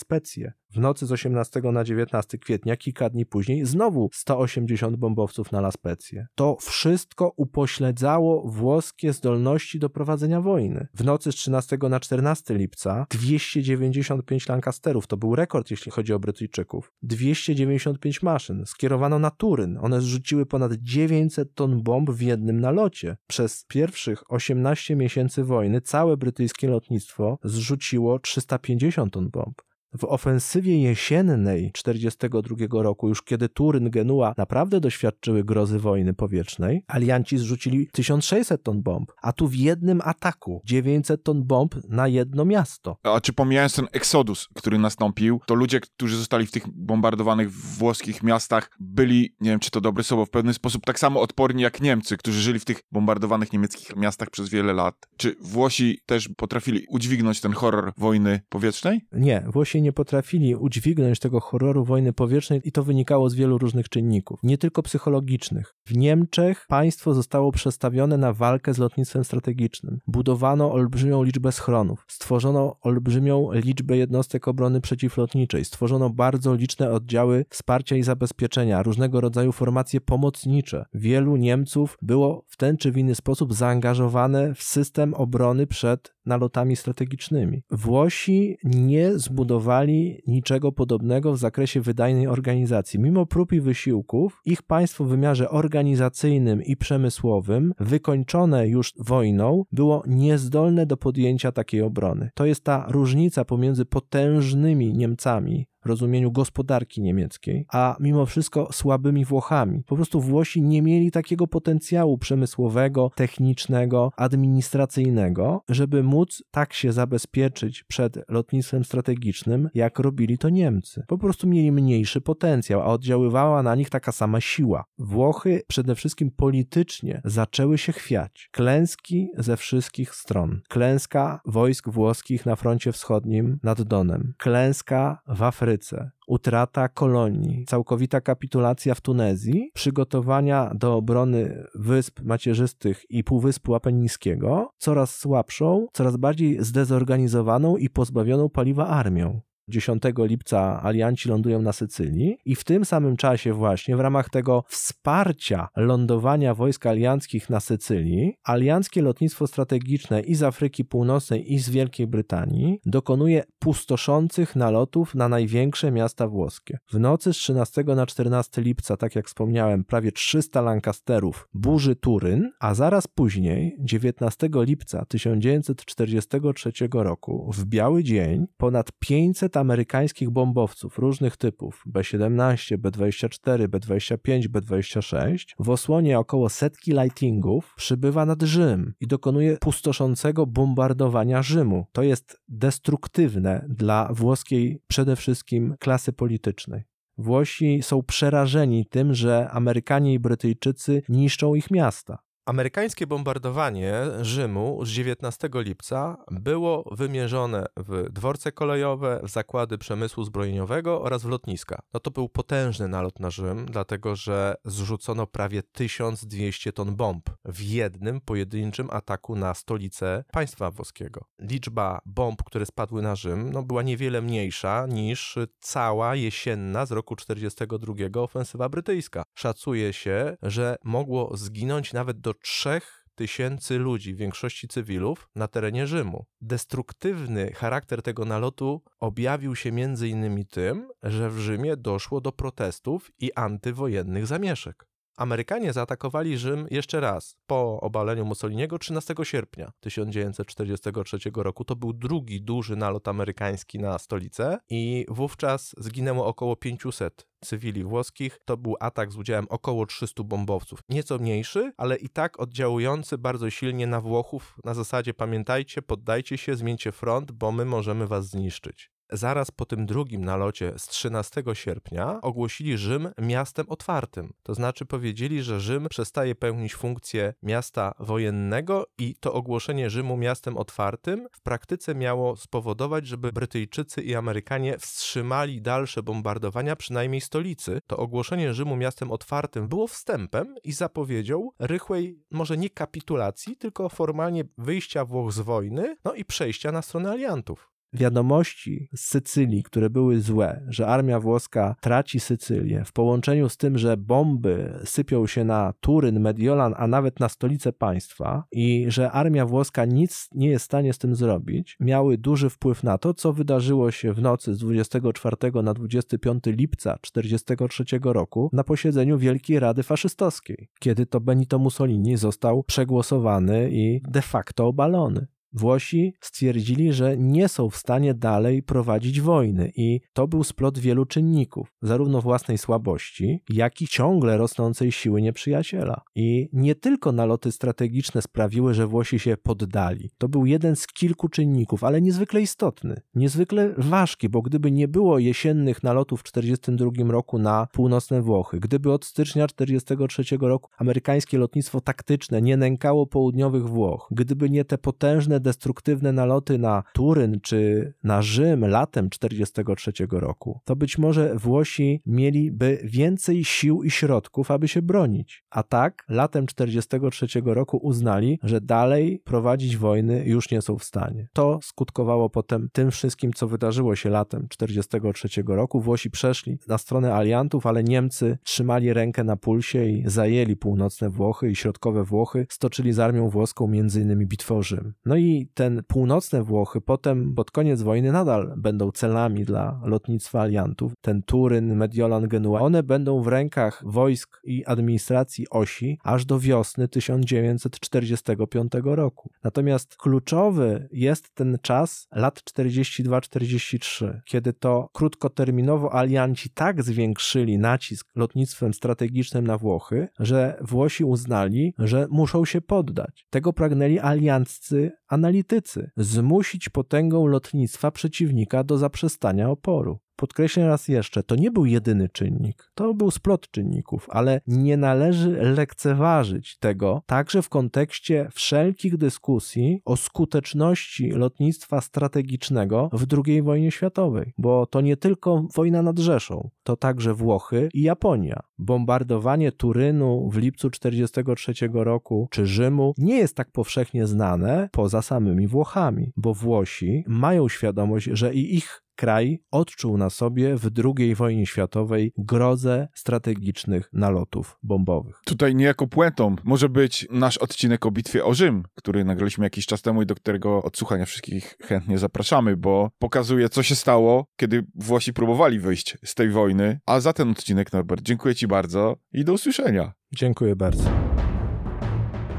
W 0.71 0.79
nocy 0.79 1.05
z 1.05 1.11
18 1.11 1.61
na 1.61 1.83
19 1.83 2.37
kwietnia, 2.37 2.77
kilka 2.77 3.09
dni 3.09 3.25
później, 3.25 3.65
znowu 3.65 4.09
180 4.13 4.97
bombowców 4.97 5.51
na 5.51 5.59
La 5.59 5.71
Spezia. 5.71 6.27
To 6.35 6.57
wszystko 6.61 7.33
upośledzało 7.35 8.47
włoskie 8.47 9.13
zdolności 9.13 9.79
do 9.79 9.89
prowadzenia 9.89 10.41
wojny. 10.41 10.87
W 10.93 11.03
nocy 11.03 11.31
z 11.31 11.35
13 11.35 11.77
na 11.89 11.99
14 11.99 12.53
lipca 12.53 13.05
295 13.09 14.49
Lancasterów, 14.49 15.07
to 15.07 15.17
był 15.17 15.35
rekord 15.35 15.71
jeśli 15.71 15.91
chodzi 15.91 16.13
o 16.13 16.19
Brytyjczyków. 16.19 16.91
295 17.03 18.21
maszyn 18.21 18.65
skierowano 18.65 19.19
na 19.19 19.31
Turyn. 19.31 19.77
One 19.81 20.01
zrzuciły 20.01 20.45
ponad 20.45 20.73
900 20.73 21.53
ton 21.53 21.83
bomb 21.83 22.09
w 22.09 22.21
jednym 22.21 22.59
nalocie. 22.59 23.17
Przez 23.27 23.65
pierwszych 23.67 24.31
18 24.31 24.95
miesięcy 24.95 25.43
wojny 25.43 25.81
całe 25.81 26.17
brytyjskie 26.17 26.67
lotnictwo 26.67 27.39
zrzuciło 27.43 28.19
350 28.19 29.13
ton 29.13 29.29
bomb. 29.29 29.66
W 29.99 30.03
ofensywie 30.03 30.81
jesiennej 30.81 31.71
1942 31.71 32.83
roku, 32.83 33.09
już 33.09 33.23
kiedy 33.23 33.49
Turyn, 33.49 33.89
Genua 33.89 34.33
naprawdę 34.37 34.79
doświadczyły 34.79 35.43
grozy 35.43 35.79
wojny 35.79 36.13
powietrznej, 36.13 36.83
alianci 36.87 37.37
zrzucili 37.37 37.87
1600 37.91 38.63
ton 38.63 38.81
bomb, 38.81 39.11
a 39.21 39.33
tu 39.33 39.47
w 39.47 39.55
jednym 39.55 40.01
ataku 40.03 40.61
900 40.65 41.23
ton 41.23 41.43
bomb 41.43 41.75
na 41.89 42.07
jedno 42.07 42.45
miasto. 42.45 42.97
A 43.03 43.21
czy 43.21 43.33
pomijając 43.33 43.75
ten 43.75 43.87
eksodus, 43.91 44.47
który 44.55 44.77
nastąpił, 44.77 45.41
to 45.45 45.55
ludzie, 45.55 45.79
którzy 45.79 46.17
zostali 46.17 46.47
w 46.47 46.51
tych 46.51 46.63
bombardowanych 46.69 47.51
włoskich 47.51 48.23
miastach, 48.23 48.69
byli, 48.79 49.35
nie 49.41 49.49
wiem 49.49 49.59
czy 49.59 49.71
to 49.71 49.81
dobre 49.81 50.03
słowo, 50.03 50.25
w 50.25 50.29
pewien 50.29 50.53
sposób 50.53 50.85
tak 50.85 50.99
samo 50.99 51.21
odporni 51.21 51.63
jak 51.63 51.81
Niemcy, 51.81 52.17
którzy 52.17 52.41
żyli 52.41 52.59
w 52.59 52.65
tych 52.65 52.79
bombardowanych 52.91 53.53
niemieckich 53.53 53.95
miastach 53.95 54.29
przez 54.29 54.49
wiele 54.49 54.73
lat. 54.73 54.95
Czy 55.17 55.35
Włosi 55.41 55.99
też 56.05 56.29
potrafili 56.37 56.85
udźwignąć 56.89 57.41
ten 57.41 57.53
horror 57.53 57.93
wojny 57.97 58.41
powietrznej? 58.49 59.01
Nie, 59.11 59.43
Włosi 59.47 59.81
nie 59.81 59.86
potrafili 59.93 60.55
udźwignąć 60.55 61.19
tego 61.19 61.39
horroru 61.39 61.85
wojny 61.85 62.13
powietrznej 62.13 62.61
i 62.63 62.71
to 62.71 62.83
wynikało 62.83 63.29
z 63.29 63.35
wielu 63.35 63.57
różnych 63.57 63.89
czynników, 63.89 64.39
nie 64.43 64.57
tylko 64.57 64.83
psychologicznych. 64.83 65.75
W 65.85 65.97
Niemczech 65.97 66.65
państwo 66.67 67.13
zostało 67.13 67.51
przestawione 67.51 68.17
na 68.17 68.33
walkę 68.33 68.73
z 68.73 68.77
lotnictwem 68.77 69.23
strategicznym. 69.23 69.99
Budowano 70.07 70.71
olbrzymią 70.71 71.23
liczbę 71.23 71.51
schronów, 71.51 72.05
stworzono 72.07 72.77
olbrzymią 72.81 73.51
liczbę 73.51 73.97
jednostek 73.97 74.47
obrony 74.47 74.81
przeciwlotniczej, 74.81 75.65
stworzono 75.65 76.09
bardzo 76.09 76.55
liczne 76.55 76.91
oddziały 76.91 77.45
wsparcia 77.49 77.95
i 77.95 78.03
zabezpieczenia, 78.03 78.83
różnego 78.83 79.21
rodzaju 79.21 79.51
formacje 79.51 80.01
pomocnicze. 80.01 80.85
Wielu 80.93 81.35
Niemców 81.35 81.97
było 82.01 82.45
w 82.47 82.57
ten 82.57 82.77
czy 82.77 82.91
w 82.91 82.97
inny 82.97 83.15
sposób 83.15 83.53
zaangażowane 83.53 84.55
w 84.55 84.63
system 84.63 85.13
obrony 85.13 85.67
przed 85.67 86.16
nalotami 86.27 86.75
strategicznymi. 86.75 87.63
Włosi 87.71 88.57
nie 88.63 89.19
zbudowali 89.19 90.21
niczego 90.27 90.71
podobnego 90.71 91.33
w 91.33 91.37
zakresie 91.37 91.81
wydajnej 91.81 92.27
organizacji. 92.27 92.99
Mimo 92.99 93.25
prób 93.25 93.53
i 93.53 93.61
wysiłków, 93.61 94.41
ich 94.45 94.63
państwo 94.63 95.03
w 95.03 95.09
wymiarze 95.09 95.49
organizacyjnym 95.49 96.63
i 96.63 96.77
przemysłowym, 96.77 97.73
wykończone 97.79 98.67
już 98.67 98.93
wojną, 98.99 99.63
było 99.71 100.03
niezdolne 100.07 100.85
do 100.85 100.97
podjęcia 100.97 101.51
takiej 101.51 101.81
obrony. 101.81 102.29
To 102.33 102.45
jest 102.45 102.63
ta 102.63 102.85
różnica 102.89 103.45
pomiędzy 103.45 103.85
potężnymi 103.85 104.93
Niemcami, 104.93 105.67
rozumieniu 105.87 106.31
gospodarki 106.31 107.01
niemieckiej, 107.01 107.65
a 107.71 107.95
mimo 107.99 108.25
wszystko 108.25 108.69
słabymi 108.71 109.25
Włochami. 109.25 109.83
Po 109.83 109.95
prostu 109.95 110.21
Włosi 110.21 110.61
nie 110.61 110.81
mieli 110.81 111.11
takiego 111.11 111.47
potencjału 111.47 112.17
przemysłowego, 112.17 113.11
technicznego, 113.15 114.11
administracyjnego, 114.17 115.63
żeby 115.69 116.03
móc 116.03 116.43
tak 116.51 116.73
się 116.73 116.91
zabezpieczyć 116.91 117.83
przed 117.83 118.17
lotnictwem 118.29 118.83
strategicznym, 118.83 119.69
jak 119.73 119.99
robili 119.99 120.37
to 120.37 120.49
Niemcy. 120.49 121.03
Po 121.07 121.17
prostu 121.17 121.47
mieli 121.47 121.71
mniejszy 121.71 122.21
potencjał, 122.21 122.81
a 122.81 122.85
oddziaływała 122.85 123.63
na 123.63 123.75
nich 123.75 123.89
taka 123.89 124.11
sama 124.11 124.41
siła. 124.41 124.85
Włochy 124.97 125.61
przede 125.67 125.95
wszystkim 125.95 126.31
politycznie 126.31 127.21
zaczęły 127.25 127.77
się 127.77 127.91
chwiać. 127.91 128.49
Klęski 128.51 129.29
ze 129.37 129.57
wszystkich 129.57 130.15
stron. 130.15 130.61
Klęska 130.69 131.41
wojsk 131.45 131.89
włoskich 131.89 132.45
na 132.45 132.55
froncie 132.55 132.91
wschodnim 132.91 133.59
nad 133.63 133.81
Donem. 133.81 134.33
Klęska 134.37 135.21
w 135.27 135.43
Afryce 135.43 135.76
Afryce, 135.77 136.11
utrata 136.27 136.89
kolonii, 136.89 137.65
całkowita 137.65 138.21
kapitulacja 138.21 138.95
w 138.95 139.01
Tunezji, 139.01 139.71
przygotowania 139.73 140.71
do 140.75 140.95
obrony 140.95 141.63
wysp 141.75 142.21
macierzystych 142.21 143.05
i 143.09 143.23
Półwyspu 143.23 143.75
Apenińskiego, 143.75 144.69
coraz 144.77 145.15
słabszą, 145.15 145.87
coraz 145.93 146.17
bardziej 146.17 146.63
zdezorganizowaną 146.63 147.77
i 147.77 147.89
pozbawioną 147.89 148.49
paliwa 148.49 148.87
armią. 148.87 149.41
10 149.69 150.03
lipca 150.17 150.83
alianci 150.83 151.29
lądują 151.29 151.61
na 151.61 151.73
Sycylii 151.73 152.37
i 152.45 152.55
w 152.55 152.63
tym 152.63 152.85
samym 152.85 153.17
czasie 153.17 153.53
właśnie 153.53 153.97
w 153.97 153.99
ramach 153.99 154.29
tego 154.29 154.63
wsparcia 154.67 155.67
lądowania 155.75 156.53
wojsk 156.53 156.85
alianckich 156.85 157.49
na 157.49 157.59
Sycylii, 157.59 158.33
alianckie 158.43 159.01
lotnictwo 159.01 159.47
strategiczne 159.47 160.21
i 160.21 160.35
z 160.35 160.43
Afryki 160.43 160.85
Północnej 160.85 161.53
i 161.53 161.59
z 161.59 161.69
Wielkiej 161.69 162.07
Brytanii 162.07 162.79
dokonuje 162.85 163.43
pustoszących 163.59 164.55
nalotów 164.55 165.15
na 165.15 165.29
największe 165.29 165.91
miasta 165.91 166.27
włoskie. 166.27 166.77
W 166.91 166.99
nocy 166.99 167.33
z 167.33 167.37
13 167.37 167.83
na 167.83 168.05
14 168.05 168.61
lipca, 168.61 168.97
tak 168.97 169.15
jak 169.15 169.27
wspomniałem, 169.27 169.83
prawie 169.83 170.11
300 170.11 170.61
Lancasterów 170.61 171.47
burzy 171.53 171.95
Turyn, 171.95 172.51
a 172.59 172.73
zaraz 172.73 173.07
później, 173.07 173.75
19 173.79 174.49
lipca 174.53 175.05
1943 175.05 176.71
roku, 176.93 177.51
w 177.53 177.65
biały 177.65 178.03
dzień, 178.03 178.45
ponad 178.57 178.91
500 178.99 179.56
amerykańskich 179.59 180.29
bombowców 180.29 180.99
różnych 180.99 181.37
typów 181.37 181.83
B-17, 181.85 182.77
B-24, 182.77 183.67
B-25, 183.67 184.47
B-26 184.47 185.45
w 185.59 185.69
osłonie 185.69 186.19
około 186.19 186.49
setki 186.49 186.91
lightingów 186.91 187.73
przybywa 187.77 188.25
nad 188.25 188.43
Rzym 188.43 188.93
i 188.99 189.07
dokonuje 189.07 189.57
pustoszącego 189.57 190.45
bombardowania 190.45 191.41
Rzymu. 191.41 191.85
To 191.91 192.03
jest 192.03 192.41
destruktywne 192.47 193.65
dla 193.69 194.09
włoskiej 194.13 194.81
przede 194.87 195.15
wszystkim 195.15 195.75
klasy 195.79 196.13
politycznej. 196.13 196.83
Włosi 197.17 197.79
są 197.83 198.03
przerażeni 198.03 198.85
tym, 198.85 199.13
że 199.13 199.49
Amerykanie 199.51 200.13
i 200.13 200.19
Brytyjczycy 200.19 201.01
niszczą 201.09 201.55
ich 201.55 201.71
miasta. 201.71 202.26
Amerykańskie 202.47 203.07
bombardowanie 203.07 203.93
Rzymu 204.21 204.85
z 204.85 204.89
19 204.89 205.49
lipca 205.53 206.17
było 206.31 206.89
wymierzone 206.91 207.65
w 207.77 208.09
dworce 208.09 208.51
kolejowe, 208.51 209.19
w 209.23 209.29
zakłady 209.29 209.77
przemysłu 209.77 210.23
zbrojeniowego 210.23 211.01
oraz 211.01 211.23
w 211.23 211.29
lotniska. 211.29 211.81
No 211.93 211.99
to 211.99 212.11
był 212.11 212.29
potężny 212.29 212.87
nalot 212.87 213.19
na 213.19 213.29
Rzym, 213.29 213.65
dlatego 213.65 214.15
że 214.15 214.55
zrzucono 214.65 215.27
prawie 215.27 215.63
1200 215.63 216.73
ton 216.73 216.95
bomb 216.95 217.29
w 217.45 217.61
jednym 217.61 218.21
pojedynczym 218.21 218.89
ataku 218.91 219.35
na 219.35 219.53
stolicę 219.53 220.23
państwa 220.31 220.71
włoskiego. 220.71 221.25
Liczba 221.39 221.99
bomb, 222.05 222.43
które 222.43 222.65
spadły 222.65 223.01
na 223.01 223.15
Rzym, 223.15 223.51
no 223.53 223.63
była 223.63 223.83
niewiele 223.83 224.21
mniejsza 224.21 224.85
niż 224.89 225.37
cała 225.59 226.15
jesienna 226.15 226.85
z 226.85 226.91
roku 226.91 227.15
42 227.15 228.21
ofensywa 228.21 228.69
brytyjska. 228.69 229.23
Szacuje 229.35 229.93
się, 229.93 230.37
że 230.41 230.75
mogło 230.83 231.37
zginąć 231.37 231.93
nawet 231.93 232.19
do 232.19 232.36
3 232.41 232.81
tysięcy 233.15 233.77
ludzi, 233.77 234.13
w 234.13 234.17
większości 234.17 234.67
cywilów, 234.67 235.29
na 235.35 235.47
terenie 235.47 235.87
Rzymu. 235.87 236.25
Destruktywny 236.41 237.53
charakter 237.53 238.01
tego 238.01 238.25
nalotu 238.25 238.81
objawił 238.99 239.55
się 239.55 239.71
między 239.71 240.07
innymi 240.07 240.45
tym, 240.45 240.89
że 241.03 241.29
w 241.29 241.39
Rzymie 241.39 241.77
doszło 241.77 242.21
do 242.21 242.31
protestów 242.31 243.11
i 243.19 243.33
antywojennych 243.33 244.27
zamieszek. 244.27 244.87
Amerykanie 245.17 245.73
zaatakowali 245.73 246.37
Rzym 246.37 246.67
jeszcze 246.71 246.99
raz 246.99 247.37
po 247.47 247.81
obaleniu 247.81 248.25
Mussoliniego 248.25 248.79
13 248.79 249.13
sierpnia 249.23 249.71
1943 249.79 251.17
roku. 251.35 251.65
To 251.65 251.75
był 251.75 251.93
drugi 251.93 252.41
duży 252.41 252.75
nalot 252.75 253.07
amerykański 253.07 253.79
na 253.79 253.99
stolicę 253.99 254.59
i 254.69 255.05
wówczas 255.09 255.75
zginęło 255.77 256.25
około 256.25 256.55
500 256.55 257.27
cywili 257.45 257.83
włoskich. 257.83 258.39
To 258.45 258.57
był 258.57 258.75
atak 258.79 259.11
z 259.11 259.17
udziałem 259.17 259.45
około 259.49 259.85
300 259.85 260.23
bombowców. 260.23 260.79
Nieco 260.89 261.17
mniejszy, 261.17 261.71
ale 261.77 261.95
i 261.95 262.09
tak 262.09 262.39
oddziałujący 262.39 263.17
bardzo 263.17 263.49
silnie 263.49 263.87
na 263.87 264.01
Włochów 264.01 264.57
na 264.63 264.73
zasadzie 264.73 265.13
pamiętajcie, 265.13 265.81
poddajcie 265.81 266.37
się, 266.37 266.55
zmieńcie 266.55 266.91
front, 266.91 267.31
bo 267.31 267.51
my 267.51 267.65
możemy 267.65 268.07
was 268.07 268.29
zniszczyć 268.29 268.96
zaraz 269.11 269.51
po 269.51 269.65
tym 269.65 269.85
drugim 269.85 270.25
nalocie 270.25 270.73
z 270.77 270.87
13 270.87 271.43
sierpnia 271.53 272.21
ogłosili 272.21 272.77
Rzym 272.77 273.09
miastem 273.21 273.65
otwartym. 273.69 274.33
To 274.43 274.53
znaczy 274.53 274.85
powiedzieli, 274.85 275.43
że 275.43 275.59
Rzym 275.59 275.87
przestaje 275.89 276.35
pełnić 276.35 276.75
funkcję 276.75 277.33
miasta 277.43 277.93
wojennego 277.99 278.85
i 278.97 279.15
to 279.19 279.33
ogłoszenie 279.33 279.89
Rzymu 279.89 280.17
miastem 280.17 280.57
otwartym 280.57 281.27
w 281.31 281.41
praktyce 281.41 281.95
miało 281.95 282.35
spowodować, 282.35 283.07
żeby 283.07 283.31
Brytyjczycy 283.31 284.01
i 284.01 284.15
Amerykanie 284.15 284.77
wstrzymali 284.77 285.61
dalsze 285.61 286.03
bombardowania 286.03 286.75
przynajmniej 286.75 287.21
stolicy. 287.21 287.79
To 287.87 287.97
ogłoszenie 287.97 288.53
Rzymu 288.53 288.75
miastem 288.75 289.11
otwartym 289.11 289.67
było 289.67 289.87
wstępem 289.87 290.55
i 290.63 290.71
zapowiedzią 290.71 291.49
rychłej, 291.59 292.23
może 292.31 292.57
nie 292.57 292.69
kapitulacji, 292.69 293.57
tylko 293.57 293.89
formalnie 293.89 294.43
wyjścia 294.57 295.05
Włoch 295.05 295.31
z 295.31 295.39
wojny, 295.39 295.97
no 296.05 296.13
i 296.13 296.25
przejścia 296.25 296.71
na 296.71 296.81
stronę 296.81 297.11
aliantów 297.11 297.76
wiadomości 297.93 298.89
z 298.95 298.99
Sycylii, 298.99 299.63
które 299.63 299.89
były 299.89 300.21
złe, 300.21 300.65
że 300.69 300.87
armia 300.87 301.19
włoska 301.19 301.75
traci 301.81 302.19
Sycylię, 302.19 302.83
w 302.85 302.91
połączeniu 302.91 303.49
z 303.49 303.57
tym, 303.57 303.77
że 303.77 303.97
bomby 303.97 304.79
sypią 304.85 305.27
się 305.27 305.43
na 305.43 305.73
Turyn, 305.79 306.19
Mediolan, 306.19 306.73
a 306.77 306.87
nawet 306.87 307.19
na 307.19 307.29
stolicę 307.29 307.73
państwa 307.73 308.43
i 308.51 308.85
że 308.87 309.11
armia 309.11 309.45
włoska 309.45 309.85
nic 309.85 310.29
nie 310.35 310.49
jest 310.49 310.63
w 310.63 310.65
stanie 310.65 310.93
z 310.93 310.97
tym 310.97 311.15
zrobić, 311.15 311.77
miały 311.79 312.17
duży 312.17 312.49
wpływ 312.49 312.83
na 312.83 312.97
to, 312.97 313.13
co 313.13 313.33
wydarzyło 313.33 313.91
się 313.91 314.13
w 314.13 314.21
nocy 314.21 314.55
z 314.55 314.57
24 314.57 315.37
na 315.63 315.73
25 315.73 316.43
lipca 316.45 316.97
1943 317.01 317.99
roku 318.03 318.49
na 318.53 318.63
posiedzeniu 318.63 319.17
Wielkiej 319.17 319.59
Rady 319.59 319.83
Faszystowskiej, 319.83 320.69
kiedy 320.79 321.05
to 321.05 321.19
Benito 321.19 321.59
Mussolini 321.59 322.17
został 322.17 322.63
przegłosowany 322.63 323.69
i 323.71 324.01
de 324.07 324.21
facto 324.21 324.67
obalony. 324.67 325.27
Włosi 325.53 326.13
stwierdzili, 326.21 326.93
że 326.93 327.17
nie 327.17 327.49
są 327.49 327.69
w 327.69 327.75
stanie 327.75 328.13
dalej 328.13 328.63
prowadzić 328.63 329.21
wojny 329.21 329.71
i 329.75 330.01
to 330.13 330.27
był 330.27 330.43
splot 330.43 330.79
wielu 330.79 331.05
czynników, 331.05 331.73
zarówno 331.81 332.21
własnej 332.21 332.57
słabości, 332.57 333.43
jak 333.49 333.81
i 333.81 333.87
ciągle 333.87 334.37
rosnącej 334.37 334.91
siły 334.91 335.21
nieprzyjaciela. 335.21 336.01
I 336.15 336.49
nie 336.53 336.75
tylko 336.75 337.11
naloty 337.11 337.51
strategiczne 337.51 338.21
sprawiły, 338.21 338.73
że 338.73 338.87
Włosi 338.87 339.19
się 339.19 339.37
poddali. 339.37 340.09
To 340.17 340.29
był 340.29 340.45
jeden 340.45 340.75
z 340.75 340.87
kilku 340.87 341.29
czynników, 341.29 341.83
ale 341.83 342.01
niezwykle 342.01 342.41
istotny, 342.41 343.01
niezwykle 343.15 343.73
ważki, 343.77 344.29
bo 344.29 344.41
gdyby 344.41 344.71
nie 344.71 344.87
było 344.87 345.19
jesiennych 345.19 345.83
nalotów 345.83 346.19
w 346.19 346.31
1942 346.31 347.11
roku 347.11 347.39
na 347.39 347.67
północne 347.73 348.21
Włochy, 348.21 348.59
gdyby 348.59 348.91
od 348.91 349.05
stycznia 349.05 349.47
1943 349.47 350.37
roku 350.41 350.69
amerykańskie 350.77 351.37
lotnictwo 351.37 351.81
taktyczne 351.81 352.41
nie 352.41 352.57
nękało 352.57 353.07
południowych 353.07 353.67
Włoch, 353.69 354.07
gdyby 354.11 354.49
nie 354.49 354.65
te 354.65 354.77
potężne 354.77 355.36
destruktywne 355.39 356.11
naloty 356.11 356.57
na 356.57 356.83
Turyn 356.93 357.39
czy 357.41 357.93
na 358.03 358.21
Rzym 358.21 358.65
latem 358.65 359.09
1943 359.09 360.07
roku, 360.11 360.59
to 360.65 360.75
być 360.75 360.97
może 360.97 361.35
Włosi 361.35 362.01
mieliby 362.05 362.79
więcej 362.83 363.43
sił 363.43 363.83
i 363.83 363.91
środków, 363.91 364.51
aby 364.51 364.67
się 364.67 364.81
bronić. 364.81 365.43
A 365.49 365.63
tak, 365.63 366.05
latem 366.09 366.45
1943 366.45 367.41
roku 367.45 367.77
uznali, 367.77 368.39
że 368.43 368.61
dalej 368.61 369.21
prowadzić 369.23 369.77
wojny 369.77 370.23
już 370.25 370.51
nie 370.51 370.61
są 370.61 370.77
w 370.77 370.83
stanie. 370.83 371.27
To 371.33 371.59
skutkowało 371.63 372.29
potem 372.29 372.69
tym 372.73 372.91
wszystkim, 372.91 373.33
co 373.33 373.47
wydarzyło 373.47 373.95
się 373.95 374.09
latem 374.09 374.47
1943 374.47 375.43
roku. 375.47 375.81
Włosi 375.81 376.11
przeszli 376.11 376.59
na 376.67 376.77
stronę 376.77 377.13
aliantów, 377.13 377.65
ale 377.65 377.83
Niemcy 377.83 378.37
trzymali 378.43 378.93
rękę 378.93 379.23
na 379.23 379.37
pulsie 379.37 379.85
i 379.85 380.03
zajęli 380.05 380.55
północne 380.55 381.09
Włochy 381.09 381.51
i 381.51 381.55
środkowe 381.55 382.03
Włochy, 382.03 382.45
stoczyli 382.49 382.93
z 382.93 382.99
armią 382.99 383.29
włoską 383.29 383.65
m.in. 383.65 384.27
bitwę 384.27 384.55
o 384.55 384.63
Rzym. 384.63 384.93
No 385.05 385.15
i 385.15 385.26
ten 385.53 385.83
północne 385.87 386.43
Włochy 386.43 386.81
potem 386.81 387.35
pod 387.35 387.51
koniec 387.51 387.81
wojny 387.81 388.11
nadal 388.11 388.53
będą 388.57 388.91
celami 388.91 389.45
dla 389.45 389.81
lotnictwa 389.83 390.41
aliantów, 390.41 390.93
ten 391.01 391.23
Turyn, 391.23 391.75
Mediolan, 391.75 392.27
Genua, 392.27 392.59
one 392.59 392.83
będą 392.83 393.21
w 393.21 393.27
rękach 393.27 393.83
wojsk 393.85 394.39
i 394.43 394.65
administracji 394.65 395.49
osi 395.49 395.99
aż 396.03 396.25
do 396.25 396.39
wiosny 396.39 396.87
1945 396.87 398.71
roku. 398.83 399.29
Natomiast 399.43 399.95
kluczowy 399.95 400.87
jest 400.91 401.35
ten 401.35 401.57
czas 401.61 402.07
lat 402.11 402.41
42-43, 402.59 404.19
kiedy 404.25 404.53
to 404.53 404.89
krótkoterminowo 404.93 405.93
alianci 405.95 406.49
tak 406.49 406.83
zwiększyli 406.83 407.57
nacisk 407.57 408.07
lotnictwem 408.15 408.73
strategicznym 408.73 409.47
na 409.47 409.57
Włochy, 409.57 410.07
że 410.19 410.57
Włosi 410.61 411.03
uznali, 411.03 411.73
że 411.79 412.07
muszą 412.09 412.45
się 412.45 412.61
poddać. 412.61 413.27
Tego 413.29 413.53
pragnęli 413.53 413.99
alianccy 413.99 414.91
analitycy 415.17 415.91
zmusić 415.97 416.69
potęgą 416.69 417.27
lotnictwa 417.27 417.91
przeciwnika 417.91 418.63
do 418.63 418.77
zaprzestania 418.77 419.49
oporu. 419.49 419.99
Podkreślę 420.17 420.67
raz 420.67 420.87
jeszcze, 420.87 421.23
to 421.23 421.35
nie 421.35 421.51
był 421.51 421.65
jedyny 421.65 422.09
czynnik, 422.09 422.71
to 422.75 422.93
był 422.93 423.11
splot 423.11 423.51
czynników, 423.51 424.07
ale 424.11 424.41
nie 424.47 424.77
należy 424.77 425.29
lekceważyć 425.31 426.57
tego 426.57 427.03
także 427.05 427.41
w 427.41 427.49
kontekście 427.49 428.29
wszelkich 428.33 428.97
dyskusji 428.97 429.81
o 429.85 429.97
skuteczności 429.97 431.09
lotnictwa 431.09 431.81
strategicznego 431.81 432.89
w 432.93 433.05
II 433.27 433.41
wojnie 433.41 433.71
światowej, 433.71 434.33
bo 434.37 434.65
to 434.65 434.81
nie 434.81 434.97
tylko 434.97 435.47
wojna 435.55 435.81
nad 435.81 435.99
Rzeszą, 435.99 436.49
to 436.63 436.75
także 436.75 437.13
Włochy 437.13 437.69
i 437.73 437.81
Japonia. 437.81 438.39
Bombardowanie 438.57 439.51
Turynu 439.51 440.29
w 440.29 440.37
lipcu 440.37 440.69
1943 440.69 441.69
roku 441.73 442.27
czy 442.31 442.45
Rzymu 442.45 442.93
nie 442.97 443.17
jest 443.17 443.35
tak 443.35 443.51
powszechnie 443.51 444.07
znane 444.07 444.69
poza 444.71 445.01
samymi 445.01 445.47
Włochami, 445.47 446.13
bo 446.15 446.33
Włosi 446.33 447.03
mają 447.07 447.49
świadomość, 447.49 448.09
że 448.13 448.33
i 448.33 448.55
ich 448.55 448.86
kraj 448.97 449.39
odczuł 449.51 449.97
na 449.97 450.09
sobie 450.09 450.55
w 450.55 450.69
II 450.83 451.15
wojnie 451.15 451.45
światowej 451.45 452.13
grozę 452.17 452.87
strategicznych 452.93 453.89
nalotów 453.93 454.57
bombowych. 454.63 455.21
Tutaj 455.25 455.55
niejako 455.55 455.87
puentą 455.87 456.35
może 456.43 456.69
być 456.69 457.07
nasz 457.11 457.37
odcinek 457.37 457.85
o 457.85 457.91
bitwie 457.91 458.25
o 458.25 458.33
Rzym, 458.33 458.63
który 458.75 459.05
nagraliśmy 459.05 459.45
jakiś 459.45 459.65
czas 459.65 459.81
temu 459.81 460.01
i 460.01 460.05
do 460.05 460.15
którego 460.15 460.63
odsłuchania 460.63 461.05
wszystkich 461.05 461.57
chętnie 461.63 461.97
zapraszamy, 461.97 462.57
bo 462.57 462.91
pokazuje, 462.99 463.49
co 463.49 463.63
się 463.63 463.75
stało, 463.75 464.25
kiedy 464.35 464.65
Włosi 464.75 465.13
próbowali 465.13 465.59
wyjść 465.59 465.97
z 466.05 466.15
tej 466.15 466.29
wojny. 466.29 466.79
A 466.85 466.99
za 466.99 467.13
ten 467.13 467.31
odcinek, 467.31 467.73
Norbert, 467.73 468.01
dziękuję 468.01 468.35
Ci 468.35 468.47
bardzo 468.47 468.95
i 469.13 469.25
do 469.25 469.33
usłyszenia. 469.33 469.93
Dziękuję 470.15 470.55
bardzo. 470.55 471.06